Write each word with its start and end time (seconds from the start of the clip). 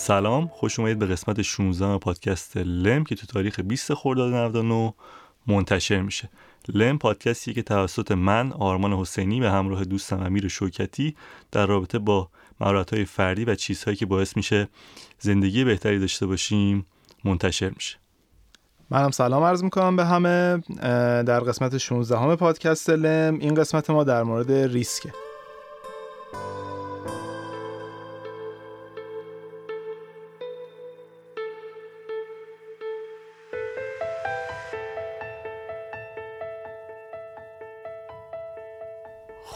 سلام 0.00 0.48
خوش 0.48 0.78
اومدید 0.78 0.98
به 0.98 1.06
قسمت 1.06 1.42
16 1.42 1.98
پادکست 1.98 2.56
لم 2.56 3.04
که 3.04 3.14
تو 3.14 3.26
تاریخ 3.26 3.60
20 3.60 3.94
خرداد 3.94 4.34
99 4.34 4.94
منتشر 5.46 6.00
میشه. 6.00 6.30
لم 6.68 6.98
پادکستی 6.98 7.54
که 7.54 7.62
توسط 7.62 8.12
من 8.12 8.52
آرمان 8.52 8.92
حسینی 8.92 9.40
به 9.40 9.50
همراه 9.50 9.84
دوستم 9.84 10.22
امیر 10.22 10.48
شوکتی 10.48 11.16
در 11.52 11.66
رابطه 11.66 11.98
با 11.98 12.28
مهارت‌های 12.60 13.04
فردی 13.04 13.44
و 13.44 13.54
چیزهایی 13.54 13.96
که 13.96 14.06
باعث 14.06 14.36
میشه 14.36 14.68
زندگی 15.18 15.64
بهتری 15.64 15.98
داشته 15.98 16.26
باشیم 16.26 16.86
منتشر 17.24 17.70
میشه. 17.70 17.98
منم 18.90 19.10
سلام 19.10 19.42
عرض 19.42 19.62
می‌کنم 19.62 19.96
به 19.96 20.04
همه. 20.04 20.62
در 21.22 21.40
قسمت 21.40 21.78
16 21.78 22.18
همه 22.18 22.36
پادکست 22.36 22.90
لم 22.90 23.38
این 23.40 23.54
قسمت 23.54 23.90
ما 23.90 24.04
در 24.04 24.22
مورد 24.22 24.52
ریسکه. 24.52 25.12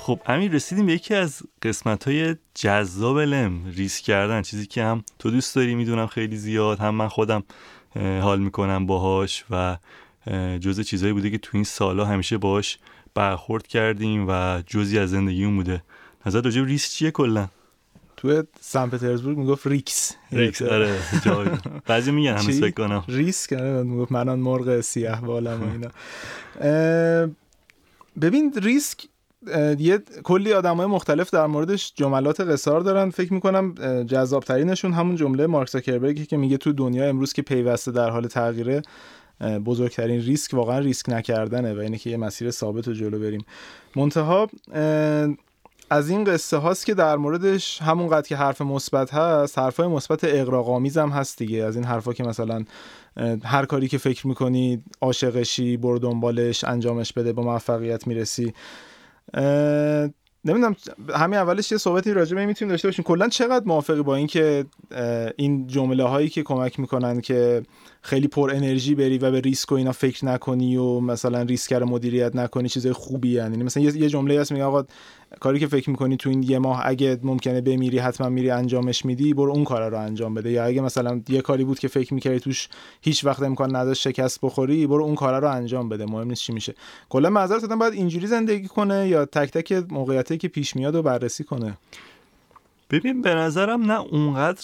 خب 0.05 0.21
امیر 0.27 0.53
رسیدیم 0.53 0.87
به 0.87 0.93
یکی 0.93 1.15
از 1.15 1.43
قسمت 1.63 2.09
های 2.09 2.37
جذاب 2.55 3.19
لم 3.19 3.67
ریسک 3.67 4.05
کردن 4.05 4.43
چیزی 4.43 4.67
که 4.67 4.83
هم 4.85 5.05
تو 5.19 5.31
دوست 5.31 5.57
داری 5.57 5.75
می‌دونم 5.75 6.07
خیلی 6.07 6.37
زیاد 6.37 6.79
هم 6.79 6.95
من 6.95 7.09
خودم 7.09 7.43
حال 7.97 8.41
می‌کنم 8.41 8.87
باهاش 8.87 9.45
و 9.51 9.77
جزء 10.61 10.83
چیزهایی 10.83 11.12
بوده 11.12 11.31
که 11.31 11.39
تو 11.39 11.51
این 11.55 11.65
سالا 11.65 12.05
همیشه 12.05 12.39
باهاش 12.39 12.78
برخورد 13.15 13.67
کردیم 13.67 14.27
و 14.28 14.62
جزی 14.67 14.98
از 14.98 15.11
زندگیمون 15.11 15.56
بوده. 15.56 15.83
نظر 16.27 16.41
راجع 16.43 16.62
ریسک 16.62 16.91
چیه 16.91 17.11
کلا؟ 17.11 17.48
تو 18.17 18.43
سن 18.61 18.91
پترزبورگ 18.91 19.39
می‌گفت 19.39 19.67
ریکس. 19.67 20.12
ریکس 20.33 20.62
آره 20.62 20.98
بعضی 21.87 22.11
میگن 22.11 22.37
همه 22.37 22.53
فکر 22.53 22.71
کنم 22.71 23.05
ریسک 23.09 23.53
آره 23.53 23.83
می‌گفت 23.83 24.12
منان 24.12 24.39
مرغ 24.39 24.81
سیاه 24.81 25.21
بالم 25.21 25.62
و 25.62 25.67
اینا. 25.73 25.91
ببین 28.21 28.53
ریسک 28.62 29.09
یه 29.78 29.98
کلی 30.23 30.53
آدم 30.53 30.77
های 30.77 30.87
مختلف 30.87 31.31
در 31.31 31.47
موردش 31.47 31.92
جملات 31.97 32.41
قصار 32.41 32.81
دارن. 32.81 33.11
فکر 33.11 33.33
می‌کنم 33.33 33.75
جذاب 34.05 34.45
ترینشون 34.45 34.92
همون 34.92 35.17
جمله 35.17 35.47
مارک 35.47 35.69
زاکربرگ 35.69 36.27
که 36.28 36.37
میگه 36.37 36.56
تو 36.56 36.73
دنیا 36.73 37.09
امروز 37.09 37.33
که 37.33 37.42
پیوسته 37.42 37.92
در 37.92 38.11
حال 38.11 38.27
تغییره 38.27 38.83
بزرگترین 39.67 40.20
ریسک 40.20 40.55
واقعا 40.55 40.78
ریسک 40.78 41.09
نکردنه 41.09 41.75
و 41.75 41.78
اینه 41.78 41.98
که 41.98 42.11
یه 42.11 42.17
مسیر 42.17 42.50
ثابت 42.50 42.89
رو 42.89 42.95
جلو 42.95 43.19
بریم. 43.19 43.45
منتها 43.97 44.48
از 45.91 46.11
این 46.11 46.25
قصه 46.25 46.56
هاست 46.56 46.87
که 46.87 46.95
در 46.95 47.17
موردش 47.17 47.83
همونقدر 47.83 48.28
که 48.28 48.37
حرف 48.37 48.61
مثبت 48.61 49.15
هست 49.15 49.59
حرفای 49.59 49.87
مثبت 49.87 50.20
اقراق‌آمیز 50.22 50.98
هم 50.98 51.09
هست 51.09 51.39
دیگه. 51.39 51.65
از 51.65 51.77
این 51.77 51.84
حرفا 51.84 52.12
که 52.12 52.25
مثلا 52.25 52.65
هر 53.45 53.65
کاری 53.65 53.89
که 53.89 53.98
فکر 53.98 54.27
می‌کنی 54.27 54.83
عاشقشی 55.00 55.77
برو 55.77 55.98
دنبالش 55.98 56.65
انجامش 56.65 57.12
بده 57.12 57.33
با 57.33 57.42
موفقیت 57.42 58.06
می‌رسی. 58.06 58.53
نمی‌دونم 60.45 60.77
همین 61.15 61.39
اولش 61.39 61.73
یه 61.73 61.79
صحبتی 61.79 62.13
راجع 62.13 62.37
به 62.37 62.47
می‌تونیم 62.47 62.71
داشته 62.71 62.89
باشیم. 62.89 63.05
کلا 63.05 63.29
چقدر 63.29 63.65
موافقی 63.67 64.03
با 64.03 64.17
اینکه 64.17 64.65
این 65.37 65.67
جمله 65.67 66.05
هایی 66.05 66.29
که 66.29 66.43
کمک 66.43 66.81
می‌کنن 66.81 67.21
که 67.21 67.62
خیلی 68.06 68.28
پر 68.28 68.50
انرژی 68.55 68.94
بری 68.94 69.19
و 69.19 69.30
به 69.30 69.41
ریسک 69.41 69.72
و 69.72 69.74
اینا 69.74 69.92
فکر 69.92 70.24
نکنی 70.24 70.77
و 70.77 71.00
مثلا 71.00 71.42
ریسک 71.42 71.72
رو 71.72 71.86
مدیریت 71.86 72.37
نکنی 72.37 72.69
چیزای 72.69 72.92
خوبی 72.92 73.28
یعنی 73.28 73.62
مثلا 73.62 73.82
یه 73.82 74.09
جمله 74.09 74.41
هست 74.41 74.53
میگه 74.53 74.65
آقا 74.65 74.84
کاری 75.41 75.59
که 75.59 75.66
فکر 75.66 75.91
می‌کنی 75.91 76.16
تو 76.16 76.31
این 76.31 76.43
یه 76.43 76.59
ماه 76.59 76.82
اگه 76.84 77.19
ممکنه 77.22 77.60
بمیری 77.60 77.98
حتما 77.98 78.28
میری 78.28 78.50
انجامش 78.50 79.04
میدی 79.04 79.34
برو 79.34 79.53
اون 79.53 79.64
کار 79.64 79.91
رو 79.91 79.98
انجام 79.98 80.34
بده. 80.34 80.50
یا 80.50 80.64
اگه 80.64 80.81
مثلا 80.81 81.20
یه 81.28 81.41
کاری 81.41 81.64
بود 81.64 81.78
که 81.78 81.88
فکر 81.88 82.14
می‌کردی 82.14 82.41
توش 82.41 82.69
هیچ 83.00 83.25
وقت 83.25 83.43
امکان 83.43 83.76
نداشت 83.76 84.03
شکست 84.03 84.38
بخوری 84.43 84.87
برو 84.87 85.04
اون 85.04 85.14
کار 85.14 85.41
رو 85.41 85.50
انجام 85.50 85.88
بده. 85.88 86.06
مهم 86.06 86.28
نیست 86.28 86.43
چی 86.43 86.53
میشه. 86.53 86.75
کلا 87.09 87.31
معذرت 87.31 87.64
باید 87.64 87.93
اینجوری 87.93 88.26
زندگی 88.26 88.69
کنه 88.69 89.09
یا 89.09 89.25
تک 89.25 89.50
تک 89.50 89.72
موقعیتی 89.91 90.38
که 90.38 90.48
پیش 90.48 90.76
میاد 90.76 90.94
و 90.94 91.03
بررسی 91.03 91.44
کنه. 91.44 91.78
ببین 92.94 93.22
به 93.22 93.34
نظرم 93.34 93.93
نه 93.93 94.00
اونقدر 94.00 94.62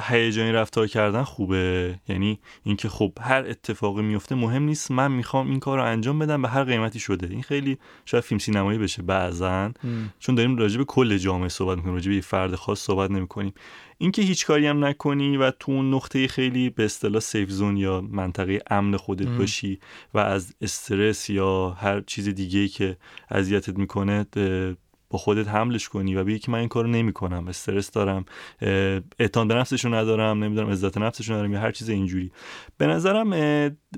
هیجانی 0.00 0.52
رفتار 0.52 0.86
کردن 0.86 1.22
خوبه. 1.22 1.94
یعنی 2.08 2.38
اینکه 2.64 2.88
خب 2.88 3.12
هر 3.20 3.44
اتفاقی 3.48 4.02
میفته 4.02 4.34
مهم 4.34 4.62
نیست 4.62 4.90
من 4.90 5.12
می‌خوام 5.12 5.50
این 5.50 5.60
کار 5.60 5.78
رو 5.78 5.84
انجام 5.84 6.18
بدم 6.18 6.42
به 6.42 6.48
هر 6.48 6.64
قیمتی 6.64 6.98
شده. 6.98 7.26
این 7.30 7.42
خیلی 7.42 7.78
شاید 8.04 8.24
فیلم 8.24 8.38
سینمایی 8.38 8.78
بشه 8.78 9.02
بعضا. 9.02 9.72
چون 10.18 10.34
داریم 10.34 10.56
راجع 10.56 10.78
به 10.78 10.84
کل 10.84 11.18
جامعه 11.18 11.48
صحبت 11.48 11.76
می‌کنیم 11.76 11.94
راجع 11.94 12.08
به 12.08 12.14
یه 12.14 12.20
فرد 12.20 12.54
خاص 12.54 12.80
صحبت 12.80 13.10
نمی‌کنیم. 13.10 13.52
اینکه 13.98 14.22
هیچ 14.22 14.46
کاری 14.46 14.66
هم 14.66 14.84
نکنی 14.84 15.36
و 15.36 15.50
تو 15.50 15.72
اون 15.72 15.94
نقطه 15.94 16.28
خیلی 16.28 16.70
به 16.70 16.84
اصطلاح 16.84 17.20
سیف 17.20 17.50
زون 17.50 17.76
یا 17.76 18.00
منطقه 18.00 18.60
امن 18.70 18.96
خودت 18.96 19.28
باشی 19.28 19.78
و 20.14 20.18
از 20.18 20.54
استرس 20.60 21.30
یا 21.30 21.70
هر 21.70 22.00
چیز 22.00 22.28
دیگه 22.28 22.68
که 22.68 22.96
اذیتت 23.30 23.78
می‌کنه 23.78 24.26
با 25.10 25.18
خودت 25.18 25.48
حملش 25.48 25.88
کنی 25.88 26.14
و 26.14 26.24
بگی 26.24 26.38
که 26.38 26.50
من 26.50 26.58
این 26.58 26.68
کارو 26.68 26.88
نمی‌کنم 26.88 27.48
استرس 27.48 27.90
دارم 27.90 28.24
اعتماد 29.18 29.48
به 29.48 29.54
نفسشو 29.54 29.94
ندارم 29.94 30.44
نمی‌دونم 30.44 30.70
عزت 30.70 30.98
نفسشو 30.98 31.32
ندارم 31.32 31.52
یا 31.52 31.60
هر 31.60 31.70
چیز 31.70 31.88
اینجوری. 31.88 32.32
به 32.78 32.86
نظرم 32.86 33.30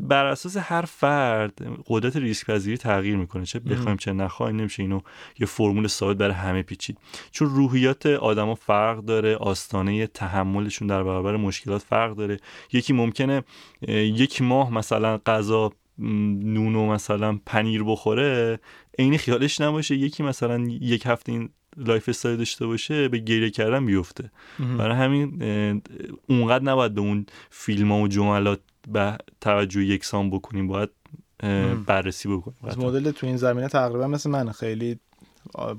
بر 0.00 0.26
اساس 0.26 0.56
هر 0.56 0.82
فرد 0.82 1.82
قدرت 1.86 2.16
ریسک 2.16 2.46
پذیری 2.46 2.76
تغییر 2.76 3.16
می‌کنه. 3.16 3.44
چه 3.44 3.58
بخوایم 3.58 3.96
چه 3.96 4.12
نخوایم 4.12 4.56
نمیشه 4.56 4.82
اینو 4.82 5.00
یه 5.38 5.46
فرمول 5.46 5.86
ثابت 5.86 6.16
برای 6.16 6.34
همه 6.34 6.62
پیچید. 6.62 6.98
چون 7.30 7.48
روحیات 7.48 8.06
آدما 8.06 8.54
فرق 8.54 8.98
داره 8.98 9.36
آستانه 9.36 10.06
تحملشون 10.06 10.88
در 10.88 11.02
برابر 11.02 11.36
مشکلات 11.36 11.82
فرق 11.82 12.16
داره. 12.16 12.38
یکی 12.72 12.92
ممکنه 12.92 13.42
یک 13.88 14.42
ماه 14.42 14.74
مثلا 14.74 15.18
غذا 15.26 15.72
نون 15.98 16.74
و 16.74 16.86
مثلا 16.86 17.38
پنیر 17.46 17.82
بخوره 17.84 18.60
عین 18.98 19.18
خیالش 19.18 19.60
نباشه 19.60 19.96
یکی 19.96 20.22
مثلا 20.22 20.58
یک 20.68 21.02
هفته 21.06 21.32
این 21.32 21.48
lifestyle 21.76 22.36
داشته 22.36 22.66
باشه 22.66 23.08
به 23.08 23.18
گریه 23.18 23.50
کردن 23.50 23.86
بیفته. 23.86 24.30
برای 24.78 24.96
همین 24.96 25.42
اونقدر 26.28 26.64
نباید 26.64 26.94
به 26.94 27.00
اون 27.00 27.26
فیلم 27.50 27.92
ها 27.92 27.98
و 27.98 28.08
جملات 28.08 28.60
به 28.88 29.18
توجه 29.40 29.84
یکسان 29.84 30.30
بکنیم 30.30 30.66
باید 30.66 30.90
بررسی 31.86 32.28
بکنیم. 32.28 32.86
مدل 32.86 33.10
تو 33.10 33.26
این 33.26 33.36
زمینه 33.36 33.68
تقریبا 33.68 34.06
مثل 34.06 34.30
من 34.30 34.52
خیلی 34.52 34.98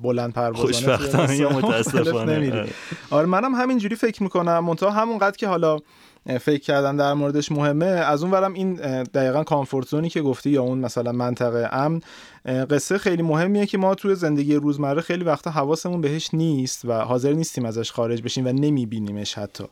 بلند 0.01 0.33
پروازانه 0.33 0.65
خوشبختانه 0.65 1.37
یا 1.37 1.49
متاسفانه. 1.49 2.65
آره 3.09 3.25
منم 3.25 3.55
همینجوری 3.55 3.95
فکر 3.95 4.23
می‌کنم. 4.23 4.59
منتها 4.59 4.91
همونقدر 4.91 5.37
که 5.37 5.47
حالا 5.47 5.77
فکر 6.25 6.61
کردن 6.61 6.95
در 6.95 7.13
موردش 7.13 7.51
مهمه. 7.51 7.85
از 7.85 8.23
اون 8.23 8.31
ورم 8.31 8.53
این 8.53 8.73
دقیقا 9.03 9.43
کامفورت 9.43 9.87
زونی 9.87 10.09
که 10.09 10.21
گفتی 10.21 10.49
یا 10.49 10.63
اون 10.63 10.77
مثلا 10.77 11.11
منطقه 11.11 11.69
امن 11.71 11.99
قصه 12.45 12.97
خیلی 12.97 13.21
مهمیه 13.21 13.65
که 13.65 13.77
ما 13.77 13.95
توی 13.95 14.15
زندگی 14.15 14.55
روزمره 14.55 15.01
خیلی 15.01 15.23
وقتا 15.23 15.51
حواسمون 15.51 16.01
بهش 16.01 16.29
نیست 16.33 16.85
و 16.85 16.93
حاضر 16.93 17.33
نیستیم 17.33 17.65
ازش 17.65 17.91
خارج 17.91 18.21
بشیم 18.21 18.45
و 18.45 18.51
نمیبینیمش 18.51 19.33
حتی. 19.33 19.63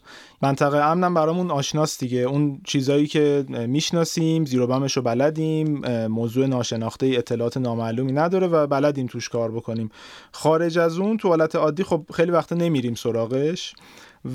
منطقه 0.41 0.77
امنم 0.77 1.13
برامون 1.13 1.51
آشناست 1.51 1.99
دیگه. 1.99 2.19
اون 2.19 2.61
چیزایی 2.65 3.07
که 3.07 3.45
می‌شناسیم 3.49 4.45
زیرو 4.45 4.67
بمش 4.67 4.97
رو 4.97 5.03
بلدیم 5.03 5.81
موضوع 6.07 6.47
ناشناخته 6.47 7.05
اطلاعات 7.05 7.57
نامعلومی 7.57 8.11
نداره 8.11 8.47
و 8.47 8.67
بلدیم 8.67 9.07
توش 9.07 9.29
کار 9.29 9.51
بکنیم. 9.51 9.89
خارج 10.31 10.77
از 10.77 10.97
اون 10.97 11.17
تو 11.17 11.27
حالت 11.27 11.55
عادی 11.55 11.83
خب 11.83 12.05
خیلی 12.13 12.31
وقتا 12.31 12.55
نمیریم 12.55 12.95
سراغش. 12.95 13.73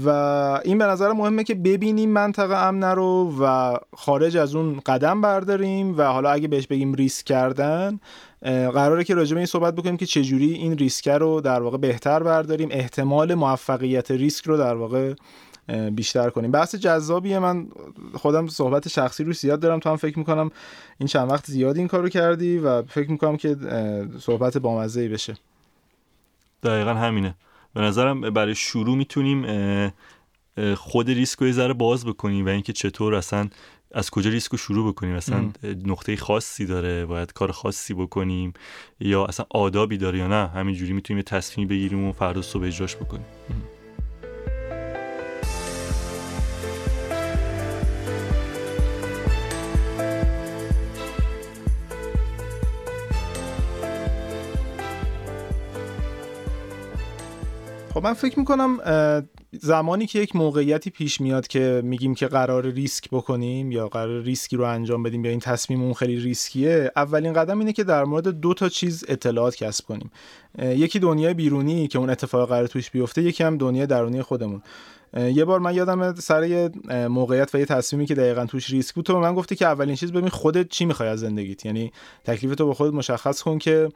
و 0.04 0.08
این 0.64 0.78
به 0.78 0.84
نظر 0.84 1.12
مهمه 1.12 1.44
که 1.44 1.54
ببینیم 1.54 2.10
منطقه 2.10 2.54
امن 2.54 2.84
رو 2.84 3.34
و 3.40 3.76
خارج 3.96 4.36
از 4.36 4.54
اون 4.54 4.80
قدم 4.86 5.20
برداریم 5.20 5.98
و 5.98 6.02
حالا 6.02 6.30
اگه 6.30 6.48
بهش 6.48 6.66
بگیم 6.66 6.94
ریسک 6.94 7.26
کردن 7.26 8.00
قراره 8.42 9.04
که 9.04 9.14
راجع 9.14 9.34
به 9.34 9.40
این 9.40 9.46
صحبت 9.46 9.74
بکنیم 9.74 9.96
که 9.96 10.06
چجوری 10.06 10.52
این 10.52 10.78
ریسک 10.78 11.08
رو 11.08 11.40
در 11.40 11.62
واقع 11.62 11.78
بهتر 11.78 12.22
برداریم 12.22 12.68
احتمال 12.70 13.34
موفقیت 13.34 14.10
ریسک 14.10 14.44
رو 14.44 14.56
در 14.56 14.74
واقع 14.74 15.14
بیشتر 15.92 16.30
کنیم. 16.30 16.50
بحث 16.50 16.74
جذابیه. 16.74 17.38
من 17.38 17.66
خودم 18.14 18.46
صحبت 18.46 18.88
شخصی 18.88 19.24
رو 19.24 19.32
زیاد 19.32 19.60
دارم. 19.60 19.80
تو 19.80 19.90
هم 19.90 19.96
فکر 19.96 20.18
می‌کنم 20.18 20.50
این 20.98 21.06
چند 21.06 21.30
وقت 21.30 21.46
زیاد 21.46 21.76
این 21.76 21.88
کارو 21.88 22.08
کردی 22.08 22.58
و 22.58 22.82
فکر 22.82 23.10
می‌کنم 23.10 23.36
که 23.36 23.56
صحبت 24.20 24.58
بامزه 24.58 25.08
بشه. 25.08 25.34
دقیقا 26.62 26.94
همینه. 26.94 27.34
به 27.76 27.82
نظرم 27.82 28.20
برای 28.20 28.54
شروع 28.54 28.96
می‌تونیم 28.96 29.46
خود 30.74 31.10
ریسک 31.10 31.38
رو 31.38 31.46
یه 31.46 31.52
ذره 31.52 31.74
باز 31.74 32.06
بکنیم 32.06 32.46
و 32.46 32.48
اینکه 32.48 32.72
چطور 32.72 33.14
اصلا 33.14 33.48
از 33.94 34.10
کجا 34.10 34.30
ریسک 34.30 34.52
رو 34.52 34.58
شروع 34.58 34.92
بکنیم. 34.92 35.14
اصلا 35.14 35.50
نقطه 35.86 36.16
خاصی 36.16 36.66
داره 36.66 37.06
باید 37.06 37.32
کار 37.32 37.52
خاصی 37.52 37.94
بکنیم 37.94 38.52
یا 39.00 39.24
اصلا 39.24 39.46
آدابی 39.50 39.96
داره 39.96 40.18
یا 40.18 40.28
نه 40.28 40.46
همینجوری 40.48 40.92
می‌تونیم 40.92 41.18
یه 41.18 41.22
تصمیم 41.22 41.68
بگیریم 41.68 42.04
و 42.04 42.12
فردا 42.12 42.42
صبح 42.42 42.64
اجراش 42.64 42.96
بکنیم. 42.96 43.26
خب 57.96 58.04
من 58.04 58.12
فکر 58.12 58.38
می‌کنم 58.38 58.78
زمانی 59.52 60.06
که 60.06 60.18
یک 60.18 60.36
موقعیتی 60.36 60.90
پیش 60.90 61.20
میاد 61.20 61.46
که 61.46 61.80
میگیم 61.84 62.14
که 62.14 62.26
قرار 62.26 62.66
ریسک 62.66 63.10
بکنیم 63.10 63.72
یا 63.72 63.88
قرار 63.88 64.22
ریسکی 64.22 64.56
رو 64.56 64.64
انجام 64.64 65.02
بدیم 65.02 65.24
یا 65.24 65.30
این 65.30 65.40
تصمیم 65.40 65.82
اون 65.82 65.92
خیلی 65.92 66.20
ریسکیه 66.20 66.90
اولین 66.96 67.32
قدم 67.32 67.58
اینه 67.58 67.72
که 67.72 67.84
در 67.84 68.04
مورد 68.04 68.28
دو 68.28 68.54
تا 68.54 68.68
چیز 68.68 69.04
اطلاعات 69.08 69.56
کسب 69.56 69.86
کنیم. 69.86 70.10
یکی 70.58 70.98
دنیای 70.98 71.34
بیرونی 71.34 71.88
که 71.88 71.98
اون 71.98 72.10
اتفاق 72.10 72.48
قرار 72.48 72.66
توش 72.66 72.90
بیفته 72.90 73.22
یکی 73.22 73.44
هم 73.44 73.58
دنیای 73.58 73.86
درونی 73.86 74.22
خودمون. 74.22 74.62
یه 75.16 75.44
بار 75.44 75.60
من 75.60 75.74
یادم 75.74 76.14
سر 76.14 76.44
یه 76.44 76.70
موقعیت 77.08 77.54
و 77.54 77.58
یه 77.58 77.64
تصمیمی 77.64 78.06
که 78.06 78.14
دقیقا 78.14 78.46
توش 78.46 78.70
ریسک 78.70 78.94
بود 78.94 79.04
تو 79.04 79.12
به 79.12 79.20
من 79.20 79.34
گفتی 79.34 79.56
که 79.56 79.66
اولین 79.66 79.96
چیز 79.96 80.12
ببین 80.12 80.28
خودت 80.28 80.68
چی 80.68 80.84
می‌خوای 80.84 81.08
از 81.08 81.20
زندگیت. 81.20 81.66
یعنی 81.66 81.92
تکلیف 82.24 82.54
تو 82.54 82.66
به 82.66 82.74
خودت 82.74 82.94
مشخص 82.94 83.42
کن 83.42 83.58
که 83.58 83.88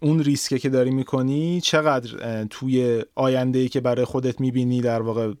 اون 0.00 0.20
ریسکه 0.20 0.58
که 0.58 0.68
داری 0.68 0.90
می‌کنی 0.90 1.60
چقدر 1.60 2.44
توی 2.44 3.04
آینده 3.14 3.68
که 3.68 3.80
برای 3.80 4.04
خودت 4.04 4.40
می‌بینی 4.40 4.80
در 4.80 5.02
واقع 5.02 5.32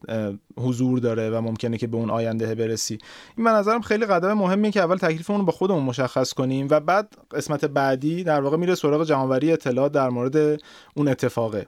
حضور 0.56 0.98
داره 0.98 1.30
و 1.30 1.40
ممکنه 1.40 1.78
که 1.78 1.86
به 1.86 1.96
اون 1.96 2.10
آینده 2.10 2.54
برسی؟ 2.54 2.98
این 3.36 3.46
من 3.46 3.52
نظرم 3.52 3.80
خیلی 3.80 4.06
قدم 4.06 4.32
مهمیه 4.32 4.70
که 4.70 4.80
اول 4.80 4.96
تکلیفمون 4.96 5.40
رو 5.40 5.46
با 5.46 5.52
خودمون 5.52 5.82
مشخص 5.82 6.32
کنیم 6.32 6.66
و 6.70 6.80
بعد 6.80 7.16
قسمت 7.30 7.64
بعدی 7.64 8.24
در 8.24 8.40
واقع 8.40 8.56
میره 8.56 8.74
سراغ 8.74 9.04
جمعآوری 9.04 9.52
اطلاعات 9.52 9.92
در 9.92 10.08
مورد 10.08 10.60
اون 10.94 11.08
اتفاقه. 11.08 11.66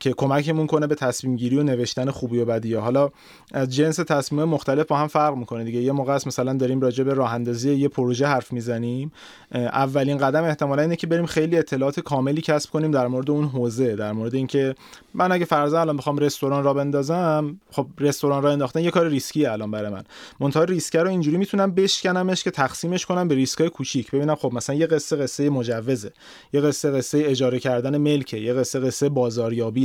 که 0.00 0.12
کمکمون 0.12 0.66
کنه 0.66 0.86
به 0.86 0.94
تصمیم 0.94 1.36
گیری 1.36 1.58
و 1.58 1.62
نوشتن 1.62 2.10
خوبی 2.10 2.38
و 2.38 2.44
بدی. 2.44 2.74
حالا 2.74 3.10
از 3.52 3.74
جنس 3.74 3.96
تصمیم 3.96 4.44
مختلف 4.44 4.86
با 4.86 4.96
هم 4.96 5.06
فرق 5.06 5.36
می‌کنه 5.36 5.64
دیگه. 5.64 5.80
یه 5.80 5.92
موقع 5.92 6.12
است 6.12 6.26
مثلا 6.26 6.52
داریم 6.52 6.80
راجع 6.80 7.04
به 7.04 7.14
راه 7.14 7.34
اندازی 7.34 7.74
یه 7.74 7.88
پروژه 7.88 8.26
حرف 8.26 8.52
می‌زنیم. 8.52 9.12
اولین 9.52 10.18
قدم 10.18 10.44
احتمالا 10.44 10.82
اینه 10.82 10.96
که 10.96 11.06
بریم 11.06 11.26
خیلی 11.26 11.58
اطلاعات 11.58 12.00
کاملی 12.00 12.40
کسب 12.40 12.70
کنیم 12.70 12.90
در 12.90 13.06
مورد 13.06 13.30
اون 13.30 13.44
حوزه 13.44 13.96
در 13.96 14.12
مورد 14.12 14.34
اینکه 14.34 14.74
من 15.14 15.32
اگه 15.32 15.44
فرضاً 15.44 15.80
الان 15.80 15.96
بخوام 15.96 16.18
رستوران 16.18 16.64
را 16.64 16.74
بندازم 16.74 17.60
خب 17.70 17.86
رستوران 18.00 18.42
را 18.42 18.52
انداختن 18.52 18.80
یه 18.80 18.90
کار 18.90 19.08
ریسکی 19.08 19.46
الان 19.46 19.70
برای 19.70 19.90
من. 19.90 20.04
منتها 20.40 20.64
ریسک 20.64 20.96
رو 20.96 21.08
اینجوری 21.08 21.36
می‌تونم 21.36 21.74
بشکنمش 21.74 22.44
که 22.44 22.50
تقسیمش 22.50 23.06
کنم 23.06 23.28
به 23.28 23.34
ریسکای 23.34 23.68
کوچیک. 23.68 24.10
ببینم 24.10 24.34
خب 24.34 24.52
مثلا 24.54 24.76
یه 24.76 24.86
قصه 24.86 25.16
قصه 25.16 25.50
مجوزه. 25.50 26.12
یه 26.52 26.60
قصه 26.60 26.90
قصه 26.90 27.22
اجاره 27.26 27.58
کردن 27.58 27.98
ملکه. 27.98 28.40
یه 28.40 28.52
قصه 28.52 28.80
قصه 28.80 29.08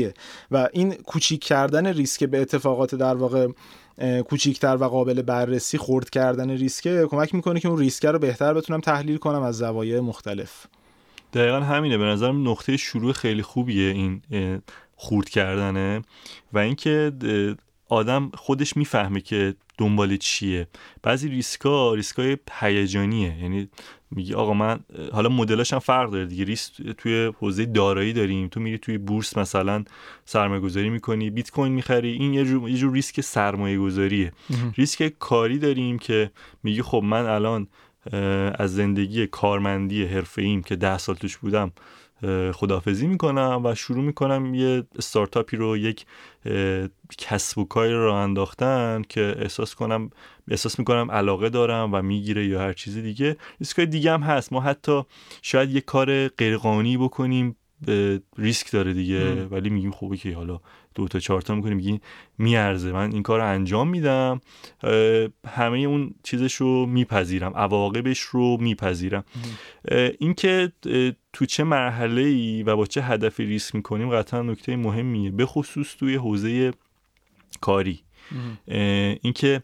بازاریابیه 0.03 0.13
و 0.51 0.69
این 0.73 0.94
کوچیک 0.94 1.44
کردن 1.44 1.88
ریسک 1.88 2.23
به 2.23 2.41
اتفاقات 2.41 2.95
در 2.95 3.15
واقع 3.15 3.47
کوچیکتر 4.29 4.77
و 4.79 4.83
قابل 4.83 5.21
بررسی 5.21 5.77
خورد 5.77 6.09
کردن 6.09 6.50
ریسکه 6.50 7.07
کمک 7.09 7.35
می‌کنه 7.35 7.59
که 7.59 7.67
اون 7.67 7.79
ریسک 7.79 8.05
رو 8.05 8.19
بهتر 8.19 8.53
بتونم 8.53 8.81
تحلیل 8.81 9.17
کنم 9.17 9.41
از 9.41 9.57
زوایای 9.57 10.00
مختلف. 10.00 10.65
دقیقا 11.33 11.59
همینه. 11.59 11.97
به 11.97 12.03
نظرم 12.03 12.50
نقطه 12.50 12.77
شروع 12.77 13.11
خیلی 13.11 13.41
خوبیه 13.41 13.91
این 13.91 14.21
خورد 14.95 15.29
کردنه. 15.29 16.01
و 16.53 16.59
اینکه 16.59 17.11
آدم 17.89 18.31
خودش 18.33 18.77
می‌فهمه 18.77 19.21
که 19.21 19.55
دنبال 19.77 20.17
چیه. 20.17 20.67
بعضی 21.03 21.29
ریسکا 21.29 21.94
ریسکای 21.94 22.38
هیجانیه. 22.59 23.38
یعنی 23.41 23.69
میگی 24.15 24.33
آقا 24.33 24.54
من 24.54 24.80
حالا 25.12 25.30
مدلاش 25.30 25.74
هم 25.74 25.80
فرق 25.80 26.10
داره 26.10 26.25
دیگه. 26.25 26.44
ریسک 26.44 26.74
توی 26.98 27.31
حوزه 27.39 27.65
دارایی 27.65 28.13
داریم. 28.13 28.48
تو 28.48 28.60
میری 28.60 28.77
توی 28.77 28.98
بورس 28.98 29.38
مثلا 29.38 29.83
سرمایه 30.25 30.62
گذاری 30.62 30.89
می‌کنی 30.89 31.30
بیت 31.30 31.51
کوین 31.51 31.71
می‌خری. 31.71 32.12
این 32.12 32.33
یه 32.33 32.45
جور, 32.45 32.69
یه 32.69 32.77
جور 32.77 32.94
ریسک 32.94 33.21
سرمایه 33.21 33.77
گذاریه 33.77 34.31
ریسک 34.77 35.07
کاری 35.19 35.57
داریم 35.57 36.00
که 36.00 36.31
میگی 36.63 36.81
خب 36.81 37.01
من 37.06 37.25
الان 37.25 37.68
از 38.56 38.75
زندگی 38.75 39.27
کارمندی 39.27 40.06
حرفه 40.06 40.42
ایم 40.42 40.63
که 40.63 40.75
ده 40.75 40.98
سال 40.98 41.15
توش 41.15 41.38
بودم 41.38 41.71
خدافزی 42.54 43.08
می‌کنم 43.08 43.62
و 43.64 43.75
شروع 43.75 44.04
می‌کنم 44.04 44.56
یه 44.56 44.84
استارتاپی 44.98 45.58
رو 45.58 45.78
یک 45.78 46.06
کسب 47.18 47.58
و 47.58 47.66
کاری 47.66 47.94
رو 47.94 48.14
انداختن 48.14 49.02
که 49.10 49.36
احساس 49.40 49.75
کنم 49.75 50.10
احساس 50.48 50.80
می‌کنم 50.80 51.12
علاقه 51.12 51.50
دارم 51.50 51.90
و 51.94 52.02
می‌گیره 52.02 52.48
یا 52.48 52.62
هر 52.62 52.74
چیزی 52.74 53.02
دیگه. 53.02 53.38
ریسکای 53.60 53.86
دیگه 53.86 54.12
هم 54.12 54.22
هست. 54.22 54.54
ما 54.54 54.62
حتی 54.62 55.02
شاید 55.42 55.72
یه 55.72 55.81
کار 55.81 56.28
غیرقانونی 56.28 56.98
بکنیم 56.98 57.56
ریسک 58.38 58.71
داره 58.71 58.94
دیگه. 58.94 59.45
ولی 59.45 59.69
میگیم 59.69 59.91
خوبه 59.91 60.18
که 60.18 60.35
حالا 60.35 60.59
دو 60.95 61.07
تا 61.07 61.19
چهار 61.19 61.41
تا 61.41 61.56
می‌کنیم 61.56 61.77
میگیم 61.77 62.01
میارزه. 62.38 62.91
من 62.91 63.12
این 63.12 63.24
کار 63.24 63.39
رو 63.39 63.45
انجام 63.45 63.89
میدم. 63.89 64.41
همه 65.47 65.80
اون 65.80 66.15
چیزش 66.24 66.53
رو 66.53 66.85
میپذیرم 66.85 67.53
عواقبش 67.56 68.19
رو 68.19 68.57
میپذیرم. 68.62 69.24
اینکه 70.19 70.71
تو 71.33 71.45
چه 71.45 71.63
مرحله 71.63 72.21
ای 72.21 72.63
و 72.63 72.75
با 72.75 72.85
چه 72.85 73.01
هدفی 73.01 73.45
ریسک 73.45 73.75
می‌کنیم 73.75 74.09
قطعا 74.09 74.41
نکته 74.41 74.75
مهمیه. 74.75 75.31
به 75.31 75.45
خصوص 75.45 75.95
توی 75.95 76.15
حوزه 76.15 76.71
کاری. 77.62 78.00
اینکه 79.21 79.63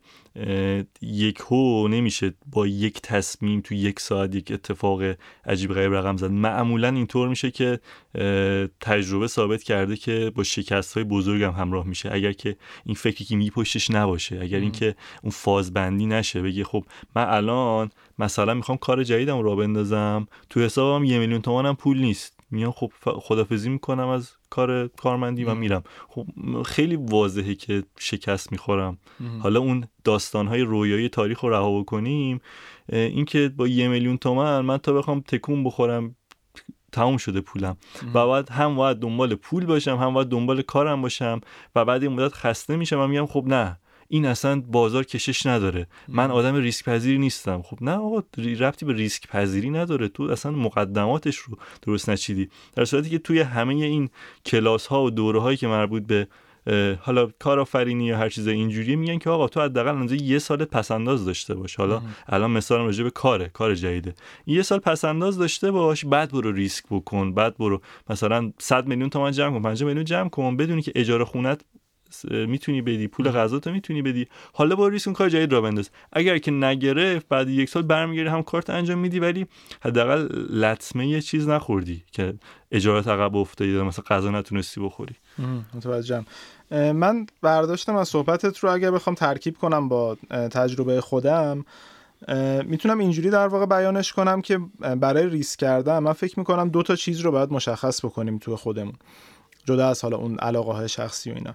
یک 1.02 1.40
هو 1.40 1.88
نمیشه 1.88 2.34
با 2.52 2.68
یک 2.68 3.02
تصمیم 3.02 3.62
تو 3.62 3.76
یک 3.76 4.00
ساعت 4.00 4.36
یک 4.36 4.52
اتفاق 4.52 5.02
عجیب 5.46 5.74
غریب 5.74 5.94
رقم 5.94 6.18
زد. 6.18 6.32
معمولا 6.32 6.88
اینطور 6.88 7.30
میشه 7.30 7.52
که 7.52 7.80
تجربه 8.82 9.28
ثابت 9.28 9.64
کرده 9.64 9.96
که 9.96 10.32
با 10.36 10.44
شکست 10.44 10.94
های 10.94 11.04
بزرگ 11.04 11.44
هم 11.44 11.54
همراه 11.54 11.88
میشه. 11.88 12.10
اگر 12.14 12.32
که 12.32 12.56
این 12.86 12.96
فکری 12.96 13.26
که 13.26 13.36
می 13.36 13.50
پشتش 13.50 13.92
نباشه 13.92 14.40
اگر 14.42 14.60
اینکه 14.60 14.96
اون 15.24 15.32
فازبندی 15.32 16.06
نشه 16.06 16.42
بگه 16.42 16.64
خب 16.64 16.86
من 17.16 17.26
الان 17.30 17.92
مثلا 18.20 18.54
می‌خوام 18.54 18.78
کار 18.78 19.04
جدیدم 19.04 19.42
را 19.42 19.56
بندازم 19.56 20.28
تو 20.50 20.60
حسابم 20.60 21.04
یه 21.04 21.20
میلیون 21.20 21.42
تومانم 21.42 21.76
پول 21.76 22.00
نیست. 22.00 22.39
میام 22.52 22.72
خب 22.72 22.92
خدافزی 23.04 23.70
می‌کنم 23.70 24.08
از 24.08 24.32
کار 24.50 24.88
کارمندی 24.88 25.44
و 25.44 25.56
میرم. 25.56 25.84
خب 26.08 26.26
خیلی 26.66 26.96
واضحه 26.96 27.56
که 27.56 27.84
شکست 28.00 28.52
می‌خورم. 28.52 28.98
حالا 29.40 29.60
اون 29.60 29.88
داستانهای 30.04 30.62
رویایی 30.62 31.10
تاریخ 31.10 31.40
رو 31.40 31.50
رها 31.50 31.80
بکنیم 31.80 32.42
اینکه 32.90 33.50
با 33.58 33.68
یه 33.68 33.88
میلیون 33.88 34.18
تومن 34.18 34.62
من 34.62 34.78
تا 34.78 34.94
بخوام 34.94 35.20
تکون 35.20 35.64
بخورم 35.64 36.16
تموم 36.92 37.18
شده 37.18 37.42
پولم. 37.42 37.78
و 38.14 38.28
بعد 38.28 38.50
هم 38.50 38.76
باید 38.76 38.98
دنبال 38.98 39.36
پول 39.36 39.66
باشم 39.66 39.96
هم 39.96 40.14
باید 40.14 40.28
دنبال 40.28 40.62
کارم 40.62 41.02
باشم 41.02 41.42
و 41.76 41.86
بعد 41.86 42.04
این 42.04 42.12
مدت 42.12 42.34
خسته 42.34 42.76
میشم 42.76 43.00
و 43.00 43.08
میگم 43.08 43.26
خب 43.26 43.44
نه. 43.48 43.80
این 44.12 44.26
اصلا 44.26 44.62
بازار 44.62 45.04
کشش 45.04 45.46
نداره. 45.46 45.88
من 46.08 46.32
آدم 46.32 46.56
ریسک 46.56 46.86
پذیری 46.86 47.18
نیستم. 47.18 47.62
خب 47.62 47.78
نه 47.82 47.92
آقا 47.92 48.24
ربطی 48.38 48.86
به 48.86 48.94
ریسک 48.94 49.28
پذیری 49.28 49.70
نداره. 49.70 50.08
تو 50.08 50.24
اصلا 50.24 50.52
مقدماتش 50.52 51.38
رو 51.38 51.58
درست 51.82 52.10
نچیدی. 52.10 52.50
در 52.76 52.86
صورتی 52.86 53.10
که 53.10 53.20
توی 53.20 53.40
همه 53.40 53.74
این 53.74 54.10
کلاس 54.46 54.88
ها 54.88 55.04
و 55.04 55.10
دوره 55.10 55.40
هایی 55.40 55.58
که 55.58 55.68
مربوط 55.68 56.04
به 56.04 56.28
حالا 57.02 57.30
کارآفرینی 57.40 58.06
یا 58.06 58.18
هر 58.18 58.30
چیز 58.30 58.48
اینجوری 58.48 58.96
میگن 58.96 59.18
که 59.18 59.30
آقا 59.30 59.48
تو 59.48 59.62
حداقل 59.62 59.90
اندازه 59.90 60.24
یه 60.24 60.40
سال 60.40 60.66
پسنداز 60.66 61.26
داشته 61.26 61.56
باش. 61.56 61.76
حالا 61.76 62.02
الان 62.28 62.52
مثلا 62.52 62.78
راجع 62.78 63.04
به 63.04 63.10
کاره 63.10 63.50
کار 63.50 63.76
جدیده. 63.76 64.14
یه 64.48 64.62
سال 64.62 64.80
پسنداز 64.80 65.38
داشته 65.38 65.72
باش 65.72 66.06
بعد 66.06 66.32
برو 66.32 66.52
ریسک 66.52 66.84
بکن 66.92 67.34
بعد 67.34 67.58
برو 67.58 67.82
مثلا 68.10 68.52
100 68.58 68.88
میلیون 68.88 69.10
تومان 69.10 69.32
جمع 69.32 69.58
کن 69.58 69.62
5 69.62 69.84
میلیون 69.84 70.06
جمع 70.06 70.30
کن 70.30 70.58
بدونی 70.58 70.82
که 70.82 70.92
اجاره 70.96 71.26
خونت 71.26 71.62
می‌تونی 72.32 72.82
بدی 72.82 73.08
پول 73.08 73.32
غذا 73.32 73.60
تو 73.60 73.72
می‌تونی 73.72 74.02
بدی. 74.02 74.28
حالا 74.54 74.76
با 74.76 74.88
ریسک 74.88 75.12
کار 75.12 75.30
جدید 75.30 75.54
را 75.54 75.62
بنداز. 75.62 75.90
اگر 76.14 76.38
که 76.38 76.52
نگرفت 76.52 77.28
بعد 77.30 77.50
یک 77.50 77.70
سال 77.70 77.84
برمیگردی 77.84 78.30
هم 78.30 78.44
کارت 78.44 78.70
انجام 78.70 78.98
میدی 78.98 79.20
ولی 79.20 79.48
حداقل 79.82 80.28
لطمه 80.50 81.08
یه 81.08 81.22
چیز 81.22 81.48
نخوردی 81.48 82.04
که 82.12 82.34
اجارت 82.72 83.08
عقب 83.08 83.36
افتادی 83.36 83.72
مثلا 83.72 84.06
غذا 84.08 84.32
نتونستی 84.32 84.82
بخوری. 84.82 85.16
متوجهم. 85.74 86.26
من 86.72 87.26
برداشتم 87.42 87.96
از 87.96 88.08
صحبتت 88.08 88.58
رو 88.58 88.72
اگر 88.72 88.92
بخوام 88.92 89.16
ترکیب 89.16 89.58
کنم 89.58 89.90
با 89.90 90.18
تجربه 90.30 91.02
خودم 91.02 91.66
می‌تونم 92.64 93.00
اینجوری 93.00 93.30
در 93.30 93.48
واقع 93.48 93.66
بیانش 93.66 94.14
کنم 94.14 94.42
که 94.42 94.60
برای 94.80 95.30
ریسک 95.30 95.60
کردن 95.60 96.00
من 96.00 96.14
فکر 96.14 96.40
می‌کنم 96.40 96.70
دو 96.70 96.84
تا 96.84 96.96
چیز 96.96 97.20
رو 97.20 97.32
باید 97.32 97.52
مشخص 97.52 98.06
بکنیم 98.06 98.38
تو 98.38 98.56
خودمون. 98.56 98.94
جدا 99.66 99.90
از 99.90 100.02
حالا 100.02 100.18
اون 100.18 100.38
علاقه 100.38 100.72
های 100.72 100.90
شخصی 100.90 101.32
و 101.32 101.36
اینا. 101.36 101.54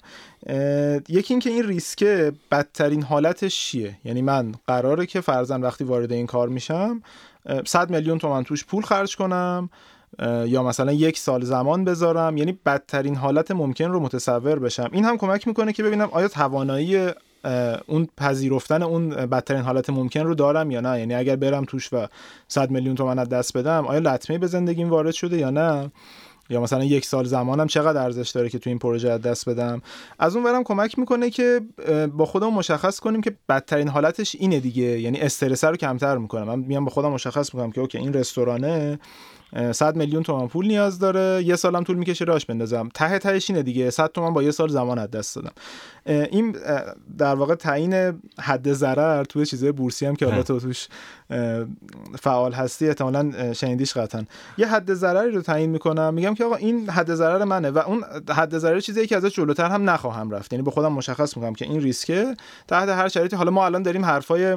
یکی 1.09 1.35
اینکه 1.35 1.51
این 1.51 1.67
ریسکه 1.67 2.33
بدترین 2.51 3.03
حالتش 3.03 3.61
چیه؟ 3.61 3.99
یعنی 4.05 4.23
من 4.23 4.55
قراره 4.67 5.07
که 5.07 5.21
فرزن 5.21 5.61
وقتی 5.61 5.85
وارد 5.85 6.13
این 6.13 6.27
کار 6.27 6.49
میشم 6.49 7.03
100 7.67 7.91
میلیون 7.91 8.19
تومن 8.19 8.45
توش 8.45 8.65
پول 8.65 8.83
خرج 8.83 9.17
کنم 9.17 9.71
یا 10.47 10.63
مثلا 10.63 10.93
یک 10.93 11.19
سال 11.19 11.45
زمان 11.45 11.85
بذارم. 11.85 12.37
یعنی 12.37 12.59
بدترین 12.67 13.17
حالت 13.17 13.51
ممکن 13.51 13.91
رو 13.91 14.01
متصور 14.01 14.59
بشم. 14.59 14.89
این 14.93 15.05
هم 15.05 15.17
کمک 15.17 15.49
می‌کنه 15.49 15.73
که 15.73 15.83
ببینم 15.83 16.09
آیا 16.13 16.29
توانایی 16.29 17.09
اون 17.87 18.09
پذیرفتن 18.17 18.83
اون 18.83 19.09
بدترین 19.09 19.63
حالت 19.63 19.91
ممکن 19.91 20.21
رو 20.21 20.35
دارم 20.35 20.71
یا 20.71 20.81
نه. 20.81 20.99
یعنی 20.99 21.15
اگر 21.15 21.37
برم 21.37 21.65
توش 21.65 21.93
و 21.93 22.07
100 22.49 22.71
میلیون 22.71 22.95
تومن 22.95 23.19
از 23.19 23.29
دست 23.29 23.57
بدم 23.57 23.87
آیا 23.87 23.99
لطمه 23.99 24.39
به 24.39 24.47
زندگیم 24.47 24.91
وارد 24.91 25.15
شده 25.15 25.39
یا 25.39 25.51
نه؟ 25.51 25.91
یا 26.51 26.61
مثلا 26.61 26.85
یک 26.85 27.05
سال 27.05 27.25
زمانم 27.25 27.67
چقدر 27.67 28.03
ارزش 28.03 28.31
داره 28.31 28.49
که 28.49 28.59
تو 28.59 28.71
این 28.71 28.79
پروژه 28.79 29.19
دست 29.19 29.49
بدم؟ 29.49 29.83
از 30.19 30.37
اون 30.37 30.45
ورم 30.45 30.65
کمک 30.65 30.99
می‌کنه 30.99 31.31
که 31.31 31.61
با 32.13 32.27
خودم 32.27 32.53
مشخص 32.53 33.01
کنیم 33.01 33.21
که 33.21 33.37
بدترین 33.49 33.89
حالتش 33.89 34.35
اینه 34.35 34.61
دیگه. 34.61 35.01
یعنی 35.01 35.21
استرس 35.21 35.65
رو 35.65 35.77
کمتر 35.77 36.19
می‌کنم 36.19 36.45
من 36.45 36.59
میام 36.59 36.85
با 36.85 36.91
خودم 36.91 37.11
مشخص 37.11 37.55
می‌کنم 37.55 37.73
که 37.73 37.81
اوکی 37.81 37.99
این 37.99 38.13
رستورانه. 38.13 38.99
100 39.73 39.97
میلیون 39.97 40.23
تومان 40.23 40.49
پول 40.49 40.67
نیاز 40.67 40.99
داره. 40.99 41.43
یه 41.45 41.57
سالم 41.57 41.83
طول 41.85 41.97
می‌کشه 41.97 42.25
راش 42.25 42.47
بندازم. 42.47 42.89
ته 42.95 43.19
تهش 43.19 43.51
اینه 43.51 43.63
دیگه. 43.63 43.91
100 43.91 44.07
تومان 44.07 44.33
با 44.33 44.43
یه 44.43 44.51
سال 44.51 44.69
زمان 44.69 44.99
از 44.99 45.11
دست 45.11 45.37
دادم. 45.37 45.53
این 46.07 46.57
در 47.19 47.35
واقع 47.35 47.55
تعیین 47.55 48.21
حد 48.41 48.73
ضرر 48.73 49.25
توی 49.25 49.47
چیزای 49.47 49.73
بورسی 49.73 50.07
هم 50.07 50.17
که 50.17 50.27
حالا 50.27 50.43
تو 50.43 50.61
توش 50.61 50.89
فعال 52.21 52.53
هستی 52.53 52.89
احتمالاً 52.89 53.53
شنیدیش 53.53 53.97
قطعا. 53.97 54.25
یه 54.59 54.67
حد 54.67 54.95
ضرری 54.95 55.31
رو 55.31 55.43
تعیین 55.43 55.71
می‌کنم. 55.71 56.15
میگم 56.15 56.35
که 56.35 56.45
آقا 56.45 56.55
این 56.55 56.91
حد 56.91 57.15
ضرر 57.15 57.45
منه 57.45 57.71
و 57.71 57.79
اون 57.79 58.05
حد 58.31 58.59
ضرر 58.59 58.81
چیزی 58.81 59.07
که 59.07 59.17
ازش 59.17 59.35
جلوتر 59.35 59.69
هم 59.69 59.91
نخواهم 59.91 60.31
رفت. 60.31 60.53
یعنی 60.53 60.63
به 60.63 60.71
خودم 60.71 60.93
مشخص 60.93 61.37
می‌کنم 61.37 61.55
که 61.55 61.65
این 61.65 61.81
ریسکه. 61.81 62.37
تحت 62.69 62.89
هر 62.89 63.09
شرایطی 63.09 63.37
حالا 63.37 63.51
ما 63.51 63.67
الان 63.67 63.83
داریم 63.83 64.05
حرفای 64.05 64.57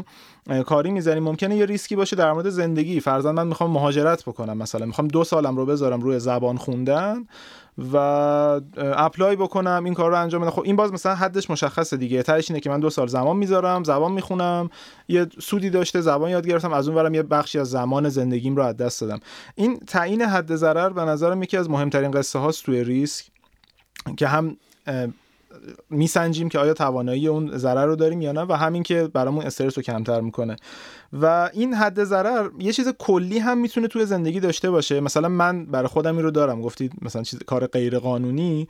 کاری 0.65 0.91
می‌زنیم. 0.91 1.23
ممکنه 1.23 1.55
یه 1.55 1.65
ریسکی 1.65 1.95
باشه 1.95 2.15
در 2.15 2.33
مورد 2.33 2.49
زندگی. 2.49 2.99
فرضاً 2.99 3.31
من 3.31 3.47
می‌خوام 3.47 3.71
مهاجرت 3.71 4.23
بکنم 4.23 4.57
مثلا. 4.57 4.85
می‌خوام 4.85 5.07
دو 5.07 5.23
سالم 5.23 5.57
رو 5.57 5.65
بذارم 5.65 6.01
روی 6.01 6.19
زبان 6.19 6.57
خوندن 6.57 7.25
و 7.93 7.97
اپلای 8.77 9.35
بکنم 9.35 9.81
این 9.85 9.93
کار 9.93 10.11
رو 10.11 10.21
انجام 10.21 10.41
بدم. 10.41 10.51
خب 10.51 10.61
این 10.61 10.75
باز 10.75 10.93
مثلا 10.93 11.15
حدش 11.15 11.49
مشخصه 11.49 11.97
دیگه. 11.97 12.23
تهش 12.23 12.51
اینه 12.51 12.59
که 12.59 12.69
من 12.69 12.79
دو 12.79 12.89
سال 12.89 13.07
زمان 13.07 13.37
می‌ذارم 13.37 13.83
زبان 13.83 14.11
می‌خونم 14.11 14.69
یه 15.07 15.27
سودی 15.39 15.69
داشته 15.69 16.01
زبان 16.01 16.29
یاد 16.29 16.47
گرفتم 16.47 16.73
از 16.73 16.87
اون 16.87 16.97
ورم 16.97 17.13
یه 17.13 17.23
بخشی 17.23 17.59
از 17.59 17.69
زمان 17.69 18.09
زندگیم 18.09 18.55
رو 18.55 18.63
از 18.63 18.77
دست 18.77 19.01
دادم. 19.01 19.19
این 19.55 19.79
تعیین 19.79 20.21
حد 20.21 20.55
ضرر 20.55 20.89
به 20.89 21.01
نظرم 21.01 21.43
یکی 21.43 21.57
از 21.57 21.69
مهمترین 21.69 22.11
قصه 22.11 22.39
هاست 22.39 22.63
توی 22.63 22.83
ریسک 22.83 23.25
که 24.17 24.27
هم 24.27 24.57
میسنجیم 25.89 26.49
که 26.49 26.59
آیا 26.59 26.73
توانایی 26.73 27.27
اون 27.27 27.57
ضرر 27.57 27.85
رو 27.85 27.95
داریم 27.95 28.21
یا 28.21 28.31
نه 28.31 28.41
و 28.41 28.53
همین 28.53 28.83
که 28.83 29.07
برامون 29.13 29.45
استرس 29.45 29.77
رو 29.77 29.83
کمتر 29.83 30.21
می‌کنه. 30.21 30.55
و 31.21 31.49
این 31.53 31.73
حد 31.73 32.03
ضرر 32.03 32.49
یه 32.59 32.71
چیز 32.71 32.87
کلی 32.99 33.39
هم 33.39 33.57
می‌تونه 33.57 33.87
توی 33.87 34.05
زندگی 34.05 34.39
داشته 34.39 34.71
باشه. 34.71 34.99
مثلا 34.99 35.29
من 35.29 35.65
برای 35.65 35.87
خودم 35.87 36.15
این 36.15 36.23
رو 36.23 36.31
دارم. 36.31 36.61
گفتید 36.61 36.91
مثلا 37.01 37.23
چیز 37.23 37.39
کار 37.43 37.67
غیر 37.67 37.99
قانونی 37.99 38.67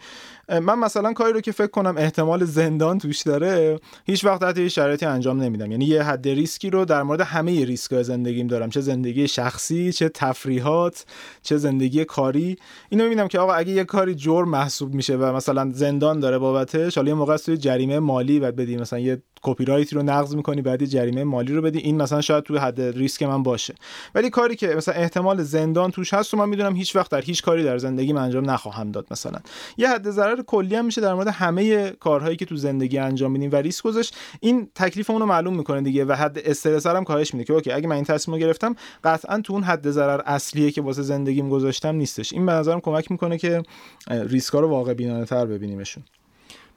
من 0.49 0.79
مثلا 0.79 1.13
کاری 1.13 1.33
رو 1.33 1.41
که 1.41 1.51
فکر 1.51 1.67
کنم 1.67 1.97
احتمال 1.97 2.45
زندان 2.45 2.97
توش 2.97 3.21
داره 3.21 3.79
هیچ 4.05 4.25
وقت 4.25 4.41
تحت 4.41 4.57
هیچ 4.57 4.75
شرایطی 4.75 5.05
انجام 5.05 5.41
نمیدم. 5.41 5.71
یعنی 5.71 5.85
یه 5.85 6.03
حد 6.03 6.27
ریسکی 6.27 6.69
رو 6.69 6.85
در 6.85 7.03
مورد 7.03 7.21
همه 7.21 7.65
ریسک 7.65 8.01
زندگیم 8.01 8.47
دارم. 8.47 8.69
چه 8.69 8.81
زندگی 8.81 9.27
شخصی 9.27 9.93
چه 9.93 10.09
تفریحات 10.09 11.05
چه 11.41 11.57
زندگی 11.57 12.05
کاری. 12.05 12.57
اینو 12.89 13.03
می‌بینم 13.03 13.27
که 13.27 13.39
آقا 13.39 13.53
اگه 13.53 13.71
یه 13.71 13.83
کاری 13.83 14.15
جرم 14.15 14.49
محسوب 14.49 14.93
میشه 14.93 15.15
و 15.15 15.35
مثلا 15.35 15.71
زندان 15.73 16.19
داره 16.19 16.37
بابتش 16.77 16.95
حالا 16.95 17.09
یه 17.09 17.13
موقع 17.13 17.37
توی 17.37 17.57
جریمه 17.57 17.99
مالی 17.99 18.39
بعد 18.39 18.55
بدی 18.55 18.77
مثلا 18.77 18.99
یه 18.99 19.21
کپی 19.41 19.65
رایت 19.65 19.93
رو 19.93 20.03
نقض 20.03 20.35
می‌کنی 20.35 20.61
بعد 20.61 20.85
جریمه 20.85 21.23
مالی 21.23 21.53
رو 21.53 21.61
بدی 21.61 21.79
این 21.79 22.01
مثلا 22.01 22.21
شاید 22.21 22.43
توی 22.43 22.57
حد 22.57 22.81
ریسک 22.81 23.23
من 23.23 23.43
باشه. 23.43 23.75
ولی 24.15 24.29
کاری 24.29 24.55
که 24.55 24.67
مثلا 24.67 24.95
احتمال 24.95 25.43
زندان 25.43 25.91
توش 25.91 26.13
هست 26.13 26.33
و 26.33 26.37
من 26.37 26.49
می‌دونم 26.49 26.75
هیچ 26.75 26.95
وقت 26.95 27.11
در 27.11 27.21
هیچ 27.21 27.43
کاری 27.43 27.63
در 27.63 27.77
زندگی 27.77 28.13
من 28.13 28.21
انجام 28.21 28.49
نخواهم 28.49 28.91
داد 28.91 29.07
مثلا. 29.11 29.39
یه 29.77 29.89
حد 29.89 30.09
ضرر 30.09 30.41
کلی 30.41 30.75
هم 30.75 30.85
میشه 30.85 31.01
در 31.01 31.13
مورد 31.13 31.27
همه 31.27 31.89
کارهایی 31.89 32.35
که 32.35 32.45
تو 32.45 32.55
زندگی 32.55 32.97
انجام 32.97 33.31
میدیم 33.31 33.49
و 33.51 33.55
ریسک 33.55 33.83
گذاشت. 33.83 34.15
این 34.39 34.69
تکلیفمون 34.75 35.21
رو 35.21 35.27
معلوم 35.27 35.57
می‌کنه 35.57 35.81
دیگه 35.81 36.05
و 36.05 36.13
حد 36.13 36.39
استرس 36.45 36.85
هم 36.85 37.03
کاهش 37.03 37.33
میده 37.33 37.43
که 37.43 37.53
اوکی 37.53 37.71
اگه 37.71 37.87
من 37.87 37.95
این 37.95 38.05
تصمیم 38.05 38.37
گرفتم 38.37 38.75
قطعا 39.03 39.41
تو 39.41 39.53
اون 39.53 39.63
حد 39.63 39.91
ضرر 39.91 40.21
اصلیه 40.25 40.71
که 40.71 40.81
واسه 40.81 41.01
زندگیم 41.01 41.49
گذاشتم 41.49 41.95
نیستش. 41.95 42.33
این 42.33 42.45
به 42.45 42.51
نظرم 42.51 42.79
کمک 42.79 43.11
می‌کنه 43.11 43.37
که 43.37 43.63
ریسکا 44.09 44.59
رو 44.59 44.69
واقع 44.69 44.93
بینانه 44.93 45.25
تر 45.25 45.45
ببینیمشون. 45.45 46.03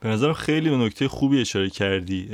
به 0.00 0.08
نظرم 0.08 0.32
خیلی 0.32 0.70
به 0.70 0.76
نکته 0.76 1.08
خوبی 1.08 1.40
اشاره 1.40 1.70
کردی 1.70 2.28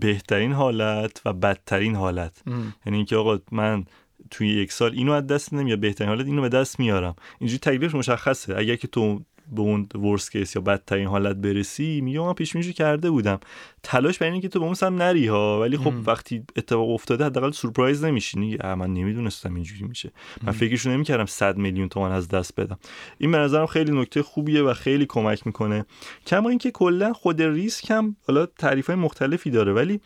بهترین 0.00 0.52
حالت 0.52 1.22
و 1.24 1.32
بدترین 1.32 1.94
حالت. 1.94 2.42
یعنی 2.86 2.96
اینکه 2.96 3.16
آقا 3.16 3.38
من 3.50 3.84
توی 4.30 4.48
یک 4.48 4.72
سال 4.72 4.92
اینو 4.92 5.12
از 5.12 5.26
دست 5.26 5.54
نمیاد 5.54 5.78
بهترین 5.78 6.08
حالت 6.08 6.26
اینو 6.26 6.42
به 6.42 6.48
دست 6.48 6.80
میارم. 6.80 7.14
اینجوری 7.38 7.58
تکلیفش 7.58 7.94
مشخصه. 7.94 8.58
اگر 8.58 8.76
که 8.76 8.88
تو 8.88 9.20
به 9.52 9.60
اون 9.60 9.88
ورس 9.94 10.30
کیس 10.30 10.56
یا 10.56 10.62
بدترین 10.62 11.06
حالت 11.06 11.36
برسی 11.36 12.00
میگه 12.00 12.20
من 12.20 12.32
پیش 12.32 12.56
کرده 12.56 13.10
بودم. 13.10 13.40
تلاش 13.82 14.18
برای 14.18 14.32
اینکه 14.32 14.48
تو 14.48 14.58
به 14.58 14.64
اون 14.64 14.74
سم 14.74 14.94
نری 14.94 15.26
ها 15.26 15.60
ولی 15.60 15.76
خب 15.76 15.92
وقتی 16.06 16.44
اتفاق 16.56 16.90
افتاده 16.90 17.24
حداقل 17.24 17.50
سورپرایز 17.50 18.04
نمیشی. 18.04 18.58
من 18.62 18.94
نمی‌دونستم 18.94 19.54
اینجوری 19.54 19.84
میشه. 19.84 20.12
من 20.42 20.52
فکرشو 20.52 20.90
نمی‌کردم 20.90 21.26
100 21.26 21.56
میلیون 21.56 21.88
تومان 21.88 22.12
از 22.12 22.28
دست 22.28 22.60
بدم. 22.60 22.78
این 23.18 23.32
به 23.32 23.38
نظرم 23.38 23.66
خیلی 23.66 24.00
نکته 24.00 24.22
خوبیه 24.22 24.62
و 24.62 24.74
خیلی 24.74 25.06
کمک 25.06 25.46
می‌کنه. 25.46 25.84
کما 26.26 26.48
اینکه 26.48 26.70
کلا 26.70 27.12
خود 27.12 27.42
ریسک 27.42 27.90
هم 27.90 28.16
حالا 28.26 28.46
تعریف 28.46 28.86
های 28.86 28.96
مختلفی 28.96 29.50
داره 29.50 29.72
ولی 29.72 30.00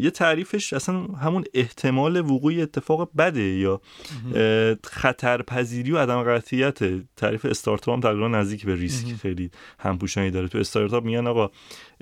یه 0.00 0.10
تعریفش 0.10 0.72
اصلا 0.72 0.94
همون 0.94 1.44
احتمال 1.54 2.20
وقوع 2.20 2.52
اتفاق 2.62 3.10
بده 3.18 3.42
یا 3.42 3.80
خطرپذیری 4.84 5.92
و 5.92 5.98
عدم 5.98 6.22
قطعیت 6.22 6.78
تعریف 7.16 7.44
استارتاپ 7.44 7.94
هم 7.94 8.00
تقریبا 8.00 8.28
نزدیک 8.28 8.66
به 8.66 8.74
ریسک 8.74 9.14
خیلی 9.14 9.50
همپوشانی 9.78 10.30
داره. 10.30 10.48
تو 10.48 10.58
استارتاپ 10.58 11.04
میگن 11.04 11.26
آقا 11.26 11.50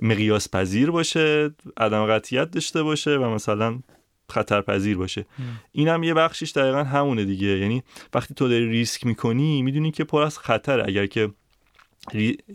مقیاس 0.03 0.51
پذیر 0.51 0.90
باشه 0.91 1.51
عدم 1.77 2.07
قطعیت 2.07 2.51
داشته 2.51 2.83
باشه 2.83 3.17
و 3.17 3.35
مثلا 3.35 3.79
خطر 4.29 4.61
پذیر 4.61 4.97
باشه. 4.97 5.27
این 5.73 5.89
هم 5.89 6.03
یه 6.03 6.15
بخشش 6.15 6.51
دقیقا 6.51 6.85
همونه 6.85 7.25
دیگه. 7.25 7.47
یعنی 7.47 7.83
وقتی 8.15 8.35
تو 8.35 8.49
داری 8.49 8.69
ریسک 8.69 9.07
می‌کنی 9.07 9.63
می‌دونی 9.63 9.91
که 9.91 10.05
پر 10.05 10.23
از 10.23 10.39
خطر 10.39 10.81
اگر 10.89 11.07
که 11.07 11.31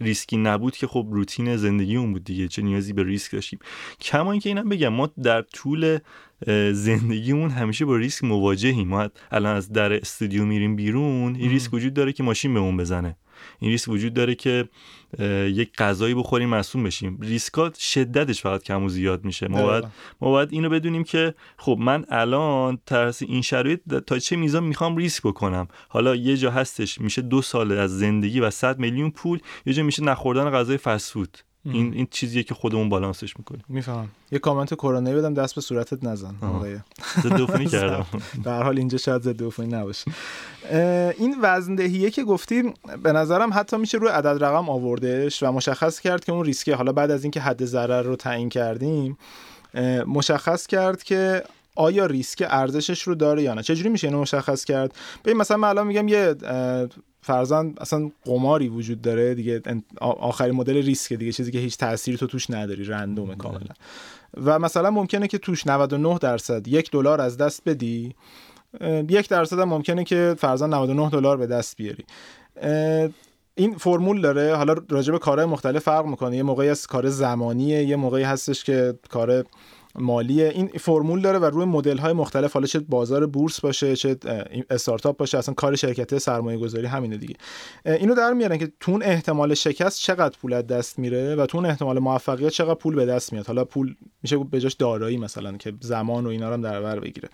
ریسکی 0.02 0.38
نبود 0.38 0.78
که 0.78 0.88
خب 0.88 1.08
روتین 1.12 1.58
زندگی 1.58 1.96
اون 1.96 2.14
بود 2.14 2.24
دیگه. 2.24 2.48
چه 2.48 2.62
نیازی 2.62 2.94
به 2.94 3.04
ریسک 3.04 3.32
داشتیم؟ 3.32 3.60
کما 4.02 4.32
اینکه 4.32 4.50
اینم 4.50 4.70
بگم 4.70 4.90
ما 4.90 5.10
در 5.24 5.42
طول 5.42 6.00
زندگیمون 6.72 7.50
همیشه 7.50 7.86
با 7.86 7.96
ریسک 7.96 8.24
مواجهیم. 8.24 8.88
ما 8.88 9.10
الان 9.32 9.56
از 9.56 9.72
در 9.72 9.94
استودیو 9.94 10.46
میریم 10.46 10.76
بیرون 10.76 11.36
این 11.36 11.50
ریسک 11.50 11.74
وجود 11.74 11.94
داره 11.94 12.14
که 12.14 12.24
ماشین 12.24 12.54
به 12.54 12.60
اون 12.60 12.78
بزنه. 12.78 13.16
این 13.60 13.72
ریسک 13.72 13.90
وجود 13.90 14.14
داره 14.14 14.36
که 14.36 14.70
یک 15.48 15.74
غذایی 15.78 16.14
بخوریم 16.14 16.50
مصوم 16.50 16.84
بشیم. 16.84 17.18
ریسکات 17.22 17.78
شدتش 17.78 18.42
فقط 18.42 18.64
کم 18.64 18.84
و 18.84 18.90
زیاد 18.90 19.26
میشه. 19.26 19.48
ما 19.48 19.64
باید, 19.64 19.84
ما 20.22 20.30
باید 20.30 20.50
اینو 20.52 20.70
بدونیم 20.70 21.04
که 21.04 21.34
خب 21.58 21.78
من 21.80 22.06
الان 22.10 22.80
ترس 22.86 23.22
این 23.22 23.42
شرایط 23.42 23.80
تا 24.08 24.20
چه 24.20 24.36
میزان 24.36 24.64
می‌خوام 24.64 24.98
ریسک 24.98 25.24
بکنم؟ 25.24 25.68
حالا 25.90 26.16
یه 26.16 26.38
جا 26.38 26.52
هستش 26.52 27.02
میشه 27.02 27.22
دو 27.22 27.42
سال 27.42 27.72
از 27.72 28.00
زندگی 28.00 28.40
و 28.40 28.50
100 28.50 28.80
میلیون 28.80 29.12
پول 29.12 29.40
یه 29.66 29.74
جا 29.74 29.84
میشه 29.84 30.04
نخوردن 30.04 30.50
غذای 30.50 30.78
فسفود 30.78 31.38
این 31.66 31.94
این 31.94 32.08
چیزیه 32.12 32.44
که 32.44 32.54
خودمون 32.54 32.90
بالانسش 32.90 33.38
می‌کنیم. 33.38 33.64
می‌فهمم. 33.70 34.08
یه 34.32 34.40
کامنت 34.40 34.74
کرونا 34.74 35.12
بدم 35.12 35.34
دست 35.34 35.56
به 35.56 35.62
صورتت 35.62 36.04
نزن. 36.04 36.36
آقای 36.42 36.78
ضد 37.22 37.68
کردم. 37.72 38.06
هر 38.46 38.64
حال 38.64 38.78
اینجا 38.78 38.98
شاید 38.98 39.22
ضد 39.22 39.44
عفونی 39.44 39.68
نباشه. 39.68 40.12
این 41.18 41.36
وزندهیه 41.42 42.12
که 42.12 42.24
گفتیم 42.24 42.74
به 43.04 43.12
نظرم 43.12 43.54
حتی 43.54 43.78
میشه 43.78 43.98
روی 43.98 44.10
عدد 44.10 44.44
رقم 44.44 44.70
آوردش 44.70 45.44
و 45.44 45.52
مشخص 45.52 46.00
کرد 46.00 46.26
که 46.26 46.32
اون 46.32 46.46
ریسکه. 46.46 46.76
حالا 46.76 46.92
بعد 46.92 47.12
از 47.12 47.24
اینکه 47.24 47.42
حد 47.42 47.66
ضرر 47.66 48.02
رو 48.02 48.16
تعیین 48.16 48.50
کردیم 48.50 49.18
مشخص 50.08 50.68
کرد 50.68 51.04
که 51.04 51.44
آیا 51.76 52.06
ریسک 52.06 52.44
ارزشش 52.50 53.02
رو 53.02 53.16
داره 53.16 53.44
یا 53.44 53.54
نه؟ 53.54 53.64
چجوری 53.64 53.90
میشه 53.90 54.08
اینو 54.08 54.22
مشخص 54.22 54.66
کرد؟ 54.66 54.96
ببین 55.26 55.38
مثلا 55.38 55.58
من 55.58 55.68
الان 55.68 55.88
میگم 55.88 56.08
یه 56.08 56.36
فرزن 57.22 57.74
اصلا 57.82 58.12
قماری 58.26 58.68
وجود 58.68 59.02
داره 59.02 59.36
دیگه 59.36 59.62
آخرین 60.02 60.56
مدل 60.56 60.74
ریسک 60.74 61.14
دیگه 61.14 61.32
چیزی 61.32 61.52
که 61.52 61.60
هیچ 61.60 61.78
تأثیری 61.78 62.18
تو 62.18 62.28
توش 62.28 62.50
نداری 62.50 62.86
رندومه 62.86 63.36
کاملا. 63.36 63.74
و 64.44 64.60
مثلا 64.60 64.92
ممکنه 64.92 65.28
که 65.28 65.38
توش 65.38 65.68
99 65.68 66.18
درصد 66.18 66.68
یک 66.68 66.92
دلار 66.92 67.22
از 67.22 67.38
دست 67.38 67.62
بدی 67.66 68.16
یک 69.10 69.30
درصد 69.30 69.60
هم 69.60 69.70
ممکنه 69.70 70.04
که 70.04 70.36
فرزن 70.38 70.74
99 70.74 71.10
دلار 71.10 71.38
به 71.38 71.48
دست 71.48 71.78
بیاری. 71.78 72.06
این 73.56 73.78
فرمول 73.78 74.22
داره 74.22 74.56
حالا 74.56 74.76
راجع 74.90 75.12
به 75.12 75.20
کارهای 75.20 75.48
مختلف 75.48 75.84
فرق 75.84 76.06
می‌کنه. 76.06 76.38
یه 76.38 76.44
موقعی 76.44 76.70
از 76.70 76.88
کار 76.88 77.10
زمانیه 77.10 77.84
یه 77.84 77.96
موقعی 77.96 78.24
هستش 78.24 78.64
که 78.64 78.94
کار 79.10 79.46
مالیه. 80.00 80.50
این 80.50 80.68
فرمول 80.68 81.22
داره 81.22 81.40
و 81.40 81.46
روی 81.46 81.66
مدل 81.66 81.98
های 81.98 82.14
مختلف 82.14 82.54
حالا 82.54 82.68
چه 82.68 82.80
بازار 82.80 83.26
بورس 83.26 83.62
باشه 83.62 83.96
چه 83.96 84.18
استارتاپ 84.70 85.18
باشه 85.18 85.38
اصلا 85.38 85.54
کار 85.54 85.76
شرکت 85.76 86.18
سرمایه 86.18 86.58
گذاری 86.58 86.86
همینه 86.86 87.18
دیگه. 87.18 87.36
اینو 87.86 88.16
در 88.16 88.34
میارن 88.34 88.58
که 88.58 88.72
تون 88.80 89.04
احتمال 89.04 89.54
شکست 89.54 90.00
چقدر 90.00 90.38
پول 90.42 90.62
دست 90.62 91.00
میره 91.00 91.36
و 91.36 91.46
تون 91.46 91.66
احتمال 91.66 92.00
موفقیت 92.00 92.50
چقدر 92.50 92.74
پول 92.74 92.96
به 92.96 93.06
دست 93.06 93.34
میاد. 93.34 93.48
حالا 93.48 93.66
پول 93.66 93.96
میشه 94.24 94.38
به 94.38 94.60
جاش 94.60 94.74
دارایی 94.74 95.18
مثلا 95.18 95.58
که 95.58 95.74
زمان 95.80 96.26
و 96.26 96.30
اینا 96.30 96.48
رو 96.48 96.54
هم 96.54 96.62
در 96.62 96.82
بر 96.82 97.00
بگیره. 97.00 97.30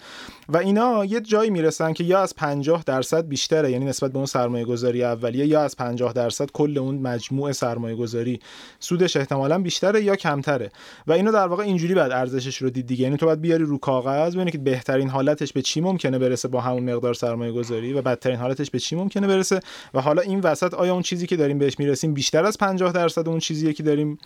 و 0.50 0.58
اینا 0.58 1.06
یه 1.06 1.22
جایی 1.22 1.50
می‌رسن 1.50 1.94
که 1.94 2.04
یا 2.04 2.20
از 2.20 2.36
50 2.36 2.84
درصد 2.86 3.28
بیشتره 3.28 3.72
یعنی 3.72 3.86
نسبت 3.86 4.12
به 4.12 4.18
اون 4.18 4.26
سرمایه 4.26 4.66
گذاری 4.66 5.04
اولیه 5.04 5.46
یا 5.46 5.62
از 5.62 5.78
50 5.78 6.14
درصد 6.14 6.52
کل 6.52 6.78
اون 6.78 6.96
مجموع 6.96 7.52
سرمایه 7.52 7.96
گذاری 7.96 8.40
سودش 8.80 9.18
احتمالا 9.18 9.60
بیشتره 9.60 10.04
یا 10.04 10.16
کمتره. 10.16 10.72
و 11.08 11.12
اینو 11.12 11.32
در 11.32 11.48
واقع 11.48 11.64
اینجوری 11.64 11.94
بعد 11.94 12.12
ارزش 12.12 12.51
رو 12.56 12.70
دید 12.70 12.88
دیگه. 12.88 13.04
یعنی 13.04 13.18
تو 13.18 13.26
باید 13.26 13.42
بیاری 13.42 13.64
رو 13.64 13.78
کاغذ 13.78 14.36
ببینی 14.36 14.52
که 14.52 14.58
بهترین 14.58 15.10
حالتش 15.10 15.54
به 15.54 15.62
چی 15.62 15.82
ممکنه 15.82 16.20
برسه 16.20 16.48
با 16.48 16.62
همون 16.62 16.94
مقدار 16.94 17.14
سرمایه 17.14 17.52
گذاری 17.52 17.94
و 17.94 18.02
بدترین 18.02 18.38
حالتش 18.38 18.72
به 18.72 18.80
چی 18.80 18.96
ممکنه 18.96 19.28
برسه. 19.28 19.60
و 19.94 20.02
حالا 20.02 20.22
این 20.22 20.40
وسط 20.40 20.74
آیا 20.74 20.94
اون 20.94 21.02
چیزی 21.02 21.28
که 21.28 21.36
داریم 21.36 21.60
بهش 21.60 21.80
می‌رسیم 21.80 22.14
بیشتر 22.14 22.46
از 22.46 22.58
50 22.58 22.92
درصد 22.92 23.30
اون 23.30 23.40
چیزیه 23.40 23.74
که 23.74 23.84
داریم 23.84 24.18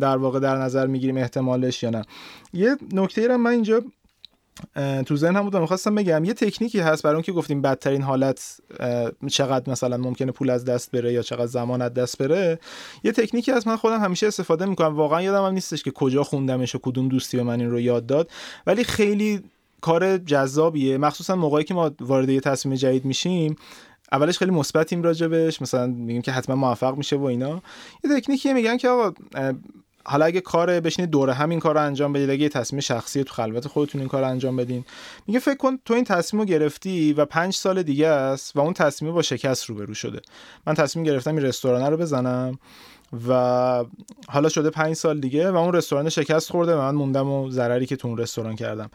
در 0.00 0.16
واقع 0.16 0.40
در 0.40 0.56
نظر 0.56 0.86
می‌گیریم 0.86 1.16
احتمالش 1.16 1.82
یا 1.82 1.90
نه؟ 1.90 2.02
یه 2.52 2.76
نکته 2.92 3.36
من 3.36 3.50
اینجا 3.50 3.82
تو 5.06 5.16
ذهن 5.16 5.36
هم 5.36 5.42
بود 5.42 5.56
می‌خواستم 5.56 5.94
بگم 5.94 6.24
یه 6.24 6.34
تکنیکی 6.34 6.80
هست 6.80 7.02
برای 7.02 7.14
اون 7.14 7.22
که 7.22 7.32
گفتیم 7.32 7.62
بدترین 7.62 8.02
حالت 8.02 8.60
چقدر 9.28 9.72
مثلا 9.72 9.96
ممکنه 9.96 10.32
پول 10.32 10.50
از 10.50 10.64
دست 10.64 10.90
بره 10.90 11.12
یا 11.12 11.22
چقدر 11.22 11.46
زمان 11.46 11.82
از 11.82 11.94
دست 11.94 12.18
بره. 12.18 12.58
یه 13.04 13.12
تکنیکی 13.12 13.52
هست 13.52 13.66
من 13.66 13.76
خودم 13.76 14.00
همیشه 14.00 14.26
استفاده 14.26 14.66
می‌کنم. 14.66 14.96
واقعا 14.96 15.22
یادم 15.22 15.44
هم 15.44 15.52
نیستش 15.52 15.82
که 15.82 15.90
کجا 15.90 16.22
خوندمش 16.22 16.74
و 16.74 16.78
کدوم 16.82 17.08
دوستی 17.08 17.36
به 17.36 17.42
من 17.42 17.60
این 17.60 17.70
رو 17.70 17.80
یاد 17.80 18.06
داد. 18.06 18.30
ولی 18.66 18.84
خیلی 18.84 19.42
کار 19.80 20.18
جذابیه. 20.18 20.98
مخصوصا 20.98 21.36
موقعی 21.36 21.64
که 21.64 21.74
ما 21.74 21.90
وارد 22.00 22.28
یه 22.28 22.40
تصمیم 22.40 22.74
جدید 22.74 23.04
میشیم 23.04 23.56
اولش 24.12 24.38
خیلی 24.38 24.50
مثبتیم 24.50 25.02
راجبش 25.02 25.62
مثلا 25.62 25.86
میگیم 25.86 26.22
که 26.22 26.32
حتما 26.32 26.56
موفق 26.56 26.96
میشه 26.96 27.16
و 27.16 27.24
اینا. 27.24 27.62
یه 28.04 28.20
تکنیکی 28.20 28.52
میگن 28.52 28.76
که 28.76 28.88
آقا 28.88 29.12
حالا 30.04 30.24
اگه 30.24 30.40
کار 30.40 30.80
بشینید 30.80 31.10
دوره 31.10 31.34
همین 31.34 31.60
کار 31.60 31.74
رو 31.74 31.80
انجام 31.80 32.12
بدید 32.12 32.30
اگه 32.30 32.48
تصمیم 32.48 32.80
شخصی 32.80 33.24
تو 33.24 33.34
خلوت 33.34 33.66
خودتون 33.66 34.00
این 34.00 34.08
کار 34.08 34.22
رو 34.22 34.28
انجام 34.28 34.56
بدین. 34.56 34.84
میگه 35.26 35.38
فکر 35.38 35.56
کن 35.56 35.78
تو 35.84 35.94
این 35.94 36.04
تصمیم 36.04 36.40
رو 36.40 36.46
گرفتی 36.46 37.12
و 37.12 37.24
پنج 37.24 37.54
سال 37.54 37.82
دیگه 37.82 38.06
است 38.06 38.56
و 38.56 38.60
اون 38.60 38.72
تصمیم 38.72 39.12
با 39.12 39.22
شکست 39.22 39.64
روبرو 39.64 39.94
شده. 39.94 40.20
من 40.66 40.74
تصمیم 40.74 41.04
گرفتم 41.04 41.36
این 41.36 41.44
رستوران 41.44 41.90
رو 41.90 41.96
بزنم 41.96 42.58
و 43.28 43.84
حالا 44.28 44.48
شده 44.48 44.70
پنج 44.70 44.94
سال 44.94 45.20
دیگه 45.20 45.50
و 45.50 45.56
اون 45.56 45.72
رستوران 45.72 46.08
شکست 46.08 46.50
خورده 46.50 46.76
و 46.76 46.78
من 46.78 46.94
موندم 46.94 47.30
و 47.30 47.50
ضرری 47.50 47.86
که 47.86 47.96
تو 47.96 48.08
اون 48.08 48.18
رستوران 48.18 48.56
کردم. 48.56 48.90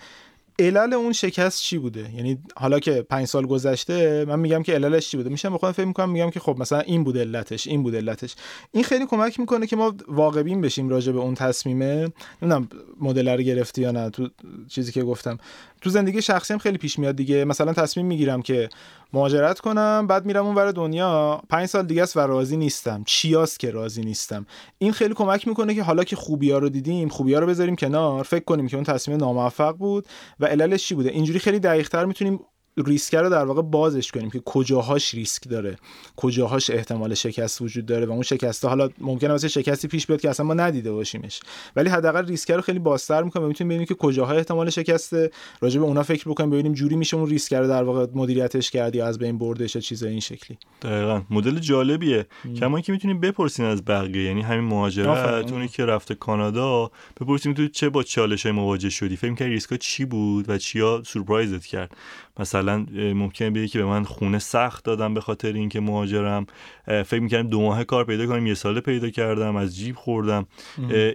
علل 0.60 0.94
اون 0.94 1.14
شکست 1.14 1.62
چی 1.62 1.78
بوده؟ 1.78 2.16
یعنی 2.16 2.38
حالا 2.56 2.80
که 2.80 3.02
پنج 3.02 3.28
سال 3.28 3.46
گذشته 3.46 4.26
من 4.26 4.40
میگم 4.40 4.64
که 4.64 4.74
عللش 4.74 5.10
چی 5.10 5.18
بوده؟ 5.18 5.30
میشم 5.30 5.54
بخوام 5.54 5.72
فکر 5.72 5.86
می‌کنم 5.86 6.10
میگم 6.10 6.30
که 6.30 6.40
خب 6.40 6.56
مثلا 6.60 6.80
این 6.80 7.04
بود 7.04 7.18
علتش 7.18 7.68
این 7.68 7.84
بود 7.84 7.96
علتش. 7.96 8.36
این 8.72 8.84
خیلی 8.84 9.06
کمک 9.06 9.40
می‌کنه 9.40 9.68
که 9.68 9.76
ما 9.76 9.96
واقع 10.08 10.44
بشیم 10.44 10.90
راجع 10.90 11.12
به 11.12 11.20
اون 11.20 11.36
تصمیمه. 11.36 12.08
نمی‌دونم 12.42 12.70
مدل 13.02 13.30
رو 13.30 13.42
گرفتی 13.42 13.82
یا 13.82 13.92
نه 13.92 14.10
تو 14.10 14.30
چیزی 14.68 14.92
که 14.92 15.04
گفتم. 15.04 15.38
تو 15.82 15.90
زندگی 15.90 16.22
شخصی 16.22 16.54
هم 16.54 16.60
خیلی 16.60 16.78
پیش 16.78 17.00
میاد 17.00 17.16
دیگه. 17.16 17.46
مثلا 17.46 17.74
تصمیم 17.74 18.06
می‌گیرم 18.06 18.42
که 18.42 18.70
مهاجرت 19.14 19.60
کنم 19.60 20.08
بعد 20.08 20.26
میرم 20.26 20.46
اون 20.46 20.72
دنیا. 20.72 21.42
پنج 21.50 21.66
سال 21.66 21.86
دیگه 21.86 22.04
است 22.04 22.18
و 22.18 22.20
راضی 22.20 22.58
نیستم. 22.58 23.04
چیاست 23.06 23.60
که 23.60 23.72
راضی 23.72 24.02
نیستم؟ 24.02 24.46
این 24.78 24.92
خیلی 24.92 25.14
کمک 25.14 25.48
می‌کنه 25.48 25.76
که 25.76 25.84
حالا 25.84 26.04
که 26.04 26.16
خوبی 26.16 26.52
ها 26.52 26.58
رو 26.58 26.70
دیدیم 26.70 27.10
خوبی 27.10 27.34
ها 27.34 27.40
رو 27.40 27.48
بذاریم 27.48 27.76
کنار. 27.76 28.24
فکر 28.24 28.44
کنیم 28.44 28.68
که 28.68 28.76
اون 28.76 28.84
تصمیم 28.84 29.18
ناموفق 29.18 29.76
بود. 29.76 30.06
و 30.40 30.46
عللش 30.46 30.88
چی 30.88 30.96
بوده؟ 30.96 31.10
اینجوری 31.10 31.40
خیلی 31.40 31.60
دقیقتر 31.60 32.06
می‌تونیم 32.06 32.40
ریسک 32.86 33.16
رو 33.16 33.30
در 33.30 33.46
واقع 33.46 33.62
بازش 33.62 34.12
کنیم 34.12 34.30
که 34.30 34.40
کجاهاش 34.40 35.14
ریسک 35.14 35.50
داره 35.50 35.78
کجاهاش 36.16 36.70
احتمال 36.70 37.14
شکست 37.14 37.62
وجود 37.62 37.86
داره 37.86 38.06
و 38.06 38.12
اون 38.12 38.22
شکسته 38.22 38.68
حالا 38.68 38.90
ممکنه 38.98 39.30
واسه 39.30 39.48
شکستی 39.48 39.88
پیش 39.88 40.08
بیاد 40.08 40.22
که 40.22 40.30
اصلا 40.30 40.46
ما 40.46 40.54
ندیده 40.54 40.92
باشیمش. 40.92 41.40
ولی 41.76 41.90
حداقل 41.90 42.26
ریسک 42.26 42.52
رو 42.52 42.62
خیلی 42.62 42.80
بازتر 42.80 43.24
می‌کنه 43.24 43.44
و 43.44 43.48
می‌تونیم 43.48 43.70
ببینیم 43.70 43.86
که 43.86 43.96
کجاها 43.96 44.34
احتمال 44.34 44.70
شکسته. 44.70 45.32
راجع 45.62 45.80
به 45.80 45.86
اونا 45.86 46.04
فکر 46.04 46.30
بکنیم 46.30 46.50
ببینیم 46.50 46.74
جوری 46.74 46.96
میشه 46.96 47.18
اون 47.18 47.30
ریسک 47.30 47.54
رو 47.54 47.68
در 47.68 47.84
واقع 47.84 48.08
مدیریتش 48.14 48.72
کرد 48.72 48.96
یا 48.96 49.08
از 49.08 49.20
بین 49.20 49.38
بردش 49.38 49.76
یا 49.76 49.82
چیزای 49.82 50.12
این 50.12 50.20
شکلی. 50.20 50.58
دقیقاً. 50.82 51.22
مدل 51.30 51.60
جالبیه. 51.60 52.26
کما 52.60 52.82
که 52.82 52.92
می‌تونیم 52.92 53.20
بپرسین 53.20 53.66
از 53.66 53.86
بقیه 53.86 54.24
یعنی 54.24 54.42
همین 54.42 54.66
مهاجرت 54.66 55.52
اونی 55.52 55.68
که 55.68 55.86
رفته 55.86 56.16
کانادا 56.16 56.92
بپرسیم 57.22 57.54
تو 57.54 57.68
چه 57.68 57.90
با 57.90 58.04
چالشای 58.04 58.52
مواجه 58.52 58.90
شدی؟ 58.90 59.16
فکر 59.16 59.36
کنی 59.36 59.48
ریسکا 59.48 59.78
چی 59.78 60.06
بود 60.06 60.50
و 60.50 60.58
چیا 60.58 61.02
سورپرایزت 61.06 61.66
کرد؟ 61.66 61.92
مثلا 62.40 62.67
ممکنه 62.96 63.50
بگه 63.50 63.68
که 63.68 63.80
به 63.80 63.86
من 63.86 64.04
خونه 64.04 64.40
سخت 64.40 64.84
دادم 64.84 65.14
به 65.14 65.22
خاطر 65.22 65.54
اینکه 65.54 65.80
مهاجرم. 65.80 66.46
فکر 66.86 67.20
می‌کردم 67.20 67.50
دو 67.50 67.62
ماه 67.62 67.84
کار 67.84 68.04
پیدا 68.06 68.28
کنم 68.28 68.48
یه 68.48 68.54
ساله 68.54 68.82
پیدا 68.82 69.10
کردم 69.10 69.56
از 69.56 69.76
جیب 69.76 69.96
خوردم. 69.96 70.46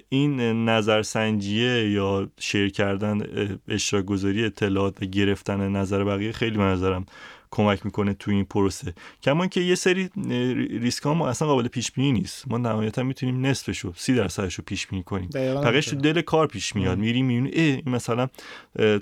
این 0.09 0.41
نظرسنجیه 0.69 1.91
یا 1.91 2.29
شیر 2.39 2.71
کردن 2.71 3.23
اشتراک 3.69 4.05
گذاری 4.05 4.45
اطلاعات 4.45 5.03
و 5.03 5.07
گرفتن 5.07 5.69
نظر 5.69 6.05
بقیه 6.05 6.33
خیلی 6.33 6.57
به 6.57 6.65
نظرم 6.65 7.07
کمک 7.53 7.87
می‌کنه 7.87 8.15
تو 8.15 8.31
این 8.31 8.45
پروسه. 8.45 8.95
کما 9.23 9.47
که 9.47 9.61
یه 9.61 9.75
سری 9.75 10.11
ریسک 10.81 11.03
ها 11.03 11.15
ما 11.15 11.29
اصلا 11.29 11.49
قابل 11.49 11.69
پیش 11.69 11.93
بینی 11.93 12.13
نیست. 12.13 12.45
ما 12.49 12.59
نهایتا 12.59 13.03
می‌تونیم 13.03 13.47
نصفشو 13.47 13.93
سی 13.97 14.15
درصدش 14.15 14.55
رو 14.55 14.65
پیش 14.67 14.87
بینی 14.87 15.03
کنیم. 15.03 15.29
بقیش 15.35 15.87
تو 15.87 15.97
دل 15.97 16.21
کار 16.21 16.47
پیش 16.47 16.77
میاد. 16.77 16.99
میری 16.99 17.23
می‌بینی 17.23 17.51
ای 17.51 17.83
مثلا 17.87 18.29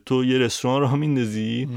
تو 0.06 0.24
یه 0.24 0.38
رستوران 0.38 0.90
رو 0.90 0.96
میندازی؟ 0.96 1.68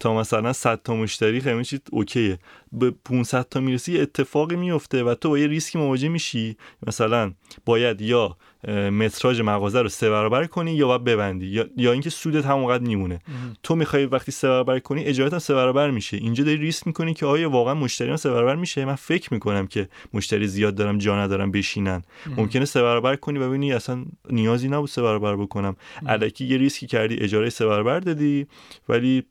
تا 0.00 0.14
مثلا 0.14 0.52
100 0.52 0.82
تا 0.82 0.94
مشتری 0.94 1.40
خیلی 1.40 1.64
چیز 1.64 1.80
اوکیه. 1.90 2.38
به 2.72 2.90
500 2.90 3.48
تا 3.48 3.60
می‌رسی 3.60 4.00
اتفاقی 4.00 4.56
میفته 4.56 5.04
و 5.04 5.14
تو 5.14 5.28
با 5.28 5.38
یه 5.38 5.46
ریسکی 5.46 5.78
مواجه 5.78 6.08
میشی. 6.08 6.56
مثلا 6.86 7.32
باید 7.64 8.00
یا 8.00 8.36
متراژ 8.68 9.40
مغازه 9.40 9.82
رو 9.82 9.88
سه 9.88 10.10
برابر 10.10 10.46
کنی 10.46 10.72
یا 10.72 10.86
باید 10.86 11.04
ببندی. 11.04 11.46
یا, 11.46 11.66
یا 11.76 11.92
اینکه 11.92 12.10
سودت 12.10 12.46
همونقدر 12.46 12.84
میمونه. 12.84 13.18
تو 13.62 13.74
می‌خوای 13.74 14.06
وقتی 14.06 14.32
سه 14.32 14.48
برابر 14.48 14.78
کنی 14.78 15.04
اجارت 15.04 15.32
هم 15.32 15.38
سه 15.38 15.54
برابر 15.54 15.90
میشه. 15.90 16.16
اینجا 16.16 16.44
داری 16.44 16.56
ریسک 16.56 16.86
می‌کنی 16.86 17.14
که 17.14 17.26
آیا 17.26 17.50
واقعا 17.50 17.74
مشتری 17.74 18.16
سه 18.16 18.30
برابر 18.30 18.56
میشه؟ 18.56 18.84
من 18.84 18.94
فکر 18.94 19.34
می‌کنم 19.34 19.66
که 19.66 19.88
مشتری 20.12 20.46
زیاد 20.46 20.74
دارم 20.74 20.98
جا 20.98 21.18
ندارم 21.20 21.50
بشینن. 21.50 22.02
ممکنه 22.36 22.64
سه 22.64 22.82
برابر 22.82 23.16
کنی 23.16 23.38
و 23.38 23.48
ببینی 23.48 23.72
اصلا 23.72 24.04
نیازی 24.30 24.68
نبود 24.68 24.88
سه 24.88 25.02
برابر 25.02 25.36
بکنم. 25.36 25.76
الکی 26.06 26.44
یه 26.44 26.56
ریسکی 26.56 26.86
کردی 26.86 27.16
اجاره 27.16 27.50
سه 27.50 27.66
برابر 27.66 28.00
دادی 28.00 28.46
ولی 28.88 29.22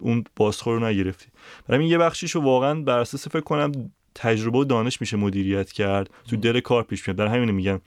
اون 0.00 0.24
بازخور 0.36 0.74
رو 0.74 0.86
نگرفتی. 0.86 1.26
برای 1.68 1.86
یه 1.86 1.98
بخشیشو 1.98 2.40
واقعا 2.40 2.80
بر 2.80 2.98
اساس 2.98 3.28
فکر 3.28 3.40
کنم 3.40 3.72
تجربه 4.14 4.58
و 4.58 4.64
دانش 4.64 5.00
میشه 5.00 5.16
مدیریت 5.16 5.72
کرد. 5.72 6.10
تو 6.30 6.36
دل 6.36 6.60
کار 6.60 6.82
پیش 6.82 7.08
میاد. 7.08 7.18
در 7.18 7.26
همین 7.26 7.50
میگم. 7.50 7.80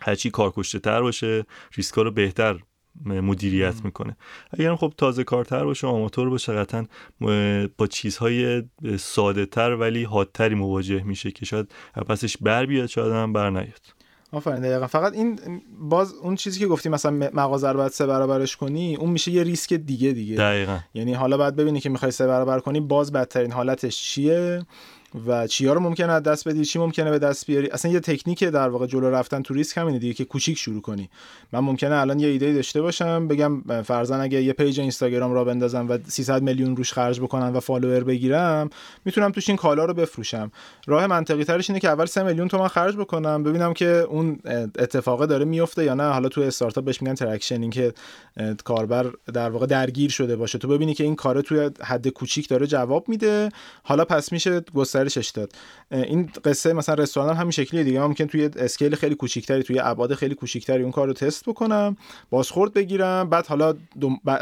هرچی 0.00 0.30
کارکشته 0.30 0.78
تر 0.78 1.02
باشه 1.02 1.44
ریسکا 1.76 2.02
رو 2.02 2.10
بهتر 2.10 2.60
مدیریت 3.04 3.84
می‌کنه. 3.84 4.16
اگر 4.50 4.74
خب 4.74 4.92
تازه 4.96 5.24
کارتر 5.24 5.64
باشه 5.64 5.86
آماتور 5.86 6.30
باشه 6.30 6.52
قطعا 6.52 6.86
با 7.78 7.86
چیزهای 7.86 8.62
ساده 8.98 9.46
تر 9.46 9.74
ولی 9.74 10.04
حادتری 10.04 10.54
مواجه 10.54 11.02
میشه 11.02 11.30
که 11.30 11.46
شاید 11.46 11.72
پسش 12.08 12.36
بر 12.36 12.66
بیاد 12.66 12.86
شاید 12.86 13.12
هم 13.12 13.32
بر 13.32 13.50
نیاد. 13.50 13.80
آفرین 14.32 14.60
دقیقا. 14.60 14.86
فقط 14.86 15.12
این 15.12 15.38
باز 15.80 16.14
اون 16.14 16.36
چیزی 16.36 16.60
که 16.60 16.66
گفتی 16.66 16.88
مثلا 16.88 17.30
مغازه 17.32 17.68
رو 17.68 17.76
باید 17.76 17.92
سه 17.92 18.06
برابرش 18.06 18.56
کنی 18.56 18.96
اون 18.96 19.10
میشه 19.10 19.30
یه 19.30 19.42
ریسک 19.42 19.72
دیگه 19.72 20.12
دیگه. 20.12 20.36
دقیقا. 20.36 20.78
یعنی 20.94 21.14
حالا 21.14 21.36
باید 21.36 21.56
ببینی 21.56 21.80
که 21.80 21.88
می‌خوای 21.88 22.10
سه 22.10 22.26
برابر 22.26 22.60
کنی 22.60 22.80
باز 22.80 23.12
بدترین 23.12 23.52
حالتش 23.52 24.02
چیه؟ 24.02 24.62
و 25.26 25.46
چیا 25.46 25.72
رو 25.72 25.80
ممکنه 25.80 26.12
از 26.12 26.22
دست 26.22 26.48
بدی 26.48 26.64
چی 26.64 26.78
ممکنه 26.78 27.10
به 27.10 27.18
دست 27.18 27.46
بیاری؟ 27.46 27.68
اصلا 27.68 27.92
یه 27.92 28.00
تکنیک 28.00 28.44
در 28.44 28.68
واقع 28.68 28.86
جلو 28.86 29.10
رفتن 29.10 29.42
تو 29.42 29.54
ریسک 29.54 29.78
همینه 29.78 29.98
دیگه 29.98 30.14
که 30.14 30.24
کوچیک 30.24 30.58
شروع 30.58 30.82
کنی. 30.82 31.10
من 31.52 31.60
ممکنه 31.60 31.94
الان 31.94 32.20
یه 32.20 32.28
ایده 32.28 32.52
داشته 32.52 32.82
باشم 32.82 33.28
بگم 33.28 33.82
فرضاً 33.82 34.16
اگه 34.16 34.42
یه 34.42 34.52
پیج 34.52 34.80
اینستاگرام 34.80 35.32
را 35.32 35.44
بندازم 35.44 35.88
و 35.88 35.98
300 36.08 36.42
میلیون 36.42 36.76
روش 36.76 36.92
خرج 36.92 37.20
بکنم 37.20 37.56
و 37.56 37.60
فالوور 37.60 38.04
بگیرم 38.04 38.70
می‌تونم 39.04 39.32
توش 39.32 39.48
این 39.48 39.56
کالا 39.56 39.84
رو 39.84 39.94
بفروشم. 39.94 40.52
راه 40.86 41.06
منطقی 41.06 41.44
ترش 41.44 41.70
اینه 41.70 41.80
که 41.80 41.88
اول 41.88 42.06
3 42.06 42.22
میلیون 42.22 42.48
تومان 42.48 42.68
خرج 42.68 42.96
بکنم 42.96 43.42
ببینم 43.42 43.72
که 43.72 43.86
اون 43.86 44.38
اتفاقه 44.78 45.26
داره 45.26 45.44
میفته 45.44 45.84
یا 45.84 45.94
نه. 45.94 46.10
حالا 46.10 46.28
تو 46.28 46.40
استارتاپ 46.40 46.84
بهش 46.84 47.02
میگن 47.02 47.14
traction 47.14 47.70
که 47.70 47.92
کاربر 48.64 49.10
در 49.34 49.50
واقع 49.50 49.66
درگیر 49.66 50.10
شده 50.10 50.36
باشه. 50.36 50.58
تو 50.58 50.68
ببینی 50.68 50.94
که 50.94 51.04
این 51.04 51.16
کار 51.16 51.40
توی 51.40 51.70
حد 51.82 52.08
کوچیک 52.08 52.48
داره 52.48 52.66
جواب 52.66 53.08
میده. 53.08 53.48
حالا 53.82 54.04
پس 54.04 54.32
میشه 54.32 54.60
گسترشش 55.04 55.30
داد. 55.30 55.52
این 55.90 56.30
قصه 56.44 56.72
مثلا 56.72 56.94
رستوران 56.94 57.30
هم 57.30 57.36
همین 57.36 57.50
شکلیه 57.50 57.84
دیگه. 57.84 58.00
ممکن 58.00 58.26
توی 58.26 58.50
scale 58.56 58.94
خیلی 58.94 59.14
کوچیکتری 59.14 59.62
توی 59.62 59.78
ابعاد 59.78 60.14
خیلی 60.14 60.34
کوچیکتری 60.34 60.82
اون 60.82 60.92
کار 60.92 61.06
رو 61.06 61.12
تست 61.12 61.44
بکنم 61.44 61.96
بازخورد 62.30 62.72
بگیرم 62.72 63.28
بعد 63.28 63.46
حالا 63.46 63.74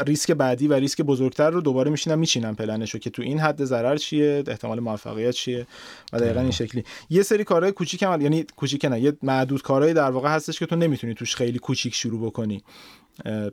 ریسک 0.07 0.31
بعدی 0.31 0.67
و 0.67 0.73
ریسک 0.73 1.01
بزرگتر 1.01 1.49
رو 1.49 1.61
دوباره 1.61 1.91
میشینم 1.91 2.19
میچینم 2.19 2.55
پلنشو 2.55 2.97
که 2.99 3.09
تو 3.09 3.21
این 3.21 3.39
حد 3.39 3.63
ضرر 3.63 3.97
چیه 3.97 4.43
احتمال 4.47 4.79
موفقیت 4.79 5.31
چیه 5.31 5.67
و 6.13 6.19
دقیقا 6.19 6.41
این 6.41 6.51
شکلی. 6.51 6.83
یه 7.09 7.23
سری 7.23 7.43
کارهای 7.43 7.71
کوچیک 7.71 8.03
هم 8.03 8.21
یعنی 8.21 8.45
کوچیک 8.55 8.85
نه 8.85 8.99
یه 8.99 9.13
معدود 9.23 9.61
کارهای 9.61 9.93
در 9.93 10.11
واقع 10.11 10.29
هستش 10.29 10.59
که 10.59 10.65
تو 10.65 10.75
نمی‌تونی 10.75 11.13
توش 11.13 11.35
خیلی 11.35 11.59
کوچیک 11.59 11.95
شروع 11.95 12.25
بکنی. 12.25 12.63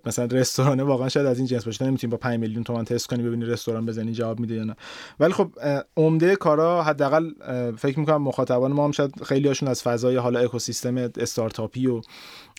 مثلا 0.06 0.24
رستورانه 0.24 0.82
واقعا 0.82 1.08
شاید 1.08 1.26
از 1.26 1.38
این 1.38 1.46
جنس 1.46 1.64
باشه. 1.64 1.84
نمی‌تونی 1.84 2.10
با 2.10 2.16
5 2.16 2.40
میلیون 2.40 2.64
تومان 2.64 2.84
تست 2.84 3.08
کنی 3.08 3.22
ببینی 3.22 3.44
رستوران 3.44 3.86
بزنی 3.86 4.12
جواب 4.12 4.40
میده 4.40 4.54
یا 4.54 4.64
نه. 4.64 4.76
ولی 5.20 5.32
خب 5.32 5.50
عمده 5.96 6.36
کارا 6.36 6.82
حداقل 6.82 7.30
فکر 7.76 8.00
می‌کنم 8.00 8.22
مخاطبان 8.22 8.72
ما 8.72 8.84
هم 8.84 8.92
شاید 8.92 9.22
خیلی 9.22 9.48
هاشون 9.48 9.68
از 9.68 9.82
فضای 9.82 10.16
حالا 10.16 10.40
اکوسیستم 10.40 10.96
استارتاپی 10.96 11.86
و 11.86 12.00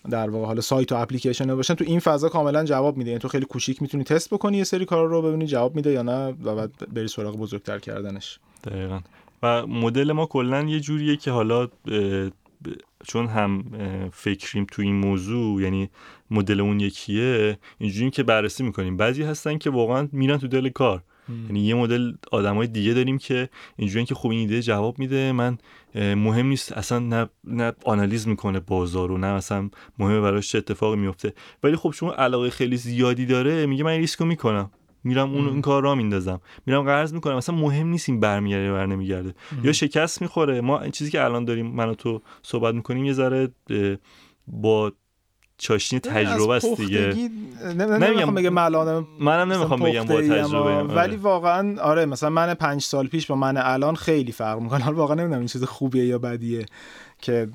در 0.09 0.29
واقع 0.29 0.45
حالا 0.45 0.61
سایت 0.61 0.91
و 0.91 0.95
اپلیکیشن 0.95 1.55
باشن 1.55 1.73
تو 1.73 1.83
این 1.87 1.99
فضا 1.99 2.29
کاملا 2.29 2.63
جواب 2.63 2.97
میده. 2.97 3.09
یعنی 3.09 3.19
تو 3.19 3.27
خیلی 3.27 3.45
کوچیک 3.45 3.81
می‌تونی 3.81 4.03
تست 4.03 4.33
بکنی 4.33 4.57
یه 4.57 4.63
سری 4.63 4.85
کارا 4.85 5.05
رو 5.05 5.21
ببینی 5.21 5.45
جواب 5.45 5.75
میده 5.75 5.91
یا 5.91 6.01
نه 6.01 6.35
و 6.43 6.55
بعد 6.55 6.71
بری 6.93 7.07
سراغ 7.07 7.37
بزرگتر 7.37 7.79
کردنش. 7.79 8.39
دقیقاً. 8.63 8.99
و 9.43 9.67
مدل 9.67 10.11
ما 10.11 10.25
کلا 10.25 10.63
یه 10.63 10.79
جوریه 10.79 11.17
که 11.17 11.31
حالا 11.31 11.67
چون 13.07 13.27
هم 13.27 13.63
فکریم 14.13 14.65
تو 14.71 14.81
این 14.81 14.95
موضوع 14.95 15.61
یعنی 15.61 15.89
مدل 16.31 16.61
اون 16.61 16.79
یکیه 16.79 17.57
اینجوری 17.77 18.11
که 18.11 18.23
بررسی 18.23 18.63
می‌کنیم. 18.63 18.97
بعضی 18.97 19.23
هستن 19.23 19.57
که 19.57 19.69
واقعا 19.69 20.09
میرن 20.11 20.37
تو 20.37 20.47
دل 20.47 20.69
کار. 20.69 21.03
یعنی 21.45 21.59
یه 21.59 21.75
مدل 21.75 22.11
آدمای 22.31 22.67
دیگه 22.67 22.93
داریم 22.93 23.17
که 23.17 23.49
اینجوری 23.75 24.05
که 24.05 24.15
خوب 24.15 24.31
این 24.31 24.39
ایده 24.39 24.61
جواب 24.61 24.99
میده. 24.99 25.31
من 25.31 25.57
مهم 25.95 26.45
نیست. 26.45 26.71
اصلا 26.71 26.99
نه, 26.99 27.29
نه 27.43 27.73
آنالیز 27.85 28.27
می‌کنه 28.27 28.59
بازار 28.59 29.11
و 29.11 29.17
نه 29.17 29.27
اصلا 29.27 29.69
مهمه 29.99 30.19
براش 30.19 30.51
چه 30.51 30.57
اتفاقی 30.57 30.97
میفته 30.97 31.33
ولی 31.63 31.75
خب 31.75 31.91
چون 31.91 32.09
علاقه 32.09 32.49
خیلی 32.49 32.77
زیادی 32.77 33.25
داره 33.25 33.65
میگه 33.65 33.83
من 33.83 33.91
ریسکو 33.91 34.25
می‌کنم. 34.25 34.71
میرم 35.07 35.33
اون 35.33 35.47
این 35.47 35.61
کار 35.61 35.83
را 35.83 35.95
میندازم. 35.95 36.41
میرم 36.65 36.83
قرض 36.83 37.13
می‌کنم. 37.13 37.35
اصلا 37.35 37.55
مهم 37.55 37.87
نیست 37.87 38.09
این 38.09 38.19
برمیگرده 38.19 38.71
بر 38.71 38.85
نمیگرده. 38.85 39.33
یا 39.63 39.71
شکست 39.71 40.21
می‌خوره. 40.21 40.61
ما 40.61 40.79
این 40.79 40.91
چیزی 40.91 41.11
که 41.11 41.23
الان 41.23 41.45
داریم 41.45 41.67
من 41.67 41.89
و 41.89 41.93
تو 41.93 42.21
صحبت 42.41 42.75
می‌کنیم 42.75 43.05
یه 43.05 43.13
ذره 43.13 43.49
با 44.47 44.91
چاشنی 45.57 45.99
تجربه 45.99 46.53
است 46.53 46.77
دیگه. 46.77 47.29
نمیگم 47.75 48.35
بگم 48.35 48.57
الان 48.57 49.07
منم 49.19 49.53
نمی‌خوام 49.53 49.79
بگم 49.79 50.03
با 50.03 50.21
تجربه 50.21 50.83
ولی 50.83 51.15
واقعا 51.15 51.81
آره 51.81 52.05
مثلا 52.05 52.29
من 52.29 52.53
پنج 52.53 52.81
سال 52.81 53.07
پیش 53.07 53.27
با 53.27 53.35
من 53.35 53.57
الان 53.57 53.95
خیلی 53.95 54.31
فرق 54.31 54.59
می‌کنه. 54.59 54.83
حالا 54.83 54.97
واقعا 54.97 55.15
نمی‌دونم 55.15 55.39
این 55.39 55.47
چیز 55.47 55.63
خوبیه 55.63 56.05
یا 56.05 56.19
بدیه 56.19 56.65
که 57.21 57.47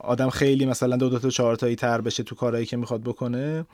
آدم 0.00 0.30
خیلی 0.30 0.66
مثلا 0.66 0.96
دو 0.96 1.08
دو 1.08 1.18
تا 1.18 1.30
چهار 1.30 1.56
تایی 1.56 1.76
تر 1.76 2.00
بشه 2.00 2.22
تو 2.22 2.34
کارهایی 2.34 2.66
که 2.66 2.76
می‌خواد 2.76 3.02
بکنه. 3.02 3.66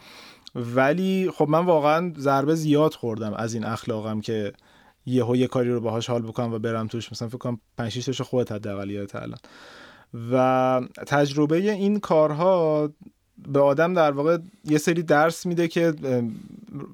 ولی 0.55 1.31
خب 1.35 1.49
من 1.49 1.65
واقعا 1.65 2.13
ضربه 2.19 2.55
زیاد 2.55 2.95
خوردم 2.95 3.35
از 3.35 3.55
این 3.55 3.65
اخلاقم 3.65 4.21
که 4.21 4.53
یهو 5.07 5.37
یه 5.37 5.47
کاری 5.47 5.71
رو 5.71 5.81
باهاش 5.81 6.11
حال 6.11 6.23
بکنم 6.23 6.53
و 6.53 6.59
برم 6.59 6.87
توش. 6.87 7.13
مثلا 7.13 7.29
فکر 7.29 7.39
کنم 7.39 7.61
5 7.79 7.93
6 7.93 8.05
تاشو 8.05 8.25
خودت 8.25 8.53
حداقل 8.53 8.91
یادت 8.91 9.17
الان. 9.17 9.39
و 10.33 10.81
تجربه 11.07 11.57
این 11.57 12.01
کارها 12.01 12.89
به 13.49 13.61
آدم 13.61 13.95
در 13.95 14.11
واقع 14.11 14.39
یه 14.65 14.79
سری 14.79 15.03
درس 15.03 15.47
میده 15.47 15.69
که 15.69 15.95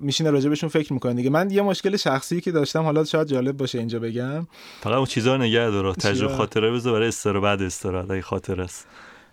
میشینه 0.01 0.31
راجع 0.31 0.49
بهشون 0.49 0.69
فکر 0.69 0.93
می‌کنه 0.93 1.15
دیگه. 1.15 1.31
من 1.31 1.51
یه 1.51 1.63
مشکل 1.63 1.97
شخصی 1.97 2.41
که 2.41 2.53
داشتم 2.53 2.83
حالا 2.83 3.05
شاید 3.05 3.27
جالب 3.27 3.57
باشه 3.57 3.79
اینجا 3.79 3.99
بگم. 3.99 4.47
فقط 4.81 4.95
اون 4.95 5.07
چیزا 5.07 5.37
رو 5.37 5.43
نگه 5.43 5.71
داره 5.71 5.93
تجربه 5.93 6.35
خاطره 6.35 6.71
بذار 6.71 6.93
برای 6.93 7.09
استرا 7.09 7.41
بعد 7.41 7.63
استرا 7.63 8.21
خاطر 8.21 8.61
است. 8.61 8.87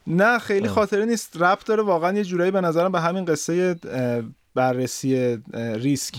نه 0.08 0.40
خیلی 0.40 0.68
خاطره 0.68 1.06
نیست. 1.06 1.38
رپ 1.40 1.64
داره 1.66 1.84
واقعا 1.84 2.18
یه 2.18 2.24
جورایی 2.24 2.52
به 2.52 2.62
نظرم 2.62 2.92
به 2.92 3.02
همین 3.02 3.26
قصه 3.26 3.76
بررسی 4.56 5.38
ریسک. 5.56 6.16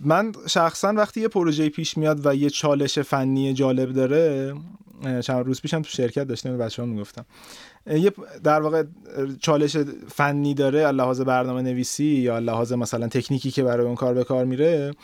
من 0.00 0.32
شخصا 0.46 0.92
وقتی 0.92 1.20
یه 1.20 1.28
پروژه 1.28 1.68
پیش 1.68 1.98
میاد 1.98 2.26
و 2.26 2.34
یه 2.34 2.50
چالش 2.50 2.98
فنی 2.98 3.54
جالب 3.54 3.92
داره 3.92 4.54
چند 5.20 5.46
روز 5.46 5.60
پیشم 5.60 5.82
تو 5.82 5.88
شرکت 5.88 6.24
داشتم 6.24 6.56
به 6.56 6.64
بچه 6.64 6.82
ها 6.82 6.88
می‌گفتم 6.88 7.24
یه 7.86 8.12
در 8.44 8.60
واقع 8.60 8.84
چالش 9.40 9.76
فنی 10.08 10.54
داره 10.54 10.90
لحاظ 10.90 11.20
برنامه 11.20 11.62
نویسی 11.62 12.04
یا 12.04 12.38
لحاظ 12.38 12.72
مثلا 12.72 13.08
تکنیکی 13.08 13.50
که 13.50 13.62
برای 13.62 13.86
اون 13.86 13.94
کار 13.94 14.14
به 14.14 14.24
کار 14.24 14.44
میره. 14.44 14.94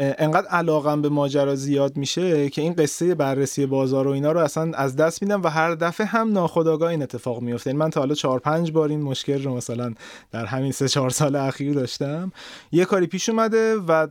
انقدر 0.00 0.46
علاقم 0.46 1.02
به 1.02 1.08
ماجرا 1.08 1.54
زیاد 1.54 1.96
میشه 1.96 2.50
که 2.50 2.62
این 2.62 2.72
قصه 2.72 3.14
بررسی 3.14 3.66
بازار 3.66 4.08
و 4.08 4.10
اینا 4.10 4.32
رو 4.32 4.40
اصلا 4.40 4.72
از 4.74 4.96
دست 4.96 5.22
میدم 5.22 5.42
و 5.42 5.48
هر 5.48 5.74
دفعه 5.74 6.06
هم 6.06 6.32
ناخداگاه 6.32 6.90
این 6.90 7.02
اتفاق 7.02 7.40
میفته. 7.40 7.72
من 7.72 7.90
تا 7.90 8.00
حالا 8.00 8.14
چهار 8.14 8.38
پنج 8.38 8.72
بار 8.72 8.88
این 8.88 9.02
مشکل 9.02 9.42
رو 9.42 9.56
مثلا 9.56 9.94
در 10.32 10.44
همین 10.44 10.72
سه 10.72 10.88
چهار 10.88 11.10
سال 11.10 11.36
اخیر 11.36 11.74
داشتم. 11.74 12.32
یه 12.72 12.84
کاری 12.84 13.06
پیش 13.06 13.28
اومده 13.28 13.74
و 13.76 14.06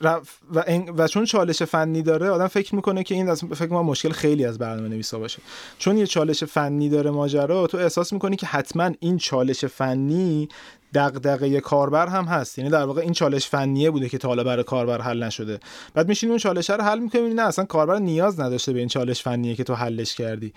و, 0.00 0.20
و 0.96 1.08
چون 1.08 1.24
چالش 1.24 1.62
فنی 1.62 2.02
داره 2.02 2.30
آدم 2.30 2.46
فکر 2.46 2.74
می‌کنه 2.74 3.02
که 3.02 3.14
این 3.14 3.28
از 3.28 3.44
فکر 3.44 3.72
ما 3.72 3.82
مشکل 3.82 4.10
خیلی 4.10 4.44
از 4.44 4.58
برنامه 4.58 4.88
نویسا 4.88 5.18
باشه. 5.18 5.38
چون 5.78 5.98
یه 5.98 6.06
چالش 6.06 6.44
فنی 6.44 6.88
داره 6.88 7.10
ماجرا 7.10 7.66
تو 7.66 7.78
احساس 7.78 8.12
می‌کنی 8.12 8.36
که 8.36 8.46
حتما 8.46 8.90
این 9.00 9.18
چالش 9.18 9.64
فنی 9.64 10.48
دغدغه 10.94 11.60
کاربر 11.60 12.06
هم 12.06 12.24
هست. 12.24 12.58
یعنی 12.58 12.70
در 12.70 12.84
واقع 12.84 13.00
این 13.00 13.12
چالش 13.12 13.48
فنیه 13.48 13.90
بوده 13.90 14.08
که 14.08 14.18
تا 14.18 14.28
حالا 14.28 14.44
برای 14.44 14.64
کاربر 14.64 15.00
حل 15.00 15.22
نشده. 15.22 15.60
بعد 15.94 16.08
میشینی 16.08 16.30
اون 16.30 16.38
چالش 16.38 16.70
رو 16.70 16.82
حل 16.82 16.98
می‌کنی 16.98 17.34
نه 17.34 17.42
اصلا 17.42 17.64
کاربر 17.64 17.98
نیاز 17.98 18.40
نداشته 18.40 18.72
به 18.72 18.78
این 18.78 18.88
چالش 18.88 19.22
فنیه 19.22 19.54
که 19.54 19.64
تو 19.64 19.74
حلش 19.74 20.14
کردی. 20.14 20.52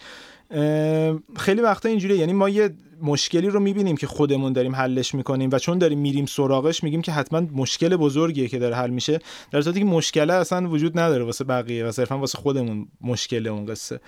خیلی 1.38 1.62
وقتا 1.62 1.90
اینجوریه. 1.90 2.18
یعنی 2.18 2.34
ما 2.34 2.50
یه 2.50 2.70
مشکلی 3.02 3.50
رو 3.50 3.60
می‌بینیم 3.60 3.98
که 3.98 4.08
خودمون 4.08 4.54
داریم 4.54 4.76
حلش 4.76 5.16
می‌کنیم 5.16 5.50
و 5.54 5.60
چون 5.60 5.78
داریم 5.78 6.00
میریم 6.00 6.26
سراغش 6.26 6.84
میگیم 6.84 7.02
که 7.02 7.12
حتما 7.12 7.40
مشکل 7.40 7.96
بزرگیه 7.96 8.48
که 8.48 8.60
داره 8.60 8.76
حل 8.76 8.90
میشه. 8.90 9.20
در 9.52 9.62
صورتی 9.62 9.80
که 9.80 9.86
مشکله 9.86 10.34
اصلا 10.34 10.70
وجود 10.70 11.00
نداره 11.00 11.24
واسه 11.24 11.44
بقیه 11.44 11.86
و 11.86 11.92
صرفا 11.92 12.18
واسه 12.18 12.38
خودمون 12.38 12.88
مشکل 13.02 13.48
اون 13.48 13.66
قصه. 13.66 14.00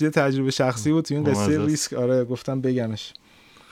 یه 0.00 0.10
تجربه 0.20 0.50
شخصی 0.50 0.92
بود 0.92 1.04
تو 1.04 1.14
این 1.14 1.24
قصه 1.24 1.64
ریسک. 1.64 1.92
آره 1.92 2.24
گفتم 2.24 2.60
بگمش. 2.60 3.12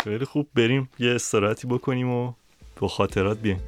خیلی 0.05 0.25
خوب 0.25 0.49
بریم 0.55 0.89
یه 0.99 1.15
استراحتی 1.15 1.67
بکنیم 1.67 2.11
و 2.11 2.33
با 2.81 2.89
خاطرات 2.89 3.39
بیایم. 3.39 3.61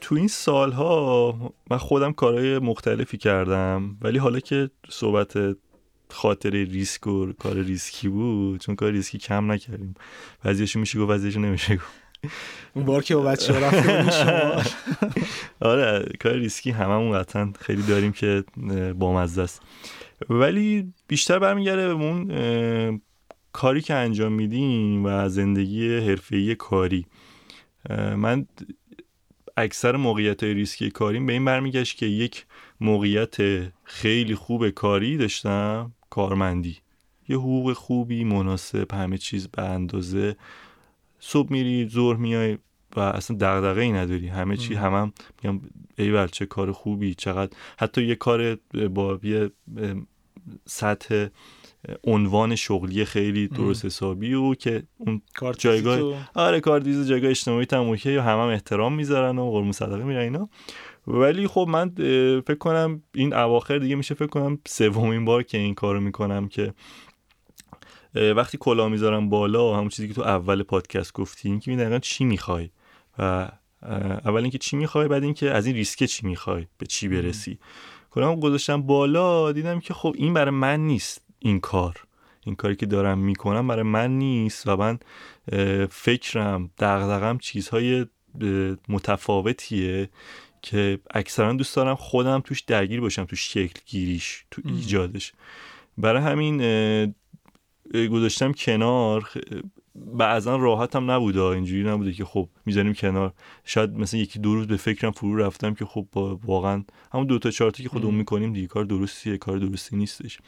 تو 0.00 0.14
این 0.14 0.28
سالها 0.28 1.34
من 1.70 1.78
خودم 1.78 2.12
کارهای 2.12 2.58
مختلفی 2.58 3.18
کردم 3.18 3.96
ولی 4.02 4.18
حالا 4.18 4.40
که 4.40 4.70
صحبت 4.88 5.56
خاطر 6.16 6.50
ریسک 6.50 7.06
و 7.06 7.32
کار 7.32 7.56
ریسکی 7.56 8.08
بود 8.08 8.60
چون 8.60 8.76
کار 8.76 8.90
ریسکی 8.90 9.18
کم 9.18 9.52
نکردیم. 9.52 9.94
بعضیشو 10.44 10.78
میشه 10.78 10.98
گفت 10.98 11.08
بعضیشو 11.08 11.40
نمیشه 11.40 11.76
گفت. 11.76 11.86
اون 12.74 12.84
بار 12.84 13.02
که 13.02 13.16
با 13.16 13.22
بچه 13.22 13.52
ها 13.52 14.62
آره 15.70 16.12
کار 16.20 16.32
ریسکی 16.32 16.70
هممون 16.70 17.18
قطعا 17.18 17.52
خیلی 17.60 17.82
داریم 17.82 18.12
که 18.12 18.44
بامزه 18.98 19.42
است. 19.42 19.62
ولی 20.30 20.92
بیشتر 21.08 21.38
برمیگرده 21.38 21.94
به 21.94 22.04
اون 22.04 23.00
کاری 23.52 23.80
که 23.80 23.94
انجام 23.94 24.32
میدیم 24.32 25.04
و 25.04 25.28
زندگی 25.28 25.98
حرفه‌ای 25.98 26.54
کاری. 26.54 27.06
من 28.16 28.46
اکثر 29.56 29.96
موقعیت 29.96 30.42
های 30.42 30.54
ریسکی 30.54 30.90
کاریم 30.90 31.26
به 31.26 31.32
این 31.32 31.44
برمیگشت 31.44 31.96
که 31.96 32.06
یک 32.06 32.46
موقعیت 32.80 33.36
خیلی 33.84 34.34
خوب 34.34 34.70
کاری 34.70 35.16
داشتم. 35.16 35.92
کارمندی. 36.16 36.76
یه 37.28 37.36
حقوق 37.36 37.72
خوبی 37.72 38.24
مناسب 38.24 38.92
همه 38.92 39.18
چیز 39.18 39.48
به 39.48 39.62
اندازه. 39.62 40.36
صبح 41.20 41.52
میری 41.52 41.88
زور 41.88 42.16
میای 42.16 42.58
و 42.96 43.00
اصلا 43.00 43.36
دغدغه 43.36 43.80
ای 43.80 43.92
نداری. 43.92 44.28
همه 44.28 44.56
چی 44.56 44.74
همم 44.74 44.94
هم 44.94 45.12
میگم 45.42 45.60
ای 45.98 46.28
چه 46.28 46.46
کار 46.46 46.72
خوبی 46.72 47.14
چقدر. 47.14 47.52
حتی 47.78 48.02
یه 48.04 48.14
کار 48.14 48.54
با 48.94 49.18
یه 49.22 49.50
سطح 50.66 51.26
عنوان 52.04 52.54
شغلی 52.54 53.04
خیلی 53.04 53.48
درست 53.48 53.84
حسابی 53.84 54.34
و 54.34 54.54
که 54.54 54.82
اون 54.98 55.22
جایگاه 55.58 56.28
آره 56.34 56.60
کار 56.60 56.80
دیز 56.80 57.08
جایگاه 57.08 57.30
اجتماعی 57.30 57.66
هم 57.72 57.80
اوکی 57.80 58.16
و 58.16 58.20
هم, 58.20 58.38
هم 58.38 58.48
احترام 58.48 58.94
می‌ذارن 58.94 59.38
و 59.38 59.50
قرم 59.50 59.72
صدقه 59.72 60.04
میرن 60.04 60.20
اینا. 60.20 60.48
ولی 61.06 61.46
خب 61.46 61.66
من 61.68 61.92
فکر 62.40 62.58
کنم 62.58 63.02
این 63.14 63.34
اواخر 63.34 63.78
دیگه 63.78 63.96
میشه 63.96 64.14
فکر 64.14 64.26
کنم 64.26 64.58
سومین 64.66 65.24
بار 65.24 65.42
که 65.42 65.58
این 65.58 65.74
کارو 65.74 66.00
می‌کنم 66.00 66.48
که 66.48 66.74
وقتی 68.14 68.58
کلا 68.60 68.88
می‌ذارم 68.88 69.28
بالا 69.28 69.76
همون 69.76 69.88
چیزی 69.88 70.08
که 70.08 70.14
تو 70.14 70.22
اول 70.22 70.62
پادکست 70.62 71.12
گفتیم 71.12 71.60
که 71.60 71.76
دقیقا 71.76 71.98
چی 71.98 72.24
می‌خوای؟ 72.24 72.70
و 73.18 73.48
اول 74.24 74.40
اینکه 74.40 74.58
چی 74.58 74.76
می‌خوای 74.76 75.08
بعد 75.08 75.22
اینکه 75.22 75.50
از 75.50 75.66
این 75.66 75.74
ریسک 75.74 76.04
چی 76.04 76.26
می‌خوای؟ 76.26 76.66
به 76.78 76.86
چی 76.86 77.08
برسی؟ 77.08 77.58
کلا 78.10 78.36
گذاشتم 78.36 78.82
بالا 78.82 79.52
دیدم 79.52 79.80
که 79.80 79.94
خب 79.94 80.14
این 80.18 80.34
برای 80.34 80.50
من 80.50 80.80
نیست 80.80 81.24
این 81.38 81.60
کار. 81.60 82.06
این 82.44 82.54
کاری 82.54 82.76
که 82.76 82.86
دارم 82.86 83.18
می‌کنم 83.18 83.68
برای 83.68 83.82
من 83.82 84.18
نیست 84.18 84.66
و 84.66 84.76
من 84.76 84.98
فکرم 85.90 86.70
دغدغم 86.78 87.38
چیزهای 87.38 88.06
متفاوتیه. 88.88 90.08
که 90.66 90.98
اکثرا 91.10 91.52
دوست 91.52 91.76
دارم 91.76 91.94
خودم 91.94 92.40
توش 92.40 92.60
درگیر 92.60 93.00
باشم 93.00 93.24
تو 93.24 93.36
شکل 93.36 93.80
گیریش 93.86 94.44
تو 94.50 94.62
ایجادش. 94.64 95.32
برای 95.98 96.22
همین 96.22 97.14
گذاشتم 97.94 98.52
کنار. 98.52 99.30
بعضا 99.94 100.56
راحت 100.56 100.96
هم 100.96 101.10
نبوده 101.10 101.42
اینجوری 101.42 101.84
نبوده 101.84 102.12
که 102.12 102.24
خب 102.24 102.48
می‌ذاریم 102.66 102.94
کنار. 102.94 103.32
شاید 103.64 103.90
مثلا 103.90 104.20
یکی 104.20 104.38
دو 104.38 104.54
روز 104.54 104.66
به 104.66 104.76
فکرم 104.76 105.10
فرو 105.10 105.36
رفتم 105.36 105.74
که 105.74 105.84
خب 105.84 106.06
واقعا 106.44 106.84
همون 107.12 107.26
دو 107.26 107.38
تا 107.38 107.50
چهار 107.50 107.70
که 107.70 107.88
خودمون 107.88 108.14
می‌کنیم 108.14 108.52
دیگه 108.52 108.66
کار 108.66 108.84
درستیه 108.84 109.38
کار 109.38 109.58
درستی 109.58 109.96
نیستش. 109.96 110.38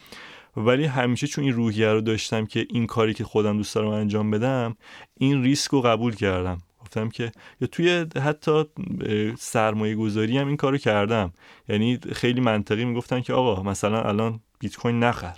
ولی 0.56 0.84
همیشه 0.84 1.26
چون 1.26 1.44
این 1.44 1.52
روحیه 1.52 1.88
رو 1.88 2.00
داشتم 2.00 2.46
که 2.46 2.66
این 2.70 2.86
کاری 2.86 3.14
که 3.14 3.24
خودم 3.24 3.56
دوست 3.56 3.74
دارم 3.74 3.88
انجام 3.88 4.30
بدم 4.30 4.76
این 5.14 5.42
ریسک 5.42 5.70
رو 5.70 5.80
قبول 5.80 6.14
کردم. 6.14 6.58
گفتم 6.88 7.08
که 7.08 7.32
یا 7.60 7.68
توی 7.72 8.06
حتی 8.24 8.64
سرمایه 9.38 9.94
گذاری 9.94 10.38
هم 10.38 10.46
این 10.48 10.56
کارو 10.56 10.78
کردم. 10.78 11.32
یعنی 11.68 11.98
خیلی 12.12 12.40
منطقی 12.40 12.84
می‌گفتن 12.84 13.20
که 13.20 13.32
آقا 13.32 13.62
مثلا 13.62 14.02
الان 14.02 14.40
بیت 14.58 14.76
کوین 14.76 15.00
نخر. 15.00 15.36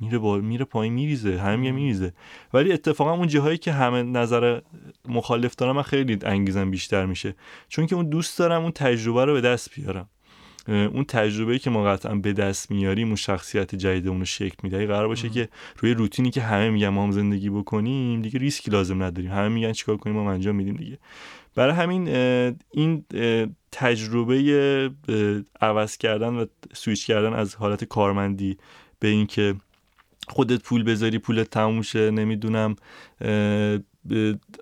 میره 0.00 0.18
با 0.18 0.36
میره 0.36 0.64
پایین 0.64 0.92
میریزه. 0.92 1.38
همه 1.38 1.56
میگه 1.56 1.72
میریزه. 1.72 2.12
ولی 2.54 2.72
اتفاقا 2.72 3.12
اون 3.12 3.28
جاهایی 3.28 3.58
که 3.58 3.72
همه 3.72 4.02
نظر 4.02 4.60
مخالف 5.08 5.54
دارم 5.54 5.76
من 5.76 5.82
خیلی 5.82 6.18
انگیزم 6.22 6.70
بیشتر 6.70 7.06
میشه. 7.06 7.34
چون 7.68 7.86
که 7.86 7.94
اون 7.94 8.08
دوست 8.08 8.38
دارم 8.38 8.62
اون 8.62 8.70
تجربه 8.70 9.24
رو 9.24 9.32
به 9.32 9.40
دست 9.40 9.74
بیارم. 9.74 10.08
اون 10.70 11.04
تجربه‌ای 11.04 11.58
که 11.58 11.70
ما 11.70 11.84
قطعا 11.84 12.14
به 12.14 12.32
دست 12.32 12.70
میاریم 12.70 13.06
اون 13.06 13.16
شخصیت 13.16 13.74
جدیدمون 13.74 14.18
رو 14.18 14.24
شکل 14.24 14.56
میده. 14.62 14.86
قرار 14.86 15.08
باشه 15.08 15.28
که 15.28 15.48
روی 15.78 15.94
روتینی 15.94 16.30
که 16.30 16.40
همه 16.40 16.70
میگن 16.70 16.88
ما 16.88 17.02
هم 17.04 17.10
زندگی 17.10 17.50
بکنیم 17.50 18.22
دیگه 18.22 18.38
ریسکی 18.38 18.70
لازم 18.70 19.02
نداریم. 19.02 19.30
همه 19.30 19.48
میگن 19.48 19.72
چیکار 19.72 19.96
کنیم 19.96 20.16
ما 20.16 20.32
انجام 20.32 20.56
میدیم 20.56 20.74
دیگه. 20.74 20.98
برای 21.54 21.74
همین 21.74 22.08
این 22.70 23.04
تجربه 23.72 24.90
عوض 25.60 25.96
کردن 25.96 26.28
و 26.28 26.46
سویچ 26.72 27.06
کردن 27.06 27.32
از 27.32 27.54
حالت 27.54 27.84
کارمندی 27.84 28.58
به 29.00 29.08
اینکه 29.08 29.54
خودت 30.28 30.62
پول 30.62 30.82
بذاری 30.82 31.18
پولت 31.18 31.50
تموم 31.50 31.82
شه 31.82 32.10
نمی‌دونم 32.10 32.76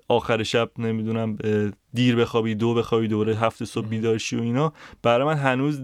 آخر 0.09 0.43
شب 0.43 0.71
نمی‌دونم 0.79 1.39
دیر 1.99 2.17
بخوابی 2.17 2.55
دو 2.55 2.75
بخوابی 2.75 3.09
دوره 3.09 3.37
هفته 3.37 3.65
صبح 3.65 3.87
بیدارشی 3.87 4.37
و 4.37 4.43
اینا 4.43 4.73
برای 5.03 5.27
من 5.27 5.37
هنوز 5.37 5.81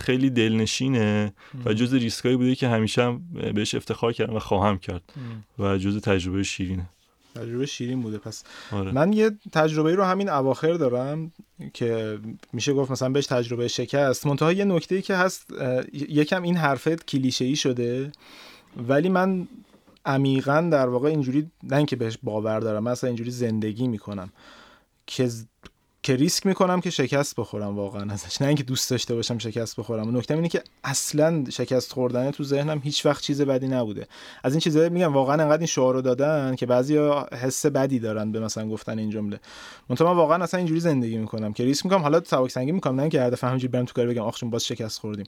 خیلی 0.00 0.30
دلنشینه 0.30 1.32
و 1.64 1.72
جز 1.72 1.94
ریسکایی 1.94 2.36
بوده 2.36 2.54
که 2.54 2.68
همیشه 2.68 3.02
هم 3.02 3.22
بهش 3.54 3.74
افتخار 3.74 4.12
کردم 4.12 4.36
و 4.36 4.38
خواهم 4.38 4.78
کرد 4.78 5.02
و 5.58 5.78
جز 5.78 6.00
تجربه 6.00 6.42
شیرینه. 6.42 6.86
تجربه 7.34 7.66
شیرین 7.66 8.02
بوده. 8.02 8.18
پس 8.18 8.44
آره. 8.72 8.92
من 8.92 9.12
یه 9.12 9.30
تجربه 9.52 9.94
رو 9.94 10.04
همین 10.04 10.28
اواخر 10.28 10.72
دارم 10.72 11.32
که 11.74 12.18
میشه 12.52 12.72
گفت 12.72 12.90
مثلا 12.90 13.08
بهش 13.08 13.26
تجربه 13.26 13.68
شکست. 13.68 14.26
منتها 14.26 14.52
یه 14.52 14.64
نکته 14.64 14.94
ای 14.94 15.02
که 15.02 15.14
هست 15.14 15.46
یکم 15.92 16.42
این 16.42 16.56
حرفت 16.56 17.06
کلیشه 17.06 17.44
ای 17.44 17.56
شده 17.56 18.12
ولی 18.88 19.08
من 19.08 19.48
عمیقا 20.06 20.68
در 20.72 20.88
واقع 20.88 21.08
اینجوری 21.08 21.50
نه 21.62 21.76
اینکه 21.76 21.96
بهش 21.96 22.18
باور 22.22 22.60
دارم 22.60 22.84
من 22.84 22.90
اصلا 22.90 23.08
اینجوری 23.08 23.30
زندگی 23.30 23.88
می‌کنم. 23.88 24.32
که 25.08 25.30
که 26.02 26.16
ریسک 26.16 26.46
می‌کنم 26.46 26.80
که 26.80 26.90
شکست 26.90 27.36
بخورم 27.36 27.76
واقعا 27.76 28.12
ازش. 28.12 28.42
نه 28.42 28.48
اینکه 28.48 28.62
دوست 28.62 28.90
داشته 28.90 29.14
باشم 29.14 29.38
شکست 29.38 29.76
بخورم. 29.76 30.16
نکته 30.16 30.34
اینه 30.34 30.48
که 30.48 30.62
اصلا 30.84 31.44
شکست 31.50 31.92
خوردن 31.92 32.30
تو 32.30 32.44
ذهنم 32.44 32.80
هیچ 32.84 33.06
وقت 33.06 33.22
چیز 33.22 33.42
بدی 33.42 33.68
نبوده. 33.68 34.06
از 34.44 34.52
این 34.52 34.60
چیزا 34.60 34.88
میگم 34.88 35.12
واقعا 35.12 35.42
انقدر 35.42 35.58
این 35.58 35.66
شعار 35.66 36.00
دادن 36.00 36.56
که 36.56 36.66
بعضیا 36.66 37.28
حس 37.32 37.66
بدی 37.66 37.98
دارن 37.98 38.32
به 38.32 38.40
مثلا 38.40 38.68
گفتن 38.68 38.98
این 38.98 39.10
جمله. 39.10 39.40
منتها 39.88 40.12
من 40.12 40.16
واقعا 40.16 40.44
اصلا 40.44 40.58
اینجوری 40.58 40.80
زندگی 40.80 41.18
می‌کنم 41.18 41.52
که 41.52 41.64
ریسک 41.64 41.84
می‌کنم. 41.84 42.02
حالا 42.02 42.22
سبک 42.24 42.50
سنگی 42.50 42.72
می‌کنم 42.72 42.94
نه 42.96 43.02
اینکه 43.02 43.20
هر 43.20 43.30
دفعه 43.30 43.50
همینجوری 43.50 43.70
برم 43.70 43.84
تو 43.84 43.92
کار 43.92 44.06
بگم 44.06 44.22
آخ 44.22 44.44
باز 44.44 44.66
شکست 44.66 45.00
خوردیم. 45.00 45.26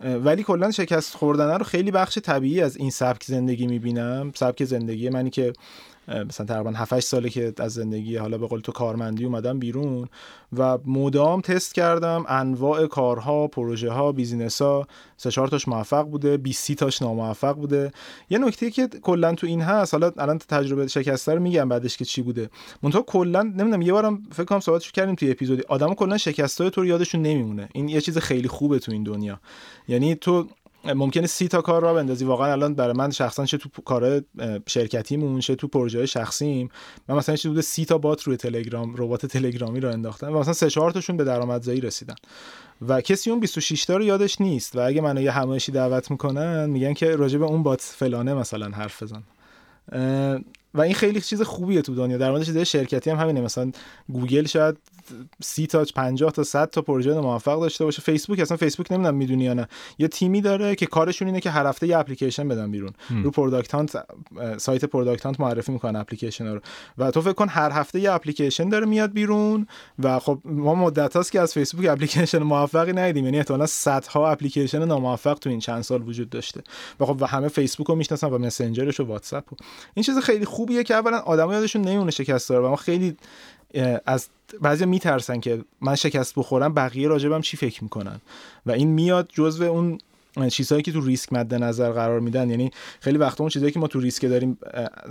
ولی 0.00 0.42
کلا 0.42 0.70
شکست 0.70 1.14
خوردن 1.14 1.58
رو 1.58 1.64
خیلی 1.64 1.90
بخش 1.90 2.18
طبیعی 2.18 2.60
از 2.60 2.76
این 2.76 2.90
سبک 2.90 3.24
زندگی 3.24 3.66
می‌بینم. 3.66 4.32
سبک 4.34 4.64
زندگی 4.64 5.08
منی 5.08 5.30
که 5.30 5.52
مثلا 6.08 6.46
تقریبا 6.46 6.70
7 6.70 7.00
ساله 7.00 7.28
که 7.28 7.52
از 7.58 7.72
زندگی 7.74 8.16
حالا 8.16 8.38
به 8.38 8.46
قول 8.46 8.60
تو 8.60 8.72
کارمندی 8.72 9.24
اومدم 9.24 9.58
بیرون 9.58 10.08
و 10.58 10.78
مدام 10.86 11.40
تست 11.40 11.74
کردم 11.74 12.24
انواع 12.28 12.86
کارها 12.86 13.48
پروژه 13.48 13.90
ها 13.90 14.12
business 14.12 14.62
ها 14.62 14.86
سه 15.16 15.30
چهار 15.30 15.48
تاش 15.48 15.68
موفق 15.68 16.02
بوده 16.02 16.36
20 16.36 16.72
تاش 16.72 17.02
ناموفق 17.02 17.52
بوده. 17.52 17.92
یه 18.30 18.38
نکته 18.38 18.70
که 18.70 18.86
کلا 18.86 19.34
تو 19.34 19.46
این 19.46 19.60
هست 19.60 19.94
حالا 19.94 20.12
الان 20.16 20.38
تجربه 20.38 20.86
شکسته 20.86 21.34
رو 21.34 21.40
میگم 21.40 21.68
بعدش 21.68 21.96
که 21.96 22.04
چی 22.04 22.22
بوده. 22.22 22.50
منتها 22.82 23.02
کلا 23.02 23.42
نمی‌دونم 23.42 23.82
یه 23.82 23.92
بارم 23.92 24.22
فکر 24.32 24.44
کنم 24.44 24.60
صحبتش 24.60 24.92
کردیم 24.92 25.14
توی 25.14 25.30
اپیزودی. 25.30 25.62
آدمو 25.68 25.94
کلا 25.94 26.18
شکستای 26.18 26.70
تو 26.70 26.80
رو 26.80 26.86
یادشون 26.86 27.22
نمیمونه. 27.22 27.68
این 27.72 27.88
یه 27.88 28.00
چیز 28.00 28.18
خیلی 28.18 28.48
خوبه 28.48 28.78
تو 28.78 28.92
این 28.92 29.02
دنیا. 29.02 29.40
یعنی 29.88 30.14
تو 30.14 30.46
ممکنه 30.84 31.26
سی 31.26 31.48
تا 31.48 31.62
کار 31.62 31.82
راه 31.82 31.94
بندازی. 31.94 32.24
واقعا 32.24 32.52
الان 32.52 32.74
برای 32.74 32.94
من 32.96 33.10
شخصا 33.10 33.46
چه 33.46 33.58
تو 33.58 33.82
کار 33.82 34.22
شرکتیمون 34.66 35.40
چه 35.40 35.54
تو 35.54 35.68
پروژه 35.68 36.06
شخصیم 36.06 36.68
من 37.08 37.16
مثلا 37.16 37.36
چه 37.36 37.48
بوده 37.48 37.62
سی 37.62 37.84
تا 37.84 37.98
bot 37.98 38.22
روی 38.22 38.36
تلگرام 38.36 38.94
ربات 38.96 39.26
تلگرامی 39.26 39.80
راه 39.80 39.92
انداختم 39.92 40.36
و 40.36 40.38
مثلا 40.38 40.52
سه 40.52 40.70
چهار 40.70 40.90
تاشون 40.90 41.16
به 41.16 41.24
درآمدزایی 41.24 41.80
رسیدن. 41.80 42.14
و 42.88 43.00
کسی 43.00 43.30
اون 43.30 43.40
26 43.40 43.84
تا 43.84 43.96
رو 43.96 44.04
یادش 44.04 44.40
نیست 44.40 44.76
و 44.76 44.80
اگه 44.80 45.00
منو 45.00 45.20
یه 45.20 45.30
همایشی 45.30 45.72
دعوت 45.72 46.10
می‌کنن 46.10 46.70
میگن 46.70 46.92
که 46.92 47.16
راجع 47.16 47.38
به 47.38 47.44
اون 47.44 47.62
bot 47.62 47.80
فلانه 47.80 48.34
مثلا 48.34 48.68
حرف 48.68 49.02
بزن. 49.02 49.22
و 50.74 50.80
این 50.80 50.94
خیلی 50.94 51.20
چیز 51.20 51.42
خوبیه 51.42 51.82
تو 51.82 51.94
دنیا. 51.94 52.18
در 52.18 52.30
مورد 52.30 52.42
چیزای 52.42 52.64
شرکتی 52.64 53.10
هم 53.10 53.16
همینه. 53.16 53.40
مثلا 53.40 53.72
گوگل 54.08 54.46
شاید 54.46 54.76
سی 55.42 55.66
تا 55.66 55.84
50 55.94 56.30
تا 56.30 56.42
100 56.42 56.70
تا 56.70 56.82
پروژه 56.82 57.20
موفق 57.20 57.60
داشته 57.60 57.84
باشه. 57.84 58.02
فیسبوک 58.02 58.40
اصلا 58.40 58.56
فیسبوک 58.56 58.92
نمی‌دونم 58.92 59.14
می‌دونی 59.14 59.44
یا 59.44 59.54
نه. 59.54 59.68
یه 59.98 60.08
تیمی 60.08 60.40
داره 60.40 60.74
که 60.74 60.86
کارشون 60.86 61.28
اینه 61.28 61.40
که 61.40 61.50
هر 61.50 61.66
هفته 61.66 61.86
یه 61.86 61.98
اپلیکیشن 61.98 62.48
بدن 62.48 62.70
بیرون. 62.70 62.92
رو 63.24 63.30
Product 63.30 63.74
Hunt 63.74 64.04
سایت 64.58 64.84
Product 64.84 65.24
Hunt 65.24 65.40
معرفی 65.40 65.72
می‌کنن 65.72 65.96
اپلیکیشن 65.96 66.46
رو. 66.46 66.60
و 66.98 67.10
تو 67.10 67.20
فکر 67.20 67.32
کن 67.32 67.48
هر 67.48 67.70
هفته 67.70 68.00
یه 68.00 68.12
اپلیکیشن 68.12 68.68
داره 68.68 68.86
میاد 68.86 69.12
بیرون 69.12 69.66
و 69.98 70.18
خب 70.18 70.38
ما 70.44 70.74
مدت 70.74 71.16
هاست 71.16 71.32
که 71.32 71.40
از 71.40 71.52
فیسبوک 71.52 71.86
اپلیکیشن 71.88 72.38
موفقی 72.38 72.92
ندیدیم. 72.92 73.24
یعنی 73.24 73.36
احتمالاً 73.36 73.66
صدها 73.66 74.30
اپلیکیشن 74.30 74.84
ناموفق 74.84 75.34
تو 75.34 75.50
این 75.50 75.60
چند 75.60 75.82
سال 75.82 76.08
وجود 76.08 76.30
داشته. 76.30 76.62
و 77.00 77.06
خب 77.06 77.16
و 77.20 77.26
همه 77.26 77.48
فیسبوک 77.48 77.86
رو 77.86 77.94
می‌شناسن 77.94 78.30
و 78.30 78.38
مسنجرش 78.38 79.00
و 79.00 79.04
واتساپ 79.04 79.52
و 79.52 79.56
این 79.94 80.02
چیز 80.02 80.18
خیلی 80.18 80.44
خوبیه 80.62 80.84
که 80.84 80.94
اولا 80.94 81.18
آدم‌ها 81.18 81.54
یادشون 81.54 81.82
نمیمونه 81.82 82.10
شکست 82.10 82.48
داره 82.48 82.66
و 82.66 82.68
ما 82.68 82.76
خیلی 82.76 83.16
از 84.06 84.28
بعضی 84.60 84.86
میترسن 84.86 85.40
که 85.40 85.64
من 85.80 85.94
شکست 85.94 86.34
بخورم 86.36 86.74
بقیه 86.74 87.08
راجبم 87.08 87.40
چی 87.40 87.56
فکر 87.56 87.84
می‌کنن. 87.84 88.20
و 88.66 88.70
این 88.70 88.88
میاد 88.88 89.28
جزو 89.32 89.64
اون 89.64 89.98
چیزهایی 90.48 90.82
که 90.82 90.92
تو 90.92 91.00
ریسک 91.00 91.32
مد 91.32 91.54
نظر 91.54 91.90
قرار 91.90 92.20
میدن 92.20 92.50
یعنی 92.50 92.70
خیلی 93.00 93.18
وقت 93.18 93.40
اون 93.40 93.50
چیزهایی 93.50 93.72
که 93.72 93.80
ما 93.80 93.86
تو 93.86 94.00
ریسک 94.00 94.26
داریم 94.26 94.58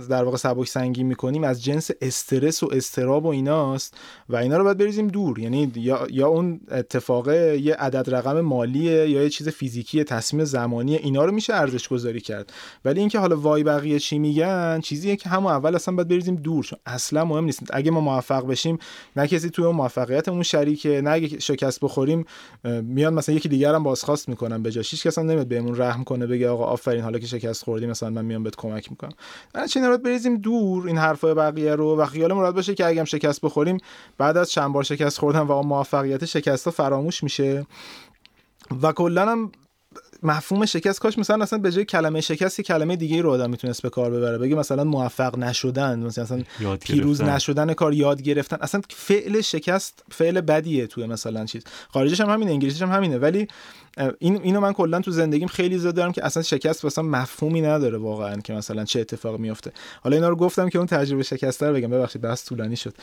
در 0.08 0.24
واقع 0.24 0.36
سبک 0.36 0.68
سنگین 0.68 1.06
می‌کنیم 1.06 1.44
از 1.44 1.64
جنس 1.64 1.90
استرس 2.00 2.62
و 2.62 2.68
استراب 2.72 3.24
و 3.24 3.28
ایناست 3.28 3.96
و 4.28 4.36
اینا 4.36 4.56
رو 4.56 4.64
باید 4.64 4.78
بریزیم 4.78 5.08
دور. 5.08 5.38
یعنی 5.38 5.72
یا, 5.74 6.06
یا 6.10 6.28
اون 6.28 6.60
اتفاق 6.70 7.28
یه 7.28 7.74
عدد 7.74 8.14
رقم 8.14 8.40
مالیه 8.40 8.92
یا 8.92 9.22
یه 9.22 9.28
چیز 9.28 9.48
فیزیکی 9.48 10.04
تصمیم 10.04 10.44
زمانی 10.44 10.96
اینا 10.96 11.24
رو 11.24 11.32
میشه 11.32 11.54
ارزش 11.54 11.88
گذاری 11.88 12.20
کرد. 12.20 12.52
ولی 12.84 13.00
اینکه 13.00 13.18
حالا 13.18 13.36
وای 13.36 13.62
بقیه 13.62 13.98
چی 13.98 14.18
میگن 14.18 14.80
چیزیه 14.80 15.16
که 15.16 15.28
همون 15.28 15.52
اول 15.52 15.74
اصلا 15.74 15.94
باید 15.94 16.08
بریزیم 16.08 16.36
دور 16.36 16.64
چون 16.64 16.78
اصلا 16.86 17.24
مهم 17.24 17.44
نیست. 17.44 17.62
اگه 17.70 17.90
ما 17.90 18.00
موفق 18.00 18.46
بشیم 18.46 18.78
نه 19.16 19.26
کسی 19.26 19.50
توی 19.50 19.64
اون 19.64 19.76
موفقیتمون 19.76 20.42
شریکه 20.42 21.00
نه 21.00 21.10
اگه 21.10 21.38
شکست 21.38 21.80
بخوریم 21.80 22.24
میان 22.82 23.14
مثلا 23.14 23.34
یکی 23.34 23.48
دیگر 23.48 23.74
هم 23.74 23.82
بازخواست 23.82 24.28
می‌کنن 24.28 24.62
به 24.62 24.70
جاش. 24.70 25.11
اصلا 25.12 25.24
نمیاد 25.24 25.46
بهمون 25.46 25.76
رحم 25.76 26.04
کنه 26.04 26.26
بگه 26.26 26.48
آقا 26.48 26.64
آفرین 26.64 27.02
حالا 27.02 27.18
که 27.18 27.26
شکست 27.26 27.64
خوردی 27.64 27.86
مثلا 27.86 28.10
من 28.10 28.24
میام 28.24 28.42
بهت 28.42 28.56
کمک 28.56 28.90
می‌کنم. 28.90 29.12
من 29.54 29.66
چه 29.66 29.88
رو 29.88 29.98
بریزیم 29.98 30.36
دور 30.36 30.86
این 30.86 30.98
حرفای 30.98 31.34
بقیه 31.34 31.74
رو 31.74 31.96
و 31.96 32.06
خیال 32.06 32.32
مراد 32.32 32.54
باشه 32.54 32.74
که 32.74 32.86
اگه 32.86 33.04
شکست 33.04 33.40
بخوریم 33.40 33.78
بعد 34.18 34.36
از 34.36 34.50
چند 34.50 34.72
بار 34.72 34.82
شکست 34.82 35.18
خوردن 35.18 35.40
و 35.40 35.62
موفقیت 35.62 36.24
شکست 36.24 36.70
فراموش 36.70 37.22
میشه. 37.22 37.66
و 38.82 38.92
کلا 38.92 39.28
هم 39.28 39.52
مفهوم 40.22 40.66
شکست 40.66 41.00
کاش 41.00 41.18
مثلا 41.18 41.42
اصلا 41.42 41.58
به 41.58 41.72
جای 41.72 41.84
کلمه 41.84 42.20
شکست 42.20 42.60
کلمه 42.60 42.96
دیگه 42.96 43.22
رو 43.22 43.30
آدم 43.30 43.50
می‌تونست 43.50 43.82
به 43.82 43.90
کار 43.90 44.10
ببره 44.10 44.38
بگه 44.38 44.54
مثلا 44.54 44.84
موفق 44.84 45.38
نشدن 45.38 45.98
مثلا 45.98 46.42
پیروز 46.80 47.22
نشدن 47.22 47.74
کار 47.74 47.94
یاد 47.94 48.22
گرفتن. 48.22 48.56
اصلا 48.60 48.80
فعل 48.90 49.40
شکست 49.40 50.04
فعل 50.10 50.40
بدیه 50.40 50.86
توی 50.86 51.06
مثلا 51.06 51.44
چیز. 51.44 51.64
خارجش 51.88 52.20
هم 52.20 52.30
همینه 52.30 52.50
انگلیسیش 52.50 52.82
هم 52.82 52.92
همینه. 52.92 53.18
ولی 53.18 53.48
این 54.18 54.40
اینو 54.42 54.60
من 54.60 54.72
کلا 54.72 55.00
تو 55.00 55.10
زندگیم 55.10 55.48
خیلی 55.48 55.78
زیاد 55.78 55.94
دارم 55.94 56.12
که 56.12 56.26
اصلا 56.26 56.42
شکست 56.42 56.84
مثلا 56.84 57.04
مفهومی 57.04 57.60
نداره 57.60 57.98
واقعا 57.98 58.36
که 58.36 58.52
مثلا 58.52 58.84
چه 58.84 59.00
اتفاقی 59.00 59.38
میفته 59.38 59.72
حالا 60.02 60.16
اینا 60.16 60.28
رو 60.28 60.36
گفتم 60.36 60.68
که 60.68 60.78
اون 60.78 60.86
تجربه 60.86 61.22
شکسته 61.22 61.68
رو 61.68 61.74
بگم. 61.74 61.90
ببخشید 61.90 62.22
بس 62.22 62.44
طولانی 62.44 62.76
شد. 62.76 62.94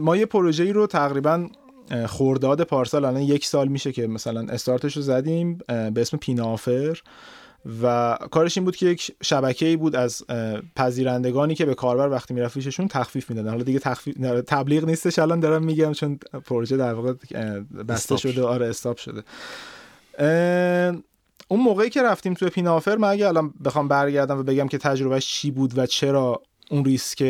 ما 0.00 0.16
یه 0.16 0.26
پروژه‌ای 0.26 0.72
رو 0.72 0.86
تقریبا 0.86 1.48
خورداد 2.06 2.62
پارسال 2.62 3.04
الان 3.04 3.22
یک 3.22 3.46
سال 3.46 3.68
میشه 3.68 3.92
که 3.92 4.06
مثلا 4.06 4.40
استارتش 4.40 4.96
رو 4.96 5.02
زدیم 5.02 5.58
به 5.66 6.00
اسم 6.00 6.16
پینافر 6.16 6.98
و 7.82 8.18
کارش 8.30 8.56
این 8.56 8.64
بود 8.64 8.76
که 8.76 8.86
یک 8.86 9.10
شبکه 9.22 9.66
ای 9.66 9.76
بود 9.76 9.96
از 9.96 10.22
پذیرندگانی 10.76 11.54
که 11.54 11.64
به 11.64 11.74
کاربر 11.74 12.08
وقتی 12.08 12.34
می‌رفت 12.34 12.58
تخفیف 12.88 13.30
می‌دادن. 13.30 13.50
حالا 13.50 13.62
دیگه 13.62 13.78
تخفیف 13.78 14.16
تبلیغ 14.46 14.84
نیستش 14.84 15.18
الان 15.18 15.40
دارم 15.40 15.64
میگم 15.64 15.92
چون 15.92 16.18
پروژه 16.44 16.76
در 16.76 16.94
واقع 16.94 17.14
بسته 17.88 18.16
شده. 18.16 18.42
آره 18.42 18.66
استاپ 18.66 18.96
شده. 18.96 19.22
اون 21.48 21.60
موقعی 21.60 21.90
که 21.90 22.02
رفتیم 22.02 22.34
توی 22.34 22.48
پینافر 22.48 22.96
من 22.96 23.08
اگه 23.08 23.28
الان 23.28 23.54
بخوام 23.64 23.88
برگردم 23.88 24.38
و 24.38 24.42
بگم 24.42 24.68
که 24.68 24.78
تجربهش 24.78 25.26
چی 25.26 25.50
بود 25.50 25.78
و 25.78 25.86
چرا 25.86 26.42
اون 26.70 26.84
ریسک 26.84 27.22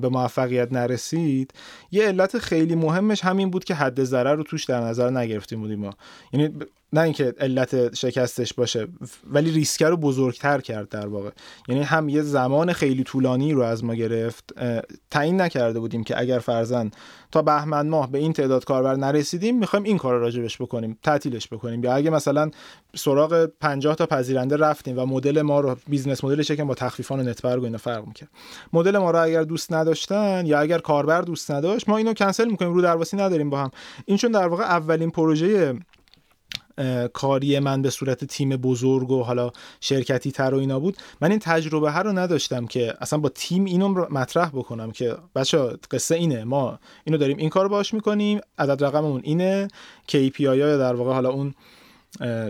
به 0.00 0.08
موفقیت 0.08 0.72
نرسید 0.72 1.54
یه 1.90 2.06
علت 2.06 2.38
خیلی 2.38 2.74
مهمش 2.74 3.24
همین 3.24 3.50
بود 3.50 3.64
که 3.64 3.74
حد 3.74 4.04
ضرر 4.04 4.34
رو 4.34 4.42
توش 4.42 4.64
در 4.64 4.80
نظر 4.80 5.10
نگرفتیم 5.10 5.60
بودیم 5.60 5.78
ما. 5.78 5.94
یعنی 6.32 6.54
نه 6.92 7.00
اینکه 7.00 7.34
علت 7.40 7.94
شکستش 7.94 8.54
باشه 8.54 8.88
ولی 9.30 9.50
ریسک 9.50 9.82
رو 9.82 9.96
بزرگتر 9.96 10.60
کرد 10.60 10.88
در 10.88 11.06
واقع. 11.06 11.30
یعنی 11.68 11.82
هم 11.82 12.08
یه 12.08 12.22
زمان 12.22 12.72
خیلی 12.72 13.04
طولانی 13.04 13.52
رو 13.52 13.62
از 13.62 13.84
ما 13.84 13.94
گرفت. 13.94 14.52
تعیین 15.10 15.40
نکرده 15.40 15.80
بودیم 15.80 16.04
که 16.04 16.20
اگر 16.20 16.38
فرضا 16.38 16.90
تا 17.32 17.42
بهمن 17.42 17.88
ماه 17.88 18.10
به 18.10 18.18
این 18.18 18.32
تعداد 18.32 18.64
کاربر 18.64 18.94
نرسیدیم 18.94 19.58
می‌خوایم 19.58 19.84
این 19.84 19.98
کار 19.98 20.14
رو 20.14 20.20
راجبش 20.20 20.62
بکنیم 20.62 20.98
تعطیلش 21.02 21.48
بکنیم. 21.48 21.84
یا 21.84 21.94
اگه 21.94 22.10
مثلا 22.10 22.50
سراغ 22.96 23.46
50 23.60 23.94
تا 23.94 24.06
پذیرنده 24.06 24.56
رفتیم 24.56 24.98
و 24.98 25.06
مدل 25.06 25.42
ما 25.42 25.60
رو 25.60 25.76
business 25.88 26.24
model 26.24 26.43
ش 26.43 26.50
که 26.50 26.64
با 26.64 26.74
تخفیفان 26.74 27.20
و 27.20 27.22
network 27.22 27.62
و 27.62 27.64
اینا 27.64 27.78
فرق 27.78 28.06
می‌کرد. 28.06 28.28
مدل 28.72 28.98
ما 28.98 29.10
رو 29.10 29.22
اگر 29.22 29.42
دوست 29.42 29.72
نداشتن 29.72 30.46
یا 30.46 30.60
اگر 30.60 30.78
کاربر 30.78 31.22
دوست 31.22 31.50
نداشت 31.50 31.88
ما 31.88 31.96
اینو 31.96 32.14
کنسل 32.14 32.50
می‌کنیم 32.50 32.74
رو 32.74 32.82
درواسی 32.82 33.16
نداریم 33.16 33.50
با 33.50 33.58
هم. 33.58 33.70
این 34.06 34.16
چون 34.16 34.32
در 34.32 34.48
واقع 34.48 34.64
اولین 34.64 35.10
پروژه 35.10 35.74
کاری 37.12 37.58
من 37.58 37.82
به 37.82 37.90
صورت 37.90 38.24
تیم 38.24 38.48
بزرگ 38.48 39.10
و 39.10 39.22
حالا 39.22 39.50
شرکتی 39.80 40.32
تر 40.32 40.54
و 40.54 40.58
اینا 40.58 40.80
بود. 40.80 40.96
من 41.20 41.30
این 41.30 41.38
تجربه 41.38 41.90
ها 41.90 42.02
رو 42.02 42.12
نداشتم 42.12 42.66
که 42.66 42.94
اصلا 43.00 43.18
با 43.18 43.28
تیم 43.28 43.64
اینو 43.64 43.88
مطرح 44.10 44.48
بکنم 44.48 44.90
که 44.90 45.16
بچه 45.34 45.58
قصه 45.90 46.14
اینه. 46.14 46.44
ما 46.44 46.78
اینو 47.04 47.18
داریم 47.18 47.36
این 47.36 47.48
کار 47.48 47.68
باش 47.68 47.94
می‌کنیم 47.94 48.40
عدد 48.58 48.84
رقممون 48.84 49.20
اینه. 49.24 49.68
KPI 50.08 50.40
یا 50.40 50.76
در 50.76 50.94
واقع 50.94 51.12
حالا 51.12 51.30
اون 51.30 51.54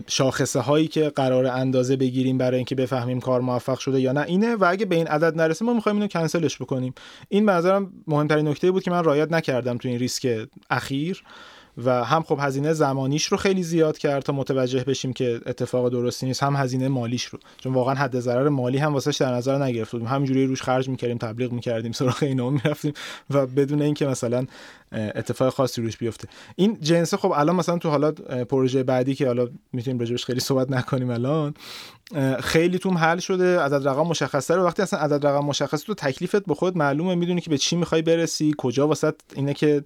شاخصه 0.06 0.61
هایی 0.61 0.88
که 0.88 1.08
قرار 1.08 1.46
اندازه 1.46 1.96
بگیریم 1.96 2.38
برای 2.38 2.56
اینکه 2.56 2.74
بفهمیم 2.74 3.20
کار 3.20 3.40
موفق 3.40 3.78
شده 3.78 4.00
یا 4.00 4.12
نه 4.12 4.20
اینه 4.20 4.56
و 4.56 4.64
اگه 4.68 4.87
به 4.87 4.96
این 4.96 5.06
عدد 5.06 5.37
نرسه 5.37 5.64
ما 5.64 5.72
می‌خوایم 5.72 5.96
اینو 5.96 6.08
کنسلش 6.08 6.62
بکنیم. 6.62 6.94
این 7.28 7.46
به 7.46 7.52
نظرم 7.52 7.92
مهمترین 8.06 8.48
نکته 8.48 8.70
بود 8.70 8.82
که 8.82 8.90
من 8.90 9.04
رایت 9.04 9.32
نکردم 9.32 9.78
تو 9.78 9.88
این 9.88 9.98
ریسک 9.98 10.48
اخیر. 10.70 11.22
و 11.85 12.04
هم 12.04 12.22
خب 12.22 12.38
هزینه 12.40 12.72
زمانیش 12.72 13.26
رو 13.26 13.37
خیلی 13.37 13.62
زیاد 13.62 13.98
کرد 13.98 14.22
تا 14.22 14.32
متوجه 14.32 14.85
بشیم 14.85 15.12
که 15.12 15.40
اتفاق 15.46 15.88
درستی 15.88 16.26
نیست 16.26 16.42
هم 16.42 16.56
هزینه 16.56 16.88
مالیش 16.88 17.24
رو. 17.24 17.38
چون 17.58 17.74
واقعا 17.74 17.94
حد 17.94 18.20
ضرر 18.20 18.48
مالی 18.48 18.78
هم 18.78 18.94
واسش 18.94 19.16
در 19.16 19.35
نظر 19.35 19.58
نگرفت 19.58 19.92
بودیم. 19.92 20.08
همینجوری 20.08 20.46
روش 20.46 20.62
خرج 20.62 20.88
می‌کردیم 20.88 21.18
تبلیغ 21.18 21.52
می‌کردیم 21.52 21.92
سراغ 21.92 22.22
اینا 22.22 22.50
می‌رفتیم 22.50 22.92
و 23.30 23.46
بدون 23.46 23.82
اینکه 23.82 24.06
مثلا 24.06 24.46
اتفاق 24.92 25.54
خاصی 25.54 25.82
روش 25.82 25.96
بیفته. 25.96 26.28
این 26.56 26.78
جنس 26.80 27.14
خب 27.14 27.32
الان 27.37 27.56
مثلا 27.56 27.78
تو 27.78 27.90
حالا 27.90 28.12
پروژه 28.48 28.82
بعدی 28.82 29.14
که 29.14 29.26
حالا 29.26 29.48
می‌تونیم 29.72 30.00
راجبش 30.00 30.24
خیلی 30.24 30.40
صحبت 30.40 30.70
نکنیم 30.70 31.11
الان 31.11 31.54
خیلی 32.40 32.79
توم 32.79 32.98
حل 32.98 33.18
شده 33.18 33.61
عدد 33.61 33.88
رقم 33.88 34.03
مشخصه 34.03 34.55
رو. 34.55 34.62
وقتی 34.62 34.83
اصلا 34.83 35.01
عدد 35.01 35.27
رقم 35.27 35.44
مشخصه 35.44 35.87
تو 35.87 35.94
تکلیفت 35.94 36.44
به 36.44 36.55
خود 36.55 36.77
معلومه 36.77 37.14
می‌دونی 37.14 37.40
که 37.40 37.51
به 37.51 37.59
چی 37.59 37.77
می‌خوای 37.77 38.03
برسی 38.03 38.55
کجا 38.59 38.88
واسط 38.88 39.14
اینه 39.35 39.55
که 39.55 39.83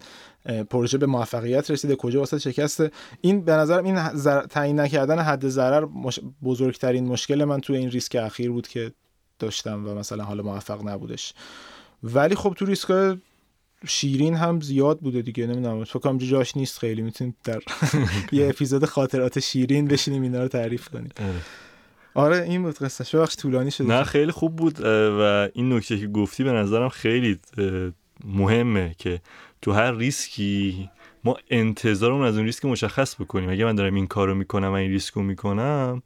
پروژه 0.71 0.99
به 0.99 1.07
موفقیت 1.07 1.71
رسیده 1.71 1.97
کجا 1.97 2.21
واسه 2.21 2.39
شکسته. 2.39 2.91
این 3.21 3.45
به 3.45 3.53
نظر 3.53 3.83
این 3.83 4.09
زر... 4.15 4.47
تعیین 4.47 4.81
نکردن 4.81 5.19
حد 5.19 5.49
ضرر 5.49 5.85
مش... 5.85 6.21
بزرگترین 6.45 7.07
مشکل 7.07 7.45
من 7.45 7.61
تو 7.61 7.73
این 7.73 7.91
ریسک 7.91 8.17
اخیر 8.17 8.51
بود 8.51 8.69
که 8.69 8.93
داشتم 9.39 9.89
و 9.89 9.95
مثلا 9.95 10.25
حالا 10.25 10.43
موفق 10.43 10.89
نبودش. 10.89 11.35
ولی 12.03 12.35
خب 12.35 12.55
تو 12.57 12.65
ریسک 12.67 13.19
شیرین 13.87 14.35
هم 14.35 14.61
زیاد 14.61 15.01
بوده 15.01 15.23
دیگه 15.23 15.47
نمی‌دونم. 15.47 15.85
فکر 15.85 15.99
کنم 15.99 16.19
جاش 16.19 16.57
نیست 16.57 16.79
خیلی. 16.79 17.03
می‌تونید 17.03 17.35
در 17.45 17.61
یه 18.33 18.49
اپیزود 18.49 18.85
خاطرات 18.85 19.41
شیرین 19.41 19.89
بشینیم 19.89 20.23
اینا 20.23 20.43
رو 20.43 20.49
تعریف 20.49 20.89
کنیم. 20.89 21.11
آره 22.17 22.43
این 22.43 22.63
بود 22.63 22.79
قصه. 22.79 23.19
بخش 23.19 23.37
طولانی 23.37 23.71
شده 23.71 23.89
نه 23.89 24.05
خیلی 24.05 24.33
خوب 24.33 24.57
بود 24.57 24.81
و 24.85 25.49
این 25.55 25.73
نکته 25.73 25.99
که 25.99 26.07
گفتی 26.07 26.45
به 26.45 26.53
نظرم 26.53 26.89
خیلی 26.89 27.39
مهمه 28.25 28.95
که 28.99 29.21
تو 29.63 29.73
هر 29.73 29.93
ریسکی 29.93 30.91
ما 31.25 31.37
انتظارمون 31.51 32.27
از 32.27 32.37
اون 32.37 32.45
ریسک 32.45 32.65
مشخص 32.65 33.21
بکنیم. 33.21 33.51
اگه 33.51 33.65
من 33.65 33.75
دارم 33.75 33.95
این 33.95 34.07
کارو 34.07 34.35
می‌کنم 34.35 34.69
و 34.69 34.73
این 34.73 34.91
ریسکو 34.91 35.23
می‌کنم 35.23 36.03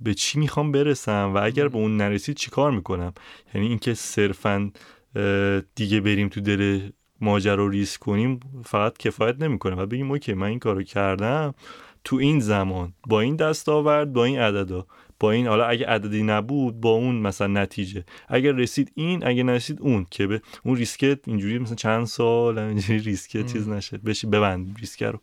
به 0.00 0.14
چی 0.14 0.38
می‌خوام 0.38 0.72
برسم؟ 0.72 1.32
و 1.34 1.44
اگر 1.44 1.68
به 1.68 1.78
اون 1.78 1.96
نرسید 1.96 2.36
چی 2.36 2.50
کار 2.50 2.70
می‌کنم؟ 2.70 3.12
یعنی 3.54 3.66
اینکه 3.66 3.94
صرفا 3.94 4.70
دیگه 5.74 6.00
بریم 6.00 6.28
تو 6.28 6.40
دل 6.40 6.80
ماجرا 7.20 7.68
ریسک 7.68 8.00
کنیم 8.00 8.40
فقط 8.64 8.98
کفایت 8.98 9.42
نمی‌کنه. 9.42 9.76
و 9.76 9.86
بگیم 9.86 10.10
okay 10.10 10.34
من 10.34 10.46
این 10.46 10.58
کارو 10.58 10.82
کردم 10.82 11.54
تو 12.04 12.16
این 12.16 12.40
زمان. 12.40 12.92
با 13.06 13.20
این 13.20 13.36
دستاورد 13.36 14.12
با 14.12 14.24
این 14.24 14.38
عددا. 14.38 14.86
با 15.20 15.30
این 15.30 15.46
حالا 15.46 15.66
اگه 15.66 15.86
عددی 15.86 16.22
نبود 16.22 16.80
با 16.80 16.90
اون 16.90 17.14
مثلا 17.14 17.46
نتیجه. 17.46 18.04
اگر 18.28 18.52
رسید 18.52 18.92
این 18.94 19.26
اگه 19.26 19.42
نرسید 19.42 19.80
اون 19.80 20.06
که 20.10 20.26
به 20.26 20.42
اون 20.64 20.76
ریسکت 20.76 21.28
اینجوری 21.28 21.58
مثلا 21.58 21.74
چند 21.74 22.06
سال 22.06 22.58
اینجوری 22.58 22.98
ریسکت 22.98 23.52
چیز 23.52 23.68
نشه. 23.68 23.98
بشی 23.98 24.26
ببند 24.26 24.76
ریسک 24.80 25.02
رو. 25.02 25.18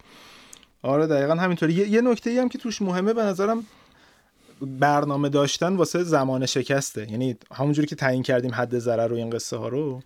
آره 0.81 1.07
دقیقا 1.07 1.35
همینطوری. 1.35 1.73
یه, 1.73 1.87
یه 1.87 2.01
نکته 2.01 2.29
ای 2.29 2.37
هم 2.37 2.49
که 2.49 2.57
توش 2.57 2.81
مهمه 2.81 3.13
به 3.13 3.23
نظرم 3.23 3.63
برنامه 4.61 5.29
داشتن 5.29 5.75
واسه 5.75 6.03
زمان 6.03 6.45
شکسته. 6.45 7.11
یعنی 7.11 7.35
همونجوری 7.53 7.87
که 7.87 7.95
تعیین 7.95 8.23
کردیم 8.23 8.51
حد 8.53 8.79
ضرر 8.79 9.07
رو 9.07 9.15
این 9.15 9.29
قصه 9.29 9.57
ها 9.57 9.67
رو. 9.67 10.01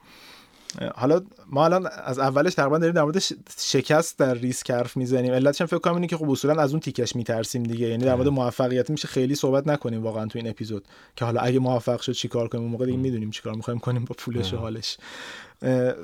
حالا 0.95 1.21
ما 1.47 1.65
الان 1.65 1.87
از 2.03 2.19
اولش 2.19 2.53
تقریبا 2.53 2.77
داریم 2.77 2.95
در 2.95 3.03
مورد 3.03 3.19
شکست 3.59 4.19
در 4.19 4.33
ریسک 4.33 4.71
حرف 4.71 4.97
می‌زنیم. 4.97 5.33
علتش 5.33 5.61
فکر 5.61 5.77
کنم 5.77 5.93
اینه 5.93 6.07
که 6.07 6.17
خب 6.17 6.29
اصولا 6.29 6.61
از 6.61 6.71
اون 6.71 6.79
تیکش 6.79 7.15
میترسیم 7.15 7.63
دیگه. 7.63 7.87
یعنی 7.87 8.03
در 8.03 8.15
مورد 8.15 8.27
موفقیت 8.27 8.89
میشه 8.89 9.07
خیلی 9.07 9.35
صحبت 9.35 9.67
نکنیم 9.67 10.03
واقعا 10.03 10.25
تو 10.25 10.39
این 10.39 10.47
اپیزود. 10.47 10.85
که 11.15 11.25
حالا 11.25 11.41
اگه 11.41 11.59
موفق 11.59 12.01
شد 12.01 12.11
چیکار 12.11 12.47
کنیم؟ 12.47 12.63
اون 12.63 12.71
موقع 12.71 12.85
دیگه 12.85 12.97
می‌دونیم 12.97 13.31
چیکار 13.31 13.53
می‌خوایم 13.53 13.79
کنیم 13.79 14.05
با 14.05 14.15
پولش 14.17 14.53
و 14.53 14.57
حالش. 14.57 14.97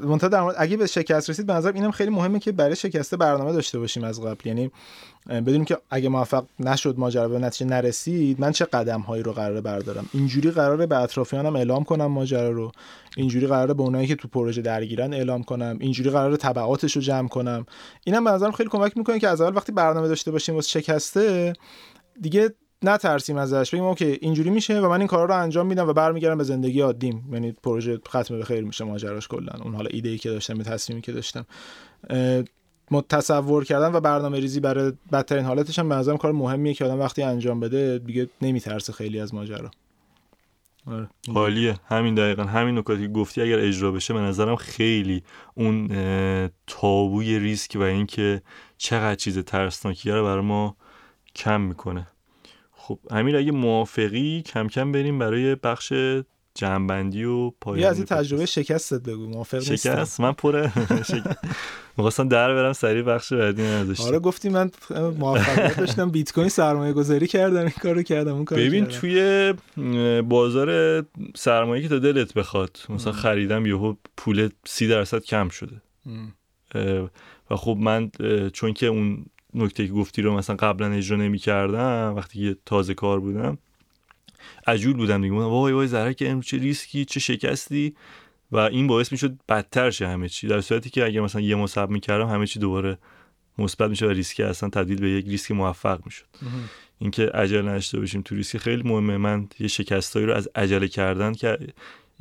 منتها 0.04 0.28
در 0.28 0.42
مورد 0.42 0.56
اگه 0.58 0.78
به 0.78 0.88
شکست 0.88 1.30
رسید 1.30 1.46
به 1.46 1.54
نظر 1.54 1.72
اینم 1.72 1.92
خیلی 1.92 2.10
مهمه 2.10 2.40
که 2.40 2.52
برای 2.52 2.76
شکسته 2.76 3.18
برنامه 3.18 3.54
داشته 3.54 3.80
باشیم 3.80 4.04
از 4.04 4.22
قبل. 4.22 4.48
یعنی 4.48 4.72
بدونیم 5.30 5.66
که 5.66 5.78
اگه 5.90 6.10
موفق 6.10 6.46
نشد 6.60 6.96
ماجرا 6.98 7.28
به 7.28 7.40
نتیجه 7.40 7.70
نرسید 7.70 8.40
من 8.40 8.52
چه 8.52 8.66
قدم 8.66 9.02
هایی 9.02 9.24
رو 9.24 9.34
قراره 9.34 9.62
بردارم؟ 9.62 10.06
اینجوری 10.14 10.52
قراره 10.52 10.86
به 10.86 10.98
اطرافیانم 10.98 11.56
اعلام 11.56 11.84
کنم 11.84 12.06
ماجرا 12.06 12.50
رو. 12.50 12.72
اینجوری 13.18 13.48
قراره 13.48 13.74
به 13.74 13.82
اونایی 13.84 14.08
که 14.08 14.16
تو 14.16 14.28
پروژه 14.28 14.62
درگیرن 14.62 15.14
اعلام 15.14 15.44
کنم. 15.44 15.78
اینجوری 15.80 16.10
قراره 16.10 16.38
تبعاتش 16.38 16.96
رو 16.96 17.02
جمع 17.02 17.28
کنم. 17.28 17.66
اینم 18.04 18.24
به 18.24 18.32
نظرم 18.32 18.52
خیلی 18.52 18.70
کمک 18.70 18.98
می‌کنه 18.98 19.20
که 19.20 19.28
از 19.28 19.42
اول 19.42 19.56
وقتی 19.56 19.72
برنامه 19.72 20.08
داشته 20.08 20.32
باشیم 20.32 20.56
واسه 20.56 20.82
شکسته 20.82 21.54
دیگه 22.22 22.54
نترسیم 22.90 23.38
ازش. 23.38 23.74
بگیم 23.74 23.86
اوکی 23.86 24.18
اینجوری 24.22 24.50
میشه 24.50 24.80
و 24.80 24.90
من 24.90 25.00
این 25.00 25.08
کارا 25.08 25.26
رو 25.26 25.42
انجام 25.42 25.68
میدم 25.68 25.88
و 25.88 25.94
برمیگردم 25.94 26.38
به 26.38 26.44
زندگی 26.44 26.82
عادیم 26.82 27.30
یعنی 27.32 27.52
پروژه 27.52 28.00
ختم 28.10 28.38
به 28.38 28.46
خیر 28.46 28.64
میشه 28.64 28.84
ماجراش 28.86 29.28
کلا. 29.28 29.54
اون 29.64 29.76
حالا 29.76 29.90
ایده 29.94 30.10
ای 30.10 30.18
که 30.18 30.30
داشتم 30.30 30.58
به 30.58 30.64
تصمیمی 30.64 31.02
که 31.02 31.12
داشتم. 31.12 31.46
تصور 33.10 33.64
کردن 33.64 33.96
و 33.96 34.00
برنامه 34.00 34.40
ریزی 34.40 34.60
برای 34.60 34.94
بدترین 35.12 35.46
حالتش 35.46 35.80
هم 35.80 35.90
به 35.90 36.18
کار 36.18 36.32
مهمیه 36.32 36.74
که 36.74 36.86
آدم 36.86 37.00
وقتی 37.00 37.24
انجام 37.24 37.60
بده 37.60 37.98
دیگه 37.98 38.30
نمیترسه 38.42 38.94
خیلی 38.94 39.20
از 39.20 39.34
ماجرا. 39.34 39.72
آره. 40.88 41.10
عالیه. 41.36 41.76
همین 41.88 42.16
دقیقا 42.16 42.44
همین 42.44 42.78
نکاتی 42.78 43.02
که 43.02 43.08
گفتی 43.08 43.42
اگر 43.42 43.60
اجرا 43.60 43.92
بشه 43.92 44.14
به 44.14 44.20
نظرم 44.20 44.56
خیلی 44.56 45.24
اون 45.56 45.88
تابوی 46.68 47.40
ریسک 47.40 47.78
و 47.80 47.82
اینکه 47.82 48.42
چقدر 48.78 49.16
چیز 49.16 49.40
ترسناکیه 49.40 50.14
رو 50.14 50.24
برای 50.24 50.44
ما 50.44 50.76
کم 51.36 51.62
می‌کنه. 51.62 52.08
خب 52.88 53.00
همین 53.12 53.36
اگه 53.36 53.52
موافقی 53.52 54.42
کم 54.42 54.68
کم 54.68 54.92
بریم 54.92 55.20
برای 55.20 55.56
بخش 55.56 55.94
جنبندی 56.56 57.24
و 57.24 57.50
پایانی 57.50 57.82
یه 57.82 57.88
از 57.88 57.98
این 57.98 58.06
تجربه 58.06 58.46
شکستت 58.46 59.02
بگو 59.02 59.28
موافق 59.28 59.60
شکست؟ 59.60 60.20
من 60.20 60.32
پره. 60.32 60.72
می‌خواستم 61.98 62.28
در 62.28 62.54
برم 62.54 62.74
سریع 62.74 63.02
بخش 63.02 63.34
بعدی 63.34 63.64
نداشتم 63.64 64.04
آره 64.04 64.20
گفتی 64.20 64.50
من 64.50 64.72
موفقیت 65.20 65.80
داشتم. 65.80 66.10
بیت 66.10 66.32
کوین 66.32 66.50
سرمایه 66.50 66.94
گذاری 66.94 67.28
کردم 67.28 67.60
این 67.60 67.70
کارو 67.70 68.04
کردم 68.04 68.34
اون 68.34 68.46
کارو 68.46 68.62
ببین 68.62 68.86
توی 68.86 69.54
بازار 70.22 71.02
سرمایه 71.36 71.84
که 71.84 71.90
تا 71.90 72.00
دلت 72.00 72.34
بخواد 72.34 72.80
مثلا 72.90 73.14
خریدم 73.14 73.66
یهو 73.66 73.96
پول 74.18 74.50
سی 74.66 74.88
درصد 74.88 75.24
کم 75.24 75.50
شده. 75.50 75.82
و 77.52 77.56
خب 77.56 77.78
من 77.80 78.12
چون 78.54 78.74
که 78.74 78.86
اون 78.86 79.26
نکته 79.56 79.88
که 79.88 79.94
گفتی 79.94 80.22
رو 80.22 80.38
مثلا 80.38 80.56
قبلا 80.56 80.92
اجرا 80.92 81.18
نمی 81.18 81.38
کردم 81.38 82.14
وقتی 82.18 82.40
که 82.40 82.58
تازه 82.66 82.94
کار 82.94 83.20
بودم 83.20 83.58
عجول 84.68 84.94
بودم 84.94 85.22
دیگه. 85.22 85.34
وای 85.34 85.74
وای 85.74 85.88
ذره 85.88 86.14
که 86.14 86.40
چه 86.44 86.58
ریسکی 86.58 87.06
چه 87.06 87.20
شکستی. 87.20 87.96
و 88.52 88.58
این 88.58 88.88
باعث 88.88 89.12
می‌شد 89.12 89.40
بدتر 89.50 89.90
شه 89.92 90.08
همه 90.08 90.30
چی. 90.30 90.48
در 90.48 90.62
صورتی 90.62 90.90
که 90.90 91.06
اگر 91.06 91.22
مثلا 91.22 91.42
یه 91.42 91.56
کم 91.56 91.73
صبر 91.73 91.90
می‌کردم 91.90 92.28
همه 92.28 92.48
چی 92.48 92.60
دوباره 92.60 92.98
مثبت 93.58 93.90
میشه 93.90 94.06
و 94.06 94.10
ریسکی 94.10 94.44
اصلا 94.44 94.70
تبدیل 94.70 95.00
به 95.00 95.10
یک 95.10 95.26
ریسک 95.26 95.52
موفق 95.52 96.00
می‌شد. 96.06 96.26
اینکه 97.00 97.26
عجله 97.26 97.72
نشته 97.72 98.00
باشیم 98.00 98.22
تو 98.22 98.36
ریسک 98.36 98.58
خیلی 98.58 98.84
مهمه. 98.84 99.18
من 99.18 99.48
یه 99.60 99.68
شکستایی 99.68 100.26
رو 100.26 100.34
از 100.34 100.50
عجله 100.56 100.88
کردن 100.88 101.34
که 101.34 101.58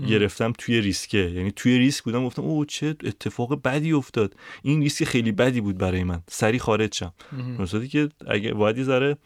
گرفتم 0.09 0.53
توی 0.59 0.81
ریسکه. 0.81 1.19
یعنی 1.19 1.51
توی 1.51 1.79
ریسک 1.79 2.05
بودم 2.05 2.27
گفتم 2.27 2.43
او 2.43 2.65
چه 2.65 2.87
اتفاق 2.87 3.63
بدی 3.63 3.93
افتاد. 3.93 4.35
این 4.63 4.83
ریسک 4.83 5.05
خیلی 5.05 5.33
بدی 5.33 5.61
بود 5.61 5.79
برای 5.79 6.05
من. 6.05 6.23
سری 6.29 6.59
خارج 6.59 6.95
شم. 6.95 7.13
مثلا 7.59 7.87
که 7.87 8.09
اگه 8.27 8.53
باید 8.55 8.79
یه 8.79 8.85
ذره 8.85 9.17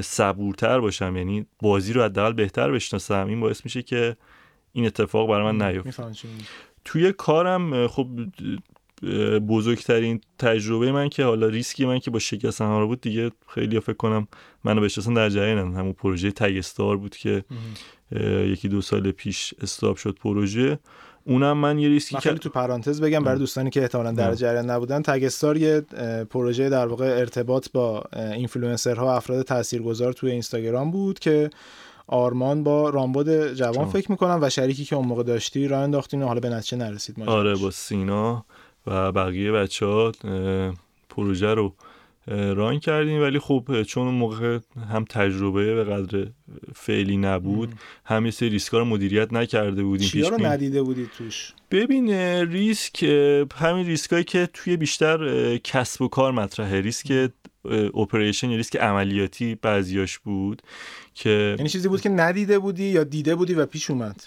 صبورتر 0.00 0.80
باشم 0.80 1.16
یعنی 1.16 1.46
بازی 1.62 1.92
رو 1.92 2.02
حداقل 2.02 2.32
بهتر 2.32 2.70
بشناسم 2.70 3.26
این 3.28 3.40
باعث 3.40 3.64
میشه 3.64 3.82
که 3.82 4.16
این 4.72 4.86
اتفاق 4.86 5.28
برای 5.28 5.52
من 5.52 5.68
نیفته. 5.68 5.90
توی 6.84 7.12
کارم 7.12 7.86
خب 7.88 8.08
بزرگترین 9.48 10.20
تجربه 10.38 10.92
من 10.92 11.08
که 11.08 11.24
حالا 11.24 11.46
ریسکی 11.46 11.86
من 11.86 11.98
که 11.98 12.10
با 12.10 12.18
شکستن 12.18 12.64
ها 12.64 12.80
رو 12.80 12.86
بود 12.86 13.00
دیگه 13.00 13.30
خیلی 13.48 13.80
فکر 13.80 13.96
کنم 13.96 14.28
منو 14.64 14.80
بشناسن 14.80 15.14
در 15.14 15.28
جریانم 15.28 15.76
همون 15.76 15.92
پروژه 15.92 16.30
تگستار 16.30 16.96
بود 16.96 17.16
که 17.16 17.44
یکی 18.46 18.68
دو 18.68 18.80
سال 18.80 19.10
پیش 19.10 19.54
stop 19.62 19.96
شد 19.96 20.14
پروژه. 20.14 20.78
اونم 21.24 21.58
من 21.58 21.78
یه 21.78 21.88
ریسکی 21.88 22.16
که 22.16 22.34
تو 22.34 22.48
پرانتز 22.48 23.00
بگم 23.00 23.24
برای 23.24 23.38
دوستانی 23.38 23.70
که 23.70 23.82
احتمالاً 23.82 24.12
در 24.12 24.34
جریان 24.34 24.70
نبودن 24.70 25.02
تگستار 25.02 25.56
یه 25.56 25.80
پروژه 26.30 26.68
در 26.68 26.86
واقع 26.86 27.04
ارتباط 27.04 27.68
با 27.72 28.04
اینفلوئنسرها 28.12 29.16
افراد 29.16 29.42
تاثیرگذار 29.42 30.12
توی 30.12 30.30
اینستاگرام 30.30 30.90
بود 30.90 31.18
که 31.18 31.50
آرمان 32.06 32.64
با 32.64 32.90
رامبد 32.90 33.54
جوان 33.54 33.88
فکر 33.88 34.10
می‌کنم 34.10 34.38
و 34.42 34.50
شریکی 34.50 34.84
که 34.84 34.96
اون 34.96 35.06
موقع 35.08 35.22
داشتی 35.22 35.68
راه 35.68 35.80
انداختین 35.80 36.22
و 36.22 36.26
حالا 36.26 36.40
به 36.40 36.48
نتیجه 36.48 36.76
نرسید 36.76 37.22
آره 37.22 37.56
با 37.56 37.70
سینا. 37.70 38.44
و 38.86 39.12
بقیه 39.12 39.52
بچه 39.52 39.86
ها 39.86 40.12
پروژه 41.08 41.54
رو 41.54 41.74
run 42.28 42.78
کردیم. 42.78 43.22
ولی 43.22 43.38
خب 43.38 43.82
چون 43.82 44.06
اون 44.06 44.14
موقع 44.14 44.58
هم 44.92 45.04
تجربه 45.04 45.74
به 45.74 45.84
قدر 45.84 46.26
فعلی 46.74 47.16
نبود 47.16 47.72
هم 48.04 48.24
یه 48.24 48.30
سری 48.30 48.48
ریسکا 48.48 48.78
رو 48.78 48.84
مدیریت 48.84 49.32
نکرده 49.32 49.82
بودیم 49.82 50.08
چیا 50.08 50.28
رو 50.28 50.46
ندیده 50.46 50.82
بودید 50.82 51.10
توش؟ 51.18 51.52
ببین 51.70 52.10
ریسک 52.50 53.02
همین 53.54 53.86
ریسکایی 53.86 54.24
که 54.24 54.48
توی 54.52 54.76
بیشتر 54.76 55.56
کسب 55.56 56.02
و 56.02 56.08
کار 56.08 56.32
مطرحه. 56.32 56.80
ریسک 56.80 57.30
operation 57.94 58.50
یا 58.50 58.56
ریسک 58.56 58.76
عملیاتی 58.76 59.54
بعضیاش 59.54 60.18
بود 60.18 60.62
که 61.14 61.54
یعنی 61.58 61.68
چیزی 61.68 61.88
بود 61.88 62.00
که 62.00 62.08
ندیده 62.08 62.58
بودی 62.58 62.84
یا 62.84 63.04
دیده 63.04 63.34
بودی 63.34 63.54
و 63.54 63.66
پیش 63.66 63.90
اومد؟ 63.90 64.24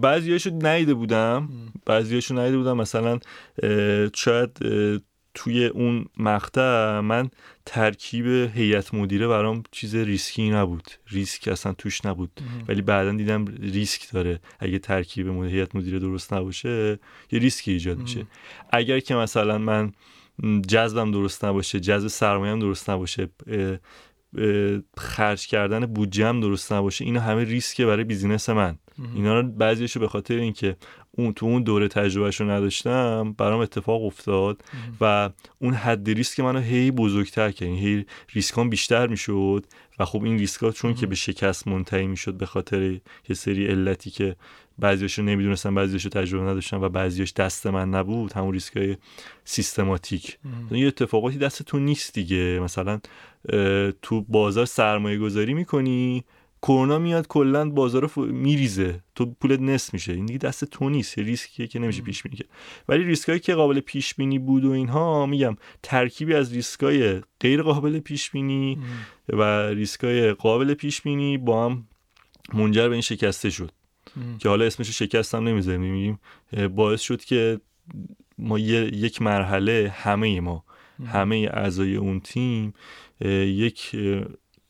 بعضیاشو 0.00 0.50
ندیده 0.62 0.94
بودم. 0.94 1.48
بعضیاشو 1.86 2.38
ندیده 2.38 2.56
بودم. 2.56 2.76
مثلا 2.76 3.18
شاید 4.14 4.58
توی 5.34 5.66
اون 5.66 6.04
مقطع 6.16 7.00
من 7.00 7.30
ترکیب 7.66 8.26
هیئت 8.26 8.94
مدیره 8.94 9.28
برام 9.28 9.62
چیز 9.70 9.94
ریسکی 9.94 10.50
نبود. 10.50 10.90
ریسک 11.08 11.48
اصلا 11.48 11.72
توش 11.72 12.04
نبود. 12.04 12.40
ولی 12.68 12.82
بعدا 12.82 13.12
دیدم 13.12 13.44
ریسک 13.60 14.12
داره. 14.12 14.40
اگه 14.58 14.78
ترکیب 14.78 15.44
هیئت 15.44 15.76
مدیره 15.76 15.98
درست 15.98 16.32
نباشه 16.32 16.98
یه 17.32 17.38
ریسکی 17.38 17.72
ایجاد 17.72 17.98
میشه. 17.98 18.26
اگر 18.72 19.00
که 19.00 19.14
مثلا 19.14 19.58
من 19.58 19.92
جذبم 20.68 21.10
درست 21.10 21.44
نباشه 21.44 21.80
جذب 21.80 22.08
سرمایه‌ام 22.08 22.58
درست 22.58 22.90
نباشه 22.90 23.28
خرج 24.96 25.46
کردن 25.46 25.86
بودجه 25.86 26.32
درست 26.32 26.72
نباشه 26.72 27.04
اینا 27.04 27.20
همه 27.20 27.44
ریسکه 27.44 27.86
برای 27.86 28.04
business 28.04 28.48
من. 28.48 28.78
اینا 29.14 29.40
رو 29.40 29.48
بعضیشو 29.48 30.00
به 30.00 30.08
خاطر 30.08 30.34
اینکه 30.34 30.76
اون 31.10 31.32
تو 31.32 31.46
اون 31.46 31.62
دوره 31.62 31.88
تجربهش 31.88 32.40
رو 32.40 32.50
نداشتم 32.50 33.34
برام 33.38 33.60
اتفاق 33.60 34.04
افتاد 34.04 34.62
و 35.00 35.30
اون 35.58 35.74
حد 35.74 36.10
ریسک 36.10 36.40
منو 36.40 36.60
هی 36.60 36.90
بزرگتر 36.90 37.50
کرد. 37.50 37.68
یعنی 37.68 37.80
هی 37.80 38.06
ریسکام 38.34 38.70
بیشتر 38.70 39.06
می‌شد 39.06 39.66
و 39.98 40.04
خب 40.04 40.24
این 40.24 40.38
ریسکا 40.38 40.70
چون 40.70 40.94
که 40.94 41.06
به 41.06 41.14
شکست 41.14 41.68
منتهی 41.68 42.06
می‌شد 42.06 42.34
به 42.34 42.46
خاطر 42.46 42.82
یه 43.28 43.34
سری 43.34 43.66
علتی 43.66 44.10
که 44.10 44.36
بعضیاشو 44.78 45.22
نمی‌دونستم 45.22 45.74
بعضیاشو 45.74 46.08
تجربه 46.08 46.50
نداشتم 46.50 46.80
و 46.80 46.88
بعضیاش 46.88 47.32
دست 47.32 47.66
من 47.66 47.90
نبود. 47.90 48.32
همون 48.32 48.52
ریسکای 48.52 48.96
سیستماتیک. 49.44 50.38
یه 50.70 50.86
اتفاقاتی 50.86 51.38
دست 51.38 51.62
تو 51.62 51.78
نیست 51.78 52.14
دیگه. 52.14 52.60
مثلا 52.62 53.00
تو 54.02 54.20
بازار 54.28 54.66
سرمایه 54.66 55.18
گذاری 55.18 55.54
می‌کنی 55.54 56.24
کرونا 56.62 56.98
میاد 56.98 57.26
کلا 57.26 57.70
بازار 57.70 58.10
رو 58.16 58.24
میریزه. 58.24 59.00
تو 59.14 59.26
پولت 59.40 59.60
نصف 59.60 59.94
میشه. 59.94 60.12
این 60.12 60.26
دیگه 60.26 60.38
دست 60.38 60.64
تو 60.64 60.88
نیست. 60.88 61.18
ریسکیه 61.18 61.66
که 61.66 61.78
نمیشه 61.78 62.02
پیش 62.02 62.22
بینی 62.22 62.36
کرد. 62.36 62.48
ولی 62.88 63.04
ریسکایی 63.04 63.40
که 63.40 63.54
قابل 63.54 63.80
پیش 63.80 64.14
بینی 64.14 64.38
بود 64.38 64.64
و 64.64 64.70
اینها 64.70 65.26
میگم 65.26 65.56
ترکیبی 65.82 66.34
از 66.34 66.52
ریسکای 66.52 67.20
غیر 67.40 67.62
قابل 67.62 67.98
پیش 67.98 68.30
بینی 68.30 68.78
و 69.28 69.68
ریسکای 69.68 70.32
قابل 70.32 70.74
پیش 70.74 71.00
بینی 71.00 71.38
با 71.38 71.64
هم 71.64 71.88
منجر 72.54 72.88
به 72.88 72.92
این 72.92 73.02
شکسته 73.02 73.50
شد. 73.50 73.70
که 74.38 74.48
حالا 74.48 74.64
اسمش 74.64 74.90
شکست 74.90 75.34
هم 75.34 75.48
نمی‌ذاریم. 75.48 75.80
میگیم 75.80 76.18
باعث 76.68 77.00
شد 77.00 77.24
که 77.24 77.60
ما 78.38 78.58
یک 78.58 79.22
مرحله 79.22 79.92
همه 79.96 80.40
ما 80.40 80.64
همه 81.06 81.48
اعضای 81.52 81.96
اون 81.96 82.20
تیم 82.20 82.74
یک 83.20 83.94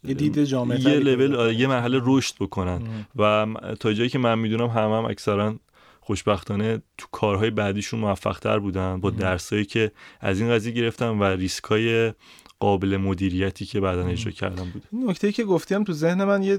یه 0.04 0.14
دید 0.14 0.44
جامعه 0.44 0.80
یه 0.80 0.98
لول 0.98 1.52
یه 1.54 1.66
مرحله 1.66 2.00
رشد 2.04 2.34
بکنن. 2.40 3.06
و 3.16 3.46
تا 3.80 3.92
جایی 3.92 4.08
که 4.08 4.18
من 4.18 4.38
می‌دونم 4.38 4.66
هم 4.66 4.90
هم 4.92 5.04
اکثرا 5.04 5.56
خوشبختانه 6.00 6.82
تو 6.98 7.06
کارهای 7.12 7.50
بعدیشون 7.50 8.00
موفق 8.00 8.38
تر 8.38 8.58
بودن 8.58 9.00
با 9.00 9.10
درسایی 9.10 9.64
که 9.64 9.92
از 10.20 10.40
این 10.40 10.50
قضیه 10.50 10.72
گرفتم 10.72 11.20
و 11.20 11.24
ریسکای 11.24 12.12
قابل 12.60 12.96
مدیریتی 12.96 13.66
که 13.66 13.80
بعدا 13.80 14.06
اجرا 14.06 14.32
کردم 14.32 14.70
بود 14.70 14.82
نکته 14.92 15.32
که 15.32 15.44
گفتیم 15.44 15.84
تو 15.84 15.92
ذهن 15.92 16.24
من 16.24 16.42
یه 16.42 16.58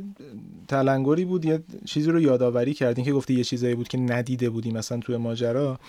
تلنگری 0.67 1.25
بود 1.25 1.45
یه 1.45 1.63
چیزی 1.85 2.11
رو 2.11 2.21
یادآوری 2.21 2.73
کردین 2.73 3.05
که 3.05 3.13
گفتی 3.13 3.33
یه 3.33 3.43
چیزایی 3.43 3.75
بود 3.75 3.87
که 3.87 3.97
ندیده 3.97 4.49
بودیم 4.49 4.77
مثلا 4.77 4.97
توی 4.99 5.17
ماجرا. 5.17 5.79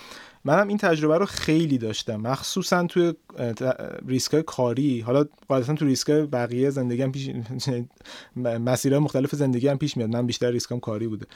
منم 0.45 0.69
این 0.69 0.77
تجربه 0.79 1.19
رو 1.19 1.27
خیلی 1.27 1.79
داشتم. 1.79 2.17
مخصوصا 2.17 2.87
توی 2.87 3.15
ریسک 4.07 4.41
کاری. 4.41 5.01
حالا 5.01 5.25
قاعدتا 5.49 5.75
تو 5.75 5.85
ریسک 5.85 6.11
بقیه 6.11 6.71
زندگی 6.71 7.03
هم 7.03 7.13
پیش 7.13 7.31
مسیرهای 8.67 9.01
مختلف 9.01 9.35
زندگی 9.35 9.69
هم 9.69 9.79
پیش 9.79 9.97
میاد. 9.97 10.11
من 10.11 10.27
بیشتر 10.27 10.51
ریسکم 10.51 10.79
کاری 10.79 11.07
بوده. 11.07 11.27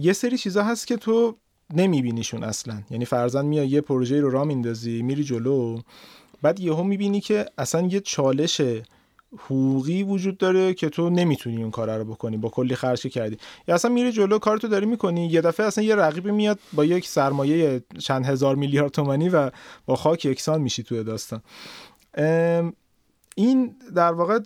یه 0.00 0.12
سری 0.12 0.38
چیزا 0.38 0.62
هست 0.62 0.86
که 0.86 0.96
تو 0.96 1.36
نمیبینیشون 1.74 2.44
اصلا. 2.44 2.82
یعنی 2.90 3.04
فرزن 3.04 3.46
میای 3.46 3.68
یه 3.68 3.80
پروژه 3.80 4.20
رو 4.20 4.30
راه 4.30 4.44
میندازی 4.44 5.02
میری 5.02 5.24
جلو. 5.24 5.78
بعد 6.42 6.60
یهو 6.60 6.82
می‌بینی 6.82 7.20
که 7.20 7.46
اصلا 7.58 7.86
یه 7.86 8.00
چالش 8.00 8.60
حقوقی 9.38 10.02
وجود 10.02 10.38
داره 10.38 10.74
که 10.74 10.88
تو 10.88 11.10
نمی‌تونی 11.10 11.62
اون 11.62 11.70
کار 11.70 11.98
رو 11.98 12.04
بکنی 12.04 12.36
با 12.36 12.48
کلی 12.48 12.74
خرج 12.74 13.06
کردی. 13.06 13.36
یا 13.68 13.74
اصلا 13.74 13.90
میری 13.90 14.12
جلو 14.12 14.38
کارتو 14.38 14.68
داری 14.68 14.86
می‌کنی 14.86 15.26
یه 15.26 15.40
دفعه 15.40 15.66
اصلا 15.66 15.84
یه 15.84 15.94
رقیبی 15.94 16.30
میاد 16.30 16.58
با 16.72 16.84
یک 16.84 17.08
سرمایه 17.08 17.82
چند 17.98 18.26
هزار 18.26 18.56
میلیارد 18.56 18.90
تومانی 18.90 19.28
و 19.28 19.50
با 19.86 19.96
خاک 19.96 20.24
یکسان 20.24 20.60
میشی 20.60 20.82
توی 20.82 21.04
داستان. 21.04 21.42
این 23.34 23.76
در 23.94 24.12
واقع 24.12 24.38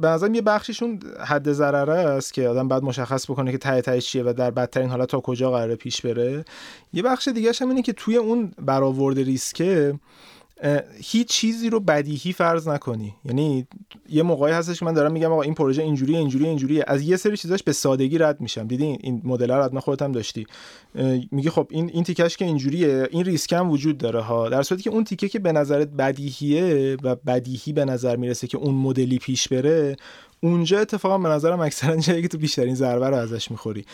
به 0.00 0.08
نظرم 0.08 0.34
یه 0.34 0.42
بخشیشون 0.42 1.00
حد 1.26 1.52
ضرره 1.52 1.92
است 1.92 2.34
که 2.34 2.48
آدم 2.48 2.68
بعد 2.68 2.82
مشخص 2.82 3.30
بکنه 3.30 3.52
که 3.52 3.58
ته 3.58 3.80
ته 3.80 4.00
چیه 4.00 4.22
و 4.22 4.32
در 4.32 4.50
بدترین 4.50 4.90
حالت 4.90 5.08
تا 5.08 5.20
کجا 5.20 5.50
قراره 5.50 5.76
پیش 5.76 6.06
بره. 6.06 6.44
یه 6.92 7.02
بخش 7.02 7.28
دیگه 7.28 7.52
هم 7.60 7.68
اینه 7.68 7.82
که 7.82 7.92
توی 7.92 8.16
اون 8.16 8.52
برآورد 8.58 9.18
ریسکه 9.18 9.94
هیچ 11.02 11.28
چیزی 11.28 11.70
رو 11.70 11.80
بدیهی 11.80 12.32
فرض 12.32 12.68
نکنی. 12.68 13.14
یعنی 13.24 13.66
یه 14.08 14.22
موقعی 14.22 14.52
هستش 14.52 14.78
که 14.78 14.84
من 14.84 14.92
دارم 14.92 15.12
میگم 15.12 15.32
آقا 15.32 15.42
این 15.42 15.54
پروژه 15.54 15.82
اینجوری 15.82 16.16
اینجوری 16.16 16.46
اینجوریه. 16.46 16.84
از 16.86 17.02
یه 17.02 17.16
سری 17.16 17.36
چیزاش 17.36 17.62
به 17.62 17.72
سادگی 17.72 18.18
رد 18.18 18.40
میشم. 18.40 18.66
دیدی 18.66 18.84
این 18.84 19.22
مدل 19.24 19.50
رو 19.50 19.62
حتما 19.62 19.80
خودت 19.80 20.02
هم 20.02 20.12
داشتی. 20.12 20.46
میگی 21.30 21.50
خب 21.50 21.66
این 21.70 21.90
این 21.94 22.04
تیکش 22.04 22.36
که 22.36 22.44
اینجوریه 22.44 23.08
این 23.10 23.24
ریسک 23.24 23.52
هم 23.52 23.70
وجود 23.70 23.98
داره 23.98 24.20
ها. 24.20 24.48
در 24.48 24.62
صورتی 24.62 24.82
که 24.82 24.90
اون 24.90 25.04
تیکه 25.04 25.28
که 25.28 25.38
به 25.38 25.52
نظرت 25.52 25.88
بدیهیه 25.88 26.96
و 27.02 27.14
بدیهی 27.14 27.72
به 27.72 27.84
نظر 27.84 28.16
می‌رسه 28.16 28.46
که 28.46 28.58
اون 28.58 28.74
مدلی 28.74 29.18
پیش 29.18 29.48
بره 29.48 29.96
اونجا 30.42 30.80
اتفاقا 30.80 31.18
به 31.18 31.28
نظرم 31.28 31.60
اکثرا 31.60 31.96
جایی 31.96 32.22
که 32.22 32.28
تو 32.28 32.38
بیشترین 32.38 32.74
ضربه 32.74 33.08
رو 33.08 33.16
ازش 33.16 33.50
می‌خوری. 33.50 33.84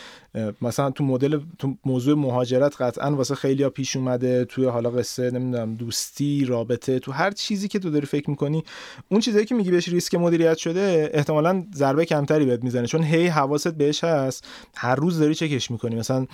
مثلا 0.61 0.91
تو 0.91 1.03
مدل 1.03 1.39
تو 1.59 1.73
موضوع 1.85 2.17
مهاجرت 2.17 2.81
قطعا 2.81 3.15
واسه 3.15 3.35
خیلی 3.35 3.69
پیش 3.69 3.95
اومده 3.95 4.45
توی 4.45 4.65
حالا 4.65 4.89
قصه 4.89 5.31
نمی‌دونم 5.31 5.75
دوستی 5.75 6.45
رابطه 6.45 6.99
تو 6.99 7.11
هر 7.11 7.31
چیزی 7.31 7.67
که 7.67 7.79
تو 7.79 7.89
داری 7.89 8.05
فکر 8.05 8.29
می‌کنی 8.29 8.63
اون 9.09 9.21
چیزایی 9.21 9.45
که 9.45 9.55
میگی 9.55 9.71
بهش 9.71 9.87
ریسک 9.87 10.15
مدیریت 10.15 10.57
شده 10.57 11.09
احتمالا 11.13 11.63
ضربه 11.75 12.05
کمتری 12.05 12.45
بهت 12.45 12.63
می‌زنه. 12.63 12.87
چون 12.87 13.03
هی 13.03 13.27
حواست 13.27 13.73
بهش 13.73 14.03
هست 14.03 14.47
هر 14.75 14.95
روز 14.95 15.19
داری 15.19 15.35
چکش 15.35 15.71
می‌کنی. 15.71 15.95
مثلا 15.95 16.27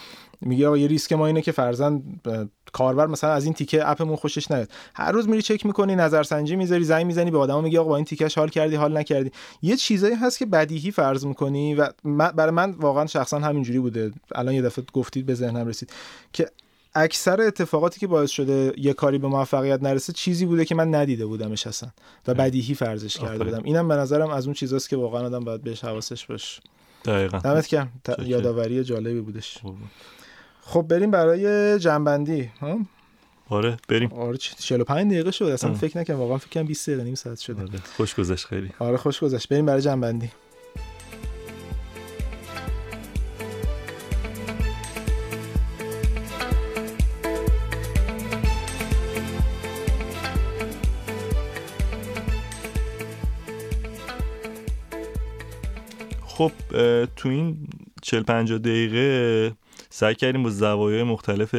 میگه 0.53 0.67
آقا 0.67 0.77
یه 0.77 0.87
ریسک 0.87 1.13
ما 1.13 1.27
اینه 1.27 1.41
که 1.41 1.51
فرزن 1.51 2.03
کاربر 2.73 3.07
مثلا 3.07 3.29
از 3.31 3.45
این 3.45 3.53
تیکه 3.53 3.89
اپمون 3.89 4.15
خوشش 4.15 4.51
نیاد. 4.51 4.69
هر 4.95 5.11
روز 5.11 5.29
میری 5.29 5.41
چک 5.41 5.65
می‌کنی 5.65 5.95
نظرسنجی 5.95 6.55
می‌ذاری 6.55 6.83
زنگ 6.83 7.05
می‌زنی 7.05 7.31
به 7.31 7.37
آدما 7.37 7.61
میگی 7.61 7.77
آقا 7.77 7.89
با 7.89 7.95
این 7.95 8.05
تیکش 8.05 8.37
حال 8.37 8.49
کردی 8.49 8.75
حال 8.75 8.97
نکردی. 8.97 9.31
یه 9.61 9.75
چیزایی 9.75 10.15
هست 10.15 10.39
که 10.39 10.45
بدیهی 10.45 10.91
فرض 10.91 11.25
می‌کنی 11.25 11.75
و 11.75 11.89
برای 12.35 12.51
من 12.51 12.71
واقعا 12.71 13.05
شخصا 13.05 13.39
همینجوری 13.39 13.79
بوده. 13.79 14.11
الان 14.35 14.53
یه 14.53 14.61
دفعه 14.61 14.85
گفتید 14.93 15.25
به 15.25 15.33
ذهنم 15.33 15.67
رسید 15.67 15.93
که 16.33 16.49
اکثر 16.95 17.41
اتفاقاتی 17.41 17.99
که 17.99 18.07
باعث 18.07 18.29
شده 18.29 18.73
یه 18.77 18.93
کاری 18.93 19.17
به 19.17 19.27
موفقیت 19.27 19.83
نرسه 19.83 20.13
چیزی 20.13 20.45
بوده 20.45 20.65
که 20.65 20.75
من 20.75 20.95
ندیده 20.95 21.25
بودمش 21.25 21.67
اصلا 21.67 21.89
و 22.27 22.33
بدیهی 22.33 22.73
فرضش 22.75 23.17
کرده 23.17 23.43
بودم. 23.43 23.61
اینم 23.63 23.87
به 23.87 23.95
نظرم 23.95 24.29
از 24.29 24.45
اون 24.45 24.53
چیزاست 24.53 24.89
که 24.89 24.97
واقعا 24.97 25.25
آدم 25.25 25.39
باید 25.39 25.63
بهش 25.63 25.83
حواسش 25.83 26.25
باشه. 26.25 26.61
دقیقاً. 27.05 27.37
دمت 27.37 27.67
گرم. 27.67 27.91
یادآوری 28.25 28.83
جالبی 28.83 29.21
بودش. 29.21 29.57
خب 30.65 30.81
بریم 30.81 31.11
برای 31.11 31.79
جنبندی 31.79 32.51
ها؟ 32.61 32.79
آره 33.49 33.77
بریم 33.89 34.13
آره 34.13 34.37
45 34.37 35.11
دقیقه 35.11 35.31
شد 35.31 35.45
اصلا 35.45 35.69
آه. 35.69 35.77
فکر 35.77 35.97
نکنم 35.97 36.19
واقعا 36.19 36.37
فکر 36.37 36.49
کنم 36.49 36.63
20 36.63 36.89
دقیقه 36.89 37.03
نیم 37.03 37.15
ساعت 37.15 37.39
شده 37.39 37.61
آره. 37.61 37.79
خوش 37.97 38.15
گذشت 38.15 38.45
خیلی 38.45 38.69
آره 38.79 38.97
خوش 38.97 39.19
گذشت 39.19 39.49
بریم 39.49 39.65
برای 39.65 39.81
جنبندی 39.81 40.29
خب 56.25 56.51
تو 57.15 57.29
این 57.29 57.67
40 58.01 58.23
50 58.23 58.57
دقیقه 58.57 59.51
سعی 59.95 60.15
کردیم 60.15 60.43
با 60.43 60.49
زوایای 60.49 61.03
مختلف 61.03 61.55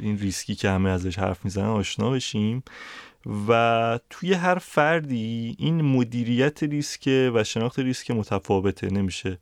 این 0.00 0.18
ریسکی 0.18 0.54
که 0.54 0.70
همه 0.70 0.90
ازش 0.90 1.18
حرف 1.18 1.44
می‌زنن 1.44 1.66
آشنا 1.66 2.10
بشیم. 2.10 2.62
و 3.48 4.00
توی 4.10 4.32
هر 4.32 4.58
فردی 4.58 5.56
این 5.58 5.82
مدیریت 5.82 6.62
ریسک 6.62 7.30
و 7.34 7.44
شناخت 7.44 7.78
ریسک 7.78 8.10
متفاوته. 8.10 8.86
نمیشه 8.86 9.38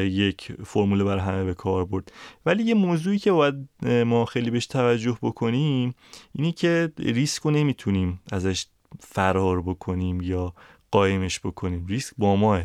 یک 0.00 0.52
فرموله 0.64 1.04
بر 1.04 1.18
همه 1.18 1.44
به 1.44 1.54
کار 1.54 1.84
برد. 1.84 2.12
ولی 2.46 2.62
یه 2.62 2.74
موضوعی 2.74 3.18
که 3.18 3.32
باید 3.32 3.68
ما 4.06 4.24
خیلی 4.24 4.50
بهش 4.50 4.66
توجه 4.66 5.18
بکنیم 5.22 5.94
اینی 6.34 6.52
که 6.52 6.92
ریسک 6.98 7.42
رو 7.42 7.50
نمی‌تونیم 7.50 8.20
ازش 8.32 8.66
فرار 9.00 9.62
بکنیم 9.62 10.20
یا 10.20 10.54
قایمش 10.90 11.40
بکنیم. 11.40 11.86
ریسک 11.86 12.14
با 12.18 12.36
ماه. 12.36 12.64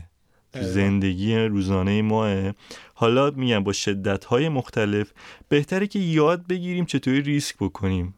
زندگی 0.61 1.35
روزانه 1.35 2.01
ماه. 2.01 2.51
حالا 2.93 3.31
میگم 3.31 3.63
با 3.63 3.73
شدت 3.73 4.25
های 4.25 4.49
مختلف 4.49 5.11
بهتره 5.49 5.87
که 5.87 5.99
یاد 5.99 6.47
بگیریم 6.47 6.85
چطوری 6.85 7.21
ریسک 7.21 7.55
بکنیم. 7.55 8.13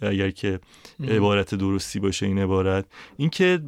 اگر 0.00 0.30
که 0.30 0.60
عبارت 1.08 1.54
درستی 1.54 2.00
باشه 2.00 2.26
این 2.26 2.38
عبارت. 2.38 2.84
اینکه 3.16 3.60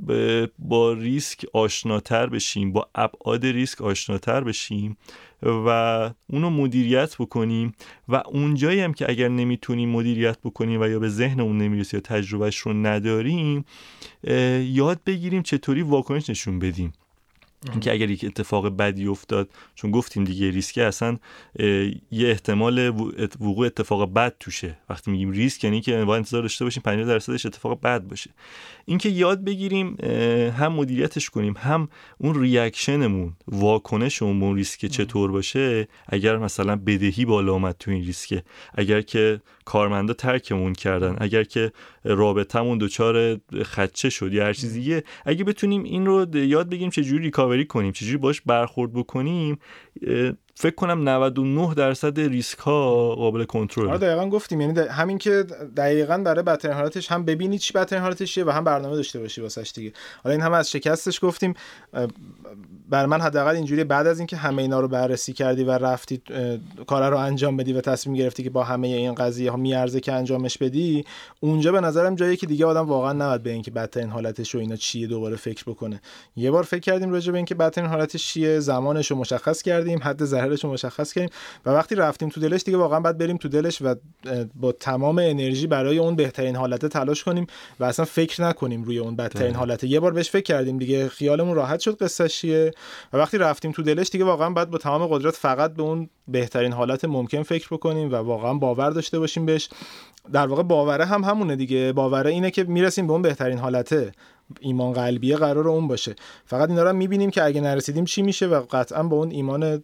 با 0.58 0.92
ریسک 0.92 1.46
آشناتر 1.52 2.26
بشیم 2.26 2.72
با 2.72 2.88
ابعاد 2.94 3.46
ریسک 3.46 3.82
آشناتر 3.82 4.44
بشیم 4.44 4.96
و 5.42 6.10
اونو 6.26 6.50
مدیریت 6.50 7.16
بکنیم 7.18 7.72
و 8.08 8.22
اونجایی 8.26 8.80
هم 8.80 8.94
که 8.94 9.10
اگر 9.10 9.28
نمی‌تونیم 9.28 9.88
مدیریت 9.88 10.38
بکنیم 10.44 10.80
و 10.80 10.88
یا 10.88 10.98
به 10.98 11.08
ذهن 11.08 11.40
اون 11.40 11.58
نمی‌رسیم 11.58 11.98
یا 11.98 12.00
تجربهش 12.00 12.58
رو 12.58 12.72
نداریم 12.72 13.64
یاد 14.62 15.00
بگیریم 15.06 15.42
چطوری 15.42 15.82
واکنش 15.82 16.30
نشون 16.30 16.58
بدیم. 16.58 16.92
اینکه 17.70 17.92
اگر 17.92 18.10
یک 18.10 18.24
اتفاق 18.24 18.68
بدی 18.68 19.06
افتاد 19.06 19.48
چون 19.74 19.90
گفتیم 19.90 20.24
دیگه 20.24 20.50
ریسک 20.50 20.78
اصلا 20.78 21.18
یه 22.10 22.28
احتمال 22.28 22.88
وقوع 23.40 23.66
اتفاق 23.66 24.12
بد 24.12 24.34
توشه. 24.40 24.78
وقتی 24.88 25.10
میگیم 25.10 25.30
ریسک 25.30 25.64
یعنی 25.64 25.80
که 25.80 26.04
باید 26.04 26.18
انتظار 26.18 26.42
داشته 26.42 26.64
باشیم 26.64 26.82
50 26.82 27.06
درصدش 27.06 27.46
اتفاق 27.46 27.80
بد 27.80 28.02
باشه. 28.02 28.30
اینکه 28.86 29.08
یاد 29.08 29.44
بگیریم 29.44 29.96
هم 30.58 30.72
مدیریتش 30.72 31.30
کنیم 31.30 31.54
هم 31.56 31.88
اون 32.18 32.40
reaction 32.40 33.07
مون 33.07 33.32
واکنشمون 33.48 34.42
اون 34.42 34.56
ریسک 34.56 34.86
چطور 34.86 35.32
باشه 35.32 35.88
اگر 36.08 36.38
مثلا 36.38 36.76
بدهی 36.76 37.24
بالا 37.24 37.52
اومد 37.52 37.76
تو 37.78 37.90
این 37.90 38.04
ریسک 38.04 38.42
اگر 38.74 39.00
که 39.00 39.40
کارمندا 39.64 40.14
ترکمون 40.14 40.72
کردن 40.72 41.16
اگر 41.20 41.44
که 41.44 41.72
رابطمون 42.04 42.78
دچار 42.78 43.40
خدچه 43.64 44.10
شد 44.10 44.32
یا 44.32 44.44
هر 44.44 44.52
چیزیه 44.52 45.04
اگه 45.24 45.44
بتونیم 45.44 45.82
این 45.82 46.06
رو 46.06 46.36
یاد 46.36 46.68
بگیریم 46.68 46.90
چجوری 46.90 47.24
ریکاوری 47.24 47.64
کنیم 47.64 47.92
چجوری 47.92 48.16
باش 48.16 48.40
برخورد 48.40 48.92
بکنیم 48.92 49.58
فکر 50.54 50.74
کنم 50.74 51.08
99 51.08 51.74
درصد 51.74 52.20
ریسک 52.20 52.58
ها 52.58 53.14
قابل 53.14 53.44
کنترل 53.44 53.88
آره 53.88 53.98
دقیقا 53.98 54.28
گفتیم. 54.28 54.60
یعنی 54.60 54.80
همین 54.80 55.18
که 55.18 55.30
دقیقا 55.76 56.18
برای 56.18 56.42
بدترین 56.42 56.74
حالتش 56.74 57.12
هم 57.12 57.24
ببینی 57.24 57.58
چی 57.58 57.72
بدترین 57.72 58.02
حالتش 58.02 58.38
و 58.38 58.50
هم 58.50 58.64
برنامه 58.64 58.96
داشته 58.96 59.20
باشی 59.20 59.40
واسش 59.40 59.72
دیگه. 59.74 59.92
حالا 60.24 60.32
این 60.32 60.42
هم 60.42 60.52
از 60.52 60.70
شکستش 60.70 61.24
گفتیم. 61.24 61.54
بر 62.90 63.06
من 63.06 63.20
حداقل 63.20 63.54
اینجوری 63.54 63.84
بعد 63.84 64.06
از 64.06 64.18
اینکه 64.18 64.36
همه 64.36 64.62
اینا 64.62 64.80
رو 64.80 64.88
بررسی 64.88 65.32
کردی 65.32 65.64
و 65.64 65.70
رفتی 65.70 66.22
کار 66.86 67.10
رو 67.10 67.16
انجام 67.16 67.56
بدی 67.56 67.72
و 67.72 67.80
تصمیم 67.80 68.16
گرفتی 68.16 68.42
که 68.42 68.50
با 68.50 68.64
همه 68.64 68.88
این 68.88 69.14
قضیه 69.14 69.50
ها 69.50 69.56
میارزه 69.56 70.00
که 70.00 70.12
انجامش 70.12 70.58
بدی 70.58 71.04
اونجا 71.40 71.72
به 71.72 71.80
نظرم 71.80 72.14
جایی 72.14 72.36
که 72.36 72.46
دیگه 72.46 72.66
آدم 72.66 72.86
واقعا 72.86 73.12
نباید 73.12 73.42
به 73.42 73.50
اینکه 73.50 73.70
بدترین 73.70 74.10
حالتش 74.10 74.54
و 74.54 74.58
اینا 74.58 74.76
چیه 74.76 75.06
دوباره 75.06 75.36
فکر 75.36 75.64
بکنه. 75.66 76.00
یه 76.36 76.50
بار 76.50 76.62
فکر 76.62 76.80
کردیم 76.80 77.12
راجع 77.12 77.32
به 77.32 77.38
اینکه 77.38 77.54
بدترین 77.54 77.90
حالتش 77.90 78.26
چیه 78.26 78.60
زمانش 78.60 79.10
رو 79.10 79.16
مشخص 79.16 79.62
کردیم 79.62 80.00
حد 80.02 80.24
ضررش 80.44 80.64
رو 80.64 80.72
مشخص 80.72 81.12
کردیم 81.12 81.30
و 81.66 81.70
وقتی 81.70 81.94
رفتیم 81.94 82.28
تو 82.28 82.40
دلش 82.40 82.62
دیگه 82.62 82.76
واقعا 82.76 83.00
باید 83.00 83.18
بریم 83.18 83.36
تو 83.36 83.48
دلش 83.48 83.82
و 83.82 83.94
با 84.54 84.72
تمام 84.72 85.18
انرژی 85.18 85.66
برای 85.66 85.98
اون 85.98 86.16
بهترین 86.16 86.56
حالت 86.56 86.86
تلاش 86.86 87.24
کنیم 87.24 87.46
و 87.80 87.84
اصلا 87.84 88.04
فکر 88.04 88.42
نکنیم 88.42 88.84
روی 88.84 88.98
اون 88.98 89.16
بدترین 89.16 89.54
حالت. 89.54 89.84
یه 89.84 90.00
بار 90.00 90.12
بهش 90.12 90.30
فکر 90.30 90.42
کردیم 90.42 90.78
دیگه 90.78 91.08
خیالمون 91.08 91.54
راحت 91.54 91.80
شد 91.80 91.96
قصه 91.96 92.28
چیه؟ 92.28 92.70
و 93.12 93.16
وقتی 93.16 93.38
رفتیم 93.38 93.72
تو 93.72 93.82
دلش 93.82 94.08
دیگه 94.08 94.24
واقعا 94.24 94.50
باید 94.50 94.70
با 94.70 94.78
تمام 94.78 95.06
قدرت 95.06 95.34
فقط 95.34 95.74
به 95.74 95.82
اون 95.82 96.10
بهترین 96.28 96.72
حالت 96.72 97.04
ممکن 97.04 97.42
فکر 97.42 97.68
بکنیم 97.70 98.12
و 98.12 98.14
واقعا 98.14 98.54
باور 98.54 98.90
داشته 98.90 99.18
باشیم 99.18 99.46
بهش. 99.46 99.68
در 100.32 100.46
واقع 100.46 100.62
باوره 100.62 101.04
هم 101.04 101.24
همونه 101.24 101.56
دیگه. 101.56 101.92
باوره 101.92 102.30
اینه 102.30 102.50
که 102.50 102.64
می‌رسیم 102.64 103.06
به 103.06 103.12
اون 103.12 103.22
بهترین 103.22 103.58
حالته 103.58 104.12
ایمان 104.60 104.92
قلبیه 104.92 105.36
قرار 105.36 105.68
اون 105.68 105.88
باشه. 105.88 106.14
فقط 106.46 106.68
اینا 106.68 106.82
رو 106.82 106.92
می‌بینیم 106.92 107.30
که 107.30 107.44
اگه 107.44 107.60
نرسیدیم 107.60 108.04
چی 108.04 108.22
میشه 108.22 108.46
و 108.46 108.62
قطعا 108.70 109.02
با 109.02 109.16
اون 109.16 109.30
ایمان 109.30 109.82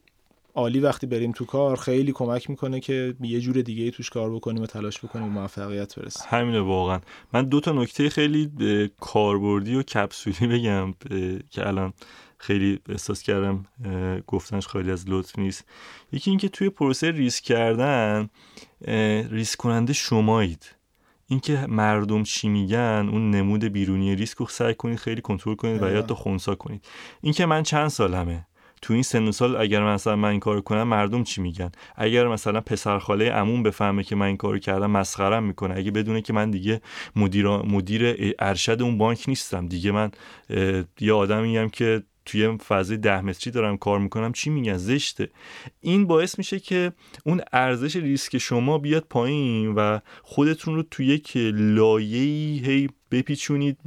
عالی 0.61 0.81
وقتی 0.81 1.07
بریم 1.07 1.33
تو 1.33 1.45
کار 1.45 1.77
خیلی 1.77 2.13
کمک 2.13 2.51
می‌کنه 2.51 2.81
که 2.81 3.15
یه 3.21 3.41
جور 3.41 3.63
دیگه 3.63 3.91
توش 3.91 4.11
کار 4.11 4.35
بکنیم 4.35 4.63
و 4.63 4.67
تلاش 4.67 4.99
بکنیم 4.99 5.27
و 5.27 5.31
موفقیت 5.31 5.99
برسیم. 5.99 6.27
همینه 6.29 6.61
واقعا. 6.61 7.01
من 7.33 7.45
دو 7.45 7.61
تا 7.61 7.73
نکته 7.73 8.09
خیلی 8.09 8.51
کاربردی 9.01 9.75
و 9.75 9.83
کپسولی 9.83 10.47
بگم 10.47 10.95
که 11.51 11.69
الان 11.69 11.93
خیلی 12.39 12.81
احساس 12.89 13.23
کردم 13.23 13.67
گفتنش 14.27 14.67
خیلی 14.67 14.91
از 14.91 15.05
لطف 15.09 15.39
نیست. 15.39 15.65
یکی 16.13 16.31
اینکه 16.31 16.49
توی 16.49 16.71
پروسه 16.71 17.11
ریسک 17.11 17.45
کردن 17.45 18.29
ریسک 19.31 19.59
کننده 19.59 19.93
شمایید. 19.93 20.75
اینکه 21.27 21.67
مردم 21.69 22.23
چی 22.23 22.49
میگن 22.49 23.09
اون 23.13 23.31
نمود 23.31 23.65
بیرونی 23.65 24.17
ریسک 24.17 24.39
رو 24.39 24.47
سعی 24.47 24.75
کنید 24.75 24.99
خیلی 24.99 25.21
کنترل 25.21 25.55
کنید 25.55 25.83
و 25.83 25.91
یا 25.91 26.03
تو 26.03 26.15
خونسا 26.15 26.55
کنید. 26.55 26.85
اینکه 27.21 27.47
من 27.47 27.63
چند 27.63 27.89
سالمه؟ 27.89 28.47
تو 28.83 28.93
این 28.93 29.03
سن 29.03 29.31
سال 29.31 29.57
اگر 29.57 29.95
مثلا 29.95 30.17
من 30.17 30.29
این 30.29 30.41
کارو 30.41 30.61
کنم 30.61 30.83
مردم 30.83 31.25
چی 31.25 31.41
میگن؟ 31.41 31.71
اگر 31.97 32.29
مثلا 32.29 32.61
پسر 32.61 32.99
خاله 32.99 33.31
عموم 33.31 33.63
بفهمه 33.63 34.05
که 34.05 34.17
من 34.17 34.27
این 34.27 34.37
کارو 34.37 34.59
کردم 34.59 34.91
مسخرم 34.91 35.45
می‌کنه. 35.45 35.77
اگه 35.77 35.91
بدونه 35.91 36.23
که 36.23 36.33
من 36.33 36.51
دیگه 36.51 36.81
مدیر 37.17 37.49
مدیر 37.49 38.35
ارشد 38.39 38.83
اون 38.83 38.99
بانک 38.99 39.25
نیستم. 39.29 39.67
دیگه 39.67 39.93
من 39.93 40.11
یه 41.01 41.13
آدمی 41.13 41.71
که 41.71 42.03
توی 42.25 42.57
فضای 42.57 42.97
ده 42.97 43.21
متری 43.21 43.51
دارم 43.51 43.77
کار 43.77 43.99
می‌کنم 43.99 44.33
چی 44.33 44.51
میگن؟ 44.51 44.77
زشته. 44.77 45.31
این 45.81 46.07
باعث 46.07 46.39
میشه 46.39 46.61
که 46.61 46.93
اون 47.25 47.41
ارزش 47.53 47.97
ریسک 47.97 48.39
شما 48.39 48.79
بیاد 48.79 49.07
پایین 49.11 49.75
و 49.75 49.99
خودتون 50.23 50.75
رو 50.75 50.83
توی 50.83 51.07
یک 51.07 51.37
لایه‌ای 51.55 52.59
هی 52.65 52.89
بپیچونید. 53.11 53.79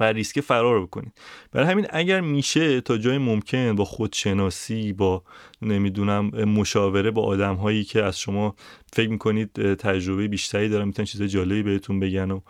و 0.00 0.04
ریسک 0.04 0.40
فرار 0.40 0.82
بکنید. 0.82 1.12
برای 1.52 1.66
همین 1.66 1.86
اگر 1.90 2.20
میشه 2.20 2.80
تا 2.80 2.98
جای 2.98 3.18
ممکن 3.18 3.74
با 3.76 3.84
خودشناسی 3.84 4.92
با 4.92 5.22
نمی‌دونم 5.64 6.26
مشاوره 6.26 7.10
با 7.10 7.22
آدم 7.22 7.54
هایی 7.54 7.84
که 7.84 8.02
از 8.02 8.20
شما 8.20 8.54
فکر 8.92 9.10
می‌کنید 9.10 9.74
تجربه 9.74 10.28
بیشتری 10.28 10.68
دارن 10.68 10.84
می‌تونن 10.84 11.06
چیز 11.06 11.22
جالبی 11.22 11.62
بهتون 11.62 12.00
بگن 12.00 12.30
و 12.30 12.40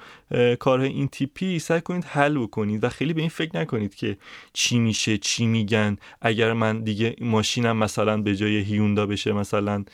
کارهای 0.56 0.88
این 0.88 1.08
تیپی 1.08 1.58
سعی 1.58 1.80
کنید 1.80 2.04
حل 2.04 2.38
بکنید 2.38 2.84
و 2.84 2.88
خیلی 2.88 3.12
به 3.12 3.20
این 3.20 3.30
فکر 3.30 3.60
نکنید 3.60 3.94
که 3.94 4.16
چی 4.52 4.78
میشه 4.78 5.18
چی 5.18 5.46
میگن. 5.46 5.96
اگر 6.22 6.52
من 6.52 6.80
دیگه 6.80 7.16
ماشینم 7.20 7.76
مثلا 7.76 8.22
به 8.22 8.36
جای 8.36 8.56
هیوندا 8.56 9.06
بشه 9.06 9.32
مثلا 9.32 9.84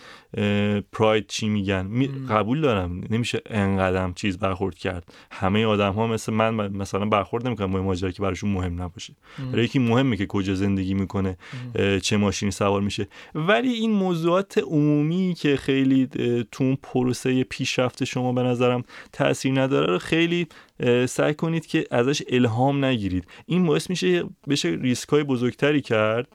پراید 0.92 1.26
چی 1.26 1.48
میگن؟ 1.48 2.06
قبول 2.30 2.60
دارم. 2.60 3.00
نمیشه 3.10 3.40
انقدرم 3.46 4.14
چیز 4.14 4.38
برخورد 4.38 4.74
کرد. 4.74 5.14
همه 5.30 5.64
آدم 5.64 5.92
ها 5.92 6.06
مثل 6.06 6.32
من 6.32 6.54
مثلا 6.54 7.06
برخورد 7.06 7.46
نمی‌کنن 7.46 7.72
با 7.72 7.82
ماجرا 7.82 8.10
که 8.10 8.22
براشون 8.22 8.50
مهم 8.50 8.82
نباشه. 8.82 9.14
برای 9.52 9.64
یکی 9.64 9.78
مهمه 9.78 10.16
که 10.16 10.26
کجا 10.26 10.54
زندگی 10.54 10.94
می‌کنه 10.94 11.36
چه 12.02 12.16
ماشینی 12.16 12.52
سوار 12.52 12.80
میشه. 12.80 13.06
ولی 13.34 13.72
این 13.72 13.90
موضوعات 13.90 14.58
عمومی 14.58 15.34
که 15.38 15.56
خیلی 15.56 16.08
تو 16.52 16.64
اون 16.64 16.78
پروسه 16.82 17.44
پیشرفت 17.44 18.04
شما 18.04 18.32
به 18.32 18.42
نظرم 18.42 18.84
تاثیر 19.12 19.60
نداره 19.60 19.86
رو 19.86 19.98
خیلی 19.98 20.46
سعی 21.08 21.34
کنید 21.34 21.66
که 21.66 21.84
ازش 21.90 22.22
الهام 22.28 22.84
نگیرید. 22.84 23.24
این 23.46 23.66
باعث 23.66 23.90
میشه 23.90 24.24
بشه 24.48 24.68
ریسک 24.68 25.08
های 25.08 25.22
بزرگتری 25.22 25.80
کرد 25.80 26.28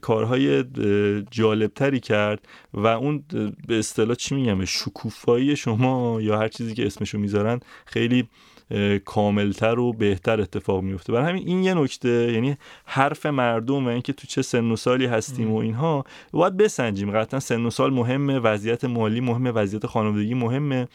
کارهای 0.00 0.64
جالبتری 1.30 2.00
کرد 2.00 2.48
و 2.74 2.86
اون 2.86 3.24
به 3.68 3.78
اصطلاح 3.78 4.16
چی 4.16 4.34
میگم 4.34 4.64
شکوفایی 4.64 5.56
شما 5.56 6.20
یا 6.20 6.38
هر 6.38 6.48
چیزی 6.48 6.74
که 6.74 6.86
اسمشو 6.86 7.18
می‌ذارن 7.18 7.60
خیلی 7.86 8.28
کاملتر 9.04 9.78
و 9.78 9.92
بهتر 9.92 10.40
اتفاق 10.40 10.82
میفته. 10.82 11.12
برای 11.12 11.28
همین 11.28 11.48
این 11.48 11.64
یه 11.64 11.74
نکته 11.74 12.32
یعنی 12.32 12.56
حرف 12.84 13.26
مردم 13.26 13.86
و 13.86 13.88
اینکه 13.88 14.12
تو 14.12 14.26
چه 14.26 14.42
سن 14.42 14.70
و 14.70 14.76
سالی 14.76 15.06
هستیم 15.06 15.52
و 15.52 15.56
اینها 15.56 16.04
باید 16.32 16.56
بسنجیم. 16.56 17.10
قطعا 17.10 17.40
سن 17.40 17.66
و 17.66 17.70
سال 17.70 17.92
مهمه 17.92 18.38
وضعیت 18.38 18.84
مالی 18.84 19.20
مهمه 19.20 19.50
وضعیت 19.50 19.86
خانوادگی 19.86 20.34
مهمه 20.34 20.88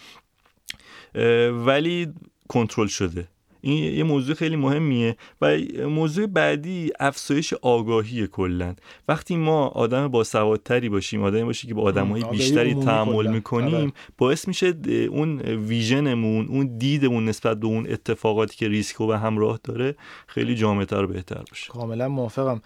ولی 1.66 2.08
کنترل 2.48 2.88
شده. 2.88 3.28
این 3.68 3.98
یه 3.98 4.04
موضوع 4.04 4.36
خیلی 4.36 4.56
مهمیه 4.56 5.18
و 5.42 5.58
موضوع 5.90 6.26
بعدی 6.26 6.92
افزایش 7.00 7.54
آگاهی 7.54 8.28
کلا. 8.28 8.76
وقتی 9.08 9.36
ما 9.36 9.68
آدم 9.68 10.08
با 10.08 10.24
سوادتری 10.24 10.90
باشیم 10.90 11.24
آدمی 11.24 11.44
باشیم 11.44 11.68
که 11.68 11.74
با 11.74 11.82
آدمای 11.82 12.24
بیشتری 12.24 12.74
تعامل 12.74 13.28
می‌کنیم 13.28 13.76
آره. 13.76 13.92
باعث 14.18 14.48
میشه 14.48 14.74
اون 15.10 15.42
ویژنمون 15.42 16.48
اون 16.48 16.78
دیدمون 16.78 17.26
نسبت 17.26 17.60
به 17.60 17.68
اون 17.68 17.92
اتفاقاتی 17.92 18.58
که 18.58 18.68
ریسک 18.68 19.02
و 19.02 19.08
به 19.08 19.18
همراه 19.18 19.60
داره 19.64 19.96
خیلی 20.28 20.56
جامعتر 20.56 21.04
و 21.04 21.08
بهتر 21.08 21.44
باشه 21.50 21.72
کاملا 21.72 22.08
موافقم. 22.08 22.62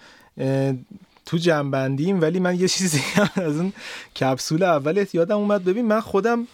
تو 1.26 1.38
جنبندیم 1.38 2.22
ولی 2.22 2.40
من 2.40 2.60
یه 2.60 2.68
چیزی 2.68 3.02
از 3.36 3.58
اون 3.58 3.74
کپسول 4.20 4.64
اول 4.64 5.06
یادم 5.14 5.38
اومد. 5.38 5.64
ببین 5.64 5.88
من 5.88 6.00
خودم 6.00 6.48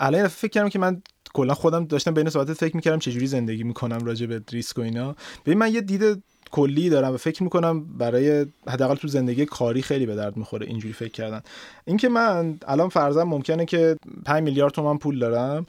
الان 0.00 0.28
فکر 0.28 0.50
کردم 0.50 0.68
که 0.68 0.78
من 0.78 1.02
کلا 1.34 1.54
خودم 1.54 1.84
داشتم 1.84 2.14
بین 2.14 2.30
صحبت 2.30 2.52
فکر 2.52 2.76
می‌کردم 2.76 2.98
چجوری 2.98 3.26
زندگی 3.26 3.64
می‌کنم 3.64 4.04
راجع 4.04 4.26
به 4.26 4.42
ریسک 4.50 4.78
و 4.78 4.80
اینا. 4.80 5.16
ببین 5.46 5.58
من 5.58 5.74
یه 5.74 5.80
دید 5.80 6.22
کلی 6.50 6.90
دارم 6.90 7.14
و 7.14 7.16
فکر 7.16 7.42
می‌کنم 7.42 7.84
برای 7.84 8.46
حداقل 8.68 8.94
تو 8.94 9.08
زندگی 9.08 9.46
کاری 9.46 9.82
خیلی 9.82 10.06
به 10.06 10.14
درد 10.14 10.36
می‌خوره 10.36 10.66
اینجوری 10.66 10.94
فکر 10.94 11.12
کردن. 11.12 11.40
اینکه 11.84 12.08
من 12.08 12.58
الان 12.66 12.88
فرضاً 12.88 13.24
ممکنه 13.24 13.64
که 13.64 13.96
5 14.24 14.42
میلیارد 14.42 14.72
تومان 14.72 14.98
پول 14.98 15.18
دارم 15.18 15.66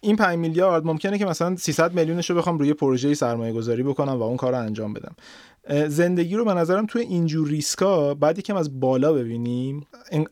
این 0.00 0.16
5 0.16 0.38
میلیارد 0.38 0.84
ممکنه 0.84 1.18
که 1.18 1.24
مثلا 1.24 1.56
300 1.56 1.94
میلیونش 1.94 2.30
رو 2.30 2.36
بخوام 2.36 2.58
روی 2.58 2.74
پروژه 2.74 3.14
سرمایه 3.14 3.52
گذاری 3.52 3.82
بکنم 3.82 4.12
و 4.12 4.22
اون 4.22 4.36
کار 4.36 4.52
رو 4.52 4.58
انجام 4.58 4.92
بدم. 4.92 5.14
زندگی 5.88 6.36
رو 6.36 6.44
به 6.44 6.54
نظرم 6.54 6.86
توی 6.86 7.02
اینجور 7.02 7.48
ریسکا 7.48 8.14
بعد 8.14 8.38
یکم 8.38 8.56
از 8.56 8.80
بالا 8.80 9.12
ببینیم. 9.12 9.86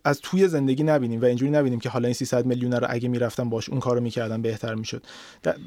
از 0.04 0.20
توی 0.20 0.48
زندگی 0.48 0.82
نبینیم 0.82 1.22
و 1.22 1.24
اینجوری 1.24 1.50
نبینیم 1.50 1.80
که 1.80 1.88
حالا 1.88 2.06
این 2.06 2.14
300 2.14 2.46
میلیون 2.46 2.72
رو 2.72 2.86
اگه 2.90 3.08
می‌رفتم 3.08 3.50
باش 3.50 3.68
اون 3.68 3.80
کارو 3.80 4.00
می‌کردم 4.00 4.42
بهتر 4.42 4.74
می‌شد. 4.74 5.02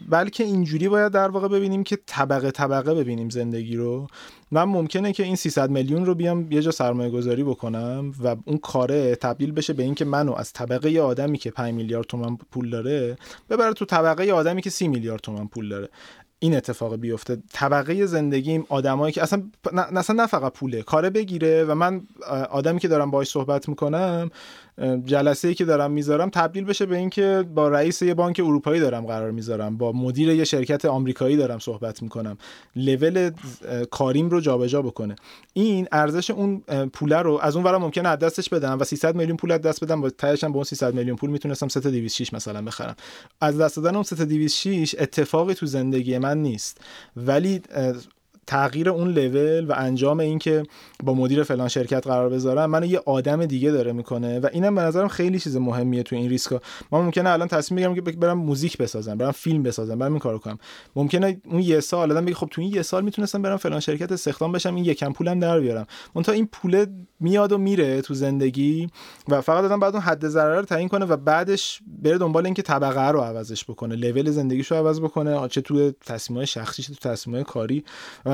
بلکه 0.09 0.43
اینجوری 0.43 0.89
باید 0.89 1.11
در 1.11 1.29
واقع 1.29 1.47
ببینیم 1.47 1.83
که 1.83 1.97
طبقه 2.05 2.51
طبقه 2.51 2.93
ببینیم 2.93 3.29
زندگی 3.29 3.75
رو. 3.75 4.07
من 4.51 4.63
ممکنه 4.63 5.13
که 5.13 5.23
این 5.23 5.35
300 5.35 5.69
میلیون 5.69 6.05
رو 6.05 6.15
بیام 6.15 6.51
یه 6.51 6.61
جا 6.61 6.71
سرمایه 6.71 7.09
گذاری 7.09 7.43
بکنم 7.43 8.13
و 8.23 8.35
اون 8.45 8.57
کاره 8.57 9.15
تبدیل 9.15 9.51
بشه 9.51 9.73
به 9.73 9.83
اینکه 9.83 10.05
منو 10.05 10.33
از 10.33 10.53
طبقه 10.53 10.99
آدمی 10.99 11.37
که 11.37 11.51
5 11.51 11.73
میلیارد 11.73 12.07
تومن 12.07 12.37
پول 12.51 12.69
داره 12.69 13.17
ببره 13.49 13.73
تو 13.73 13.85
طبقه 13.85 14.31
آدمی 14.31 14.61
که 14.61 14.69
30 14.69 14.87
میلیارد 14.87 15.21
تومن 15.21 15.47
پول 15.47 15.69
داره. 15.69 15.89
این 16.39 16.55
اتفاق 16.55 16.95
بیفته. 16.95 17.37
طبقه 17.53 18.05
زندگیم 18.05 18.65
آدمایی 18.69 19.13
که 19.13 19.23
اصلا 19.23 19.43
اصلا 19.95 20.15
نه 20.15 20.27
فقط 20.27 20.53
پوله. 20.53 20.81
کاره 20.81 21.09
بگیره 21.09 21.63
و 21.63 21.75
من 21.75 22.01
آدمی 22.49 22.79
که 22.79 22.87
دارم 22.87 23.11
باهاش 23.11 23.29
صحبت 23.29 23.69
می‌کنم 23.69 24.31
جلسه 25.05 25.47
ای 25.47 25.53
که 25.53 25.65
دارم 25.65 25.91
می‌ذارم 25.91 26.29
تبدیل 26.29 26.63
بشه 26.63 26.85
به 26.85 26.97
اینکه 26.97 27.45
با 27.55 27.67
رئیس 27.69 28.01
یه 28.01 28.13
بانک 28.13 28.39
اروپایی 28.39 28.81
دارم 28.81 29.05
قرار 29.05 29.31
می‌ذارم 29.31 29.77
با 29.77 29.91
مدیر 29.91 30.29
یه 30.29 30.43
شرکت 30.43 30.85
آمریکایی 30.85 31.37
دارم 31.37 31.59
صحبت 31.59 32.03
می‌کنم. 32.03 32.37
لول 32.75 33.31
کاریم 33.91 34.29
رو 34.29 34.39
جابجا 34.41 34.81
بکنه. 34.81 35.15
این 35.53 35.87
ارزش 35.91 36.29
اون 36.29 36.59
پوله 36.93 37.17
رو 37.17 37.39
از 37.41 37.55
اون 37.55 37.65
ورا 37.65 37.79
ممکنه 37.79 38.09
از 38.09 38.19
دستش 38.19 38.49
بدم 38.49 38.79
و 38.79 38.83
300 38.83 39.15
میلیون 39.15 39.37
پول 39.37 39.57
دست 39.57 39.83
بدم. 39.83 40.03
و 40.03 40.09
تهش 40.09 40.43
با 40.43 40.55
اون 40.55 40.63
300 40.63 40.93
میلیون 40.93 41.15
پول 41.15 41.29
می‌تونستم 41.29 41.67
3 41.67 41.79
تا 41.79 41.89
206 41.89 42.33
مثلا 42.33 42.61
بخرم. 42.61 42.95
از 43.41 43.57
دست 43.57 43.75
دادن 43.75 43.95
اون 43.95 44.03
3 44.03 44.15
تا 44.15 44.25
206 44.25 44.95
اتفاقی 44.99 45.53
تو 45.53 45.65
زندگی 45.65 46.17
من 46.17 46.37
نیست. 46.37 46.81
ولی 47.15 47.61
تغییر 48.47 48.89
اون 48.89 49.11
لول 49.11 49.65
و 49.65 49.73
انجام 49.77 50.19
این 50.19 50.39
که 50.39 50.63
با 51.03 51.13
مدیر 51.13 51.43
فلان 51.43 51.67
شرکت 51.67 52.07
قرار 52.07 52.29
بذارم 52.29 52.69
منو 52.69 52.85
یه 52.85 53.01
آدم 53.05 53.45
دیگه 53.45 53.71
داره 53.71 53.91
می‌کنه 53.91 54.39
و 54.39 54.47
اینم 54.53 54.75
به 54.75 54.81
نظرم 54.81 55.07
خیلی 55.07 55.39
چیز 55.39 55.57
مهمیه 55.57 56.03
تو 56.03 56.15
این 56.15 56.29
ریسکا. 56.29 56.61
ما 56.91 57.01
ممکنه 57.01 57.29
الان 57.29 57.47
تصمیم 57.47 57.75
بگیرم 57.77 57.95
که 57.95 58.17
برم 58.17 58.37
موزیک 58.37 58.77
بسازم 58.77 59.17
برم 59.17 59.31
فیلم 59.31 59.63
بسازم 59.63 59.99
برم 59.99 60.11
این 60.11 60.19
کارو 60.19 60.39
کنم. 60.39 60.57
ممکنه 60.95 61.41
اون 61.45 61.61
یه 61.61 61.79
سال 61.79 62.11
آدم 62.11 62.25
بگه 62.25 62.35
خب 62.35 62.47
تو 62.51 62.61
این 62.61 62.73
یه 62.73 62.81
سال 62.81 63.03
می‌تونستم 63.03 63.41
برم 63.41 63.57
فلان 63.57 63.79
شرکت 63.79 64.11
استخدام 64.11 64.51
بشم 64.51 64.75
این 64.75 64.85
یکم 64.85 65.13
پولم 65.13 65.39
در 65.39 65.59
بیارم. 65.59 65.87
تا 66.23 66.31
این 66.31 66.45
پول 66.51 66.85
میاد 67.19 67.51
و 67.51 67.57
میره 67.57 68.01
تو 68.01 68.13
زندگی 68.13 68.89
و 69.27 69.41
فقط 69.41 69.63
آدم 69.63 69.79
بعد 69.79 69.93
اون 69.93 70.03
حد 70.03 70.27
ضرر 70.27 70.55
رو 70.55 70.65
تعیین 70.65 70.89
کنه 70.89 71.05
و 71.05 71.17
بعدش 71.17 71.81
بره 72.03 72.17
دنبال 72.17 72.45
اینکه 72.45 72.61
طبقه 72.61 73.07
رو 73.07 73.19
عوضش 73.19 73.65
بکنه 73.65 73.95
لول 73.95 74.31
زندگیشو 74.31 74.75
عوض 74.75 74.99
بکنه 74.99 75.47
چه 75.47 75.61
تو 75.61 75.91
تصمیمات 75.91 76.45
شخصی 76.45 76.83
چه 76.83 76.93
تو 76.93 77.09
تصمیمات 77.09 77.45
کاری 77.45 77.83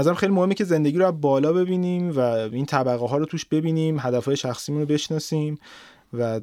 نظرم 0.02 0.16
خیلی 0.16 0.34
مهمه 0.34 0.54
که 0.54 0.64
زندگی 0.64 0.98
رو 0.98 1.12
بالا 1.12 1.54
ببینیم 1.54 2.12
و 2.12 2.20
این 2.20 2.66
طبقه 2.66 3.06
ها 3.06 3.18
رو 3.18 3.26
توش 3.26 3.46
ببینیم 3.46 4.00
هدفهای 4.00 4.38
شخصیمون 4.38 4.82
رو 4.82 4.88
بشناسیم 4.88 5.58
و 6.14 6.42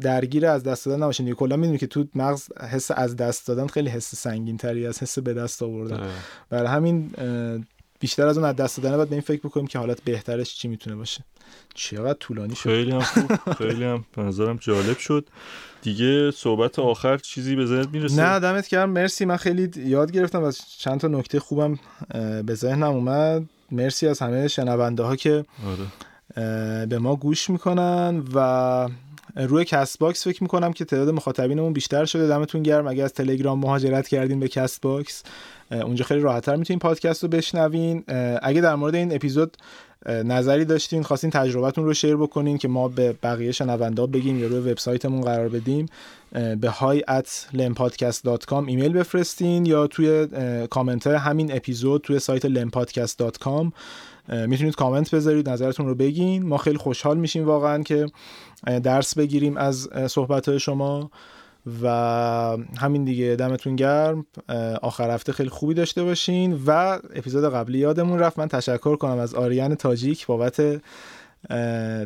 درگیر 0.00 0.46
از 0.46 0.62
دست 0.62 0.86
دادن 0.86 1.02
نباشیم 1.02 1.26
دیگه 1.26 1.36
کلا 1.36 1.56
می‌دونی 1.56 1.78
که 1.78 1.86
تو 1.86 2.04
مغز 2.14 2.52
حس 2.70 2.90
از 2.90 3.16
دست 3.16 3.46
دادن 3.48 3.66
خیلی 3.66 3.90
حس 3.90 4.14
سنگین 4.14 4.56
تری 4.56 4.86
از 4.86 5.02
حس 5.02 5.18
به 5.18 5.34
دست 5.34 5.62
آوردن. 5.62 6.08
برای 6.50 6.68
همین 6.68 7.10
بیشتر 8.06 8.26
از 8.26 8.38
اون 8.38 8.46
از 8.46 8.56
دست 8.56 8.80
دادن 8.80 8.96
باید 8.96 9.08
به 9.08 9.14
این 9.14 9.22
فکر 9.22 9.40
بکنیم 9.40 9.66
که 9.66 9.78
حالت 9.78 10.02
بهترش 10.04 10.54
چی 10.54 10.68
می‌تونه 10.68 10.96
باشه. 10.96 11.24
چقدر 11.74 12.18
طولانی 12.18 12.54
شد. 12.54 12.70
خیلی 12.70 12.90
هم 12.90 13.00
خوب 13.00 13.52
خیلی 13.58 13.84
هم 13.84 14.04
به 14.16 14.22
نظرم 14.22 14.56
جالب 14.56 14.98
شد. 14.98 15.28
دیگه 15.82 16.30
صحبت 16.30 16.78
آخر 16.78 17.18
چیزی 17.18 17.56
به 17.56 17.66
ذهنت 17.66 17.88
می‌رسه؟ 17.88 18.22
نه 18.22 18.38
دمت 18.40 18.68
گرم. 18.68 18.90
مرسی. 18.90 19.24
من 19.24 19.36
خیلی 19.36 19.70
یاد 19.76 20.12
گرفتم 20.12 20.44
از 20.44 20.60
چند 20.78 21.00
تا 21.00 21.08
نکته 21.08 21.40
خوبم 21.40 21.78
به 22.44 22.54
ذهنم 22.54 22.90
اومد. 22.90 23.42
مرسی 23.70 24.08
از 24.08 24.18
همه 24.18 24.48
شنونده 24.48 25.02
ها 25.02 25.16
که 25.16 25.44
آره. 25.66 26.86
به 26.86 26.98
ما 26.98 27.16
گوش 27.16 27.50
می‌کنن 27.50 28.22
و 28.34 28.88
روی 29.36 29.64
Castbox 29.64 30.24
فکر 30.24 30.42
می‌کنم 30.42 30.72
که 30.72 30.84
تعداد 30.84 31.10
مخاطبینمون 31.10 31.72
بیشتر 31.72 32.04
شده. 32.04 32.28
دمتون 32.28 32.62
گرم. 32.62 32.86
اگه 32.86 33.04
از 33.04 33.12
تلگرام 33.12 33.60
مهاجرت 33.60 34.08
کردین 34.08 34.40
به 34.40 34.48
Castbox 34.48 35.22
اونجا 35.70 36.04
خیلی 36.04 36.20
راحتتر 36.20 36.56
می‌تونین 36.56 36.78
پادکست 36.78 37.22
رو 37.22 37.28
بشنوین. 37.28 38.04
اگه 38.42 38.60
در 38.60 38.74
مورد 38.74 38.94
این 38.94 39.14
اپیزود 39.14 39.56
نظری 40.06 40.64
داشتین 40.64 41.02
خواستین 41.02 41.30
تجربتون 41.30 41.84
رو 41.84 41.94
شیر 41.94 42.16
بکنین 42.16 42.58
که 42.58 42.68
ما 42.68 42.88
به 42.88 43.12
بقیه 43.22 43.52
شنونده 43.52 44.06
بگیم 44.06 44.38
یا 44.38 44.46
روی 44.46 44.58
وبسایتمون 44.58 45.20
قرار 45.20 45.48
بدیم 45.48 45.86
به 46.60 46.68
های 46.68 47.00
at 47.00 47.28
ایمیل 48.50 48.92
بفرستین 48.92 49.66
یا 49.66 49.86
توی 49.86 50.26
کامنت 50.70 51.06
همین 51.06 51.56
اپیزود 51.56 52.02
توی 52.02 52.18
سایت 52.18 52.46
lempodcast.com 52.46 53.72
می‌تونید 54.46 54.74
کامنت 54.74 55.14
بذارید 55.14 55.48
نظرتون 55.48 55.86
رو 55.86 55.94
بگین. 55.94 56.46
ما 56.46 56.56
خیلی 56.56 56.78
خوشحال 56.78 57.18
میشیم 57.18 57.46
واقعا 57.46 57.82
که 57.82 58.06
درس 58.82 59.18
بگیریم 59.18 59.56
از 59.56 59.88
صحبت 60.06 60.58
شما. 60.58 61.10
و 61.82 61.88
همین 62.78 63.04
دیگه 63.04 63.36
دمتون 63.36 63.76
گرم. 63.76 64.26
آخر 64.82 65.10
هفته 65.10 65.32
خیلی 65.32 65.48
خوبی 65.50 65.74
داشته 65.74 66.04
باشین. 66.04 66.62
و 66.66 66.98
اپیزود 67.14 67.52
قبلی 67.52 67.78
یادمون 67.78 68.18
رفت. 68.18 68.38
من 68.38 68.48
تشکر 68.48 68.96
کنم 68.96 69.18
از 69.18 69.34
آریان 69.34 69.74
تاجیک 69.74 70.26
بابت 70.26 70.82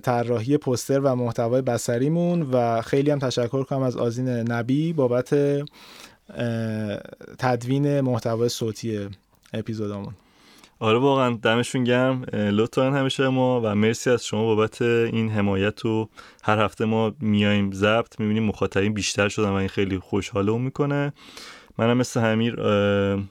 طراحی 0.03 0.57
پوستر 0.57 1.01
و 1.01 1.15
محتوای 1.15 1.63
بسریمون 1.63 2.43
و 2.43 2.83
خیلی 2.83 3.11
هم 3.11 3.19
تشکر 3.19 3.63
کنم 3.63 3.83
از 3.83 3.97
آزین 3.97 4.29
نبی 4.29 4.93
بابت 4.93 5.35
تدوین 7.39 8.01
محتوای 8.01 8.49
صوتی 8.49 9.09
اپیزودمون 9.53 10.15
آره 10.83 10.99
واقعا 10.99 11.39
دمشون 11.43 11.85
گرم. 11.85 12.23
لطفا 12.33 12.91
همیشه 12.91 13.29
ما 13.29 13.61
و 13.65 13.75
مرسی 13.75 14.11
از 14.11 14.27
شما 14.27 14.45
بابت 14.45 14.83
این 14.83 15.31
حمایت 15.31 15.85
و 15.85 16.09
هر 16.43 16.59
هفته 16.59 16.85
ما 16.85 17.13
میایم 17.21 17.73
ضبط 17.73 18.21
می‌بینیم 18.21 18.43
مخاطبین 18.43 18.95
بیشتر 18.95 19.29
شدن 19.29 19.49
و 19.49 19.55
این 19.55 19.69
خیلی 19.69 19.99
خوشحاله 19.99 20.59
می‌کنه. 20.59 21.13
منم 21.79 21.97
مثل 21.97 22.21
همیر 22.21 22.61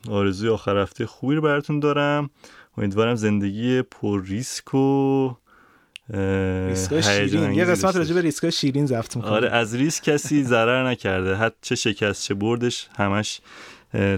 آرزوی 0.09 0.49
آخر 0.49 0.77
هفته 0.77 1.05
خوبی 1.05 1.35
رو 1.35 1.41
براتون 1.41 1.79
دارم. 1.79 2.29
امیدوارم 2.77 3.15
زندگی 3.15 3.81
پر 3.81 4.23
ریسک 4.25 4.73
و 4.73 5.29
شیرین. 7.01 7.53
یه 7.53 7.65
قسمت 7.65 7.95
راجع 7.95 8.15
به 8.15 8.21
ریسک 8.21 8.49
شیرین 8.49 8.85
ضبط 8.85 9.15
می‌کنه 9.15 9.31
آره 9.31 9.49
از 9.49 9.75
ریسک 9.75 10.03
کسی 10.03 10.43
ضرر 10.43 10.87
نکرده. 10.87 11.35
حتی 11.35 11.55
چه 11.61 11.75
شکست 11.75 12.23
چه 12.23 12.33
بردش 12.33 12.87
همش 12.97 13.41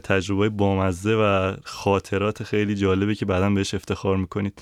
تجربه 0.03 0.49
بامزه 0.49 1.15
و 1.15 1.55
خاطرات 1.63 2.43
خیلی 2.43 2.75
جالبه 2.75 3.15
که 3.15 3.25
بعدا 3.25 3.49
بهش 3.49 3.73
افتخار 3.73 4.17
می‌کنید. 4.17 4.61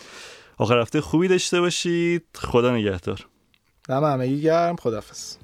آخر 0.58 0.80
هفته 0.80 1.02
خوبی 1.02 1.28
داشته 1.28 1.62
باشید. 1.62 2.26
خدا 2.36 2.76
نگهدار. 2.76 3.26
دم 3.88 4.04
همگی 4.04 4.42
گرم. 4.42 4.76
خدافظ 4.76 5.36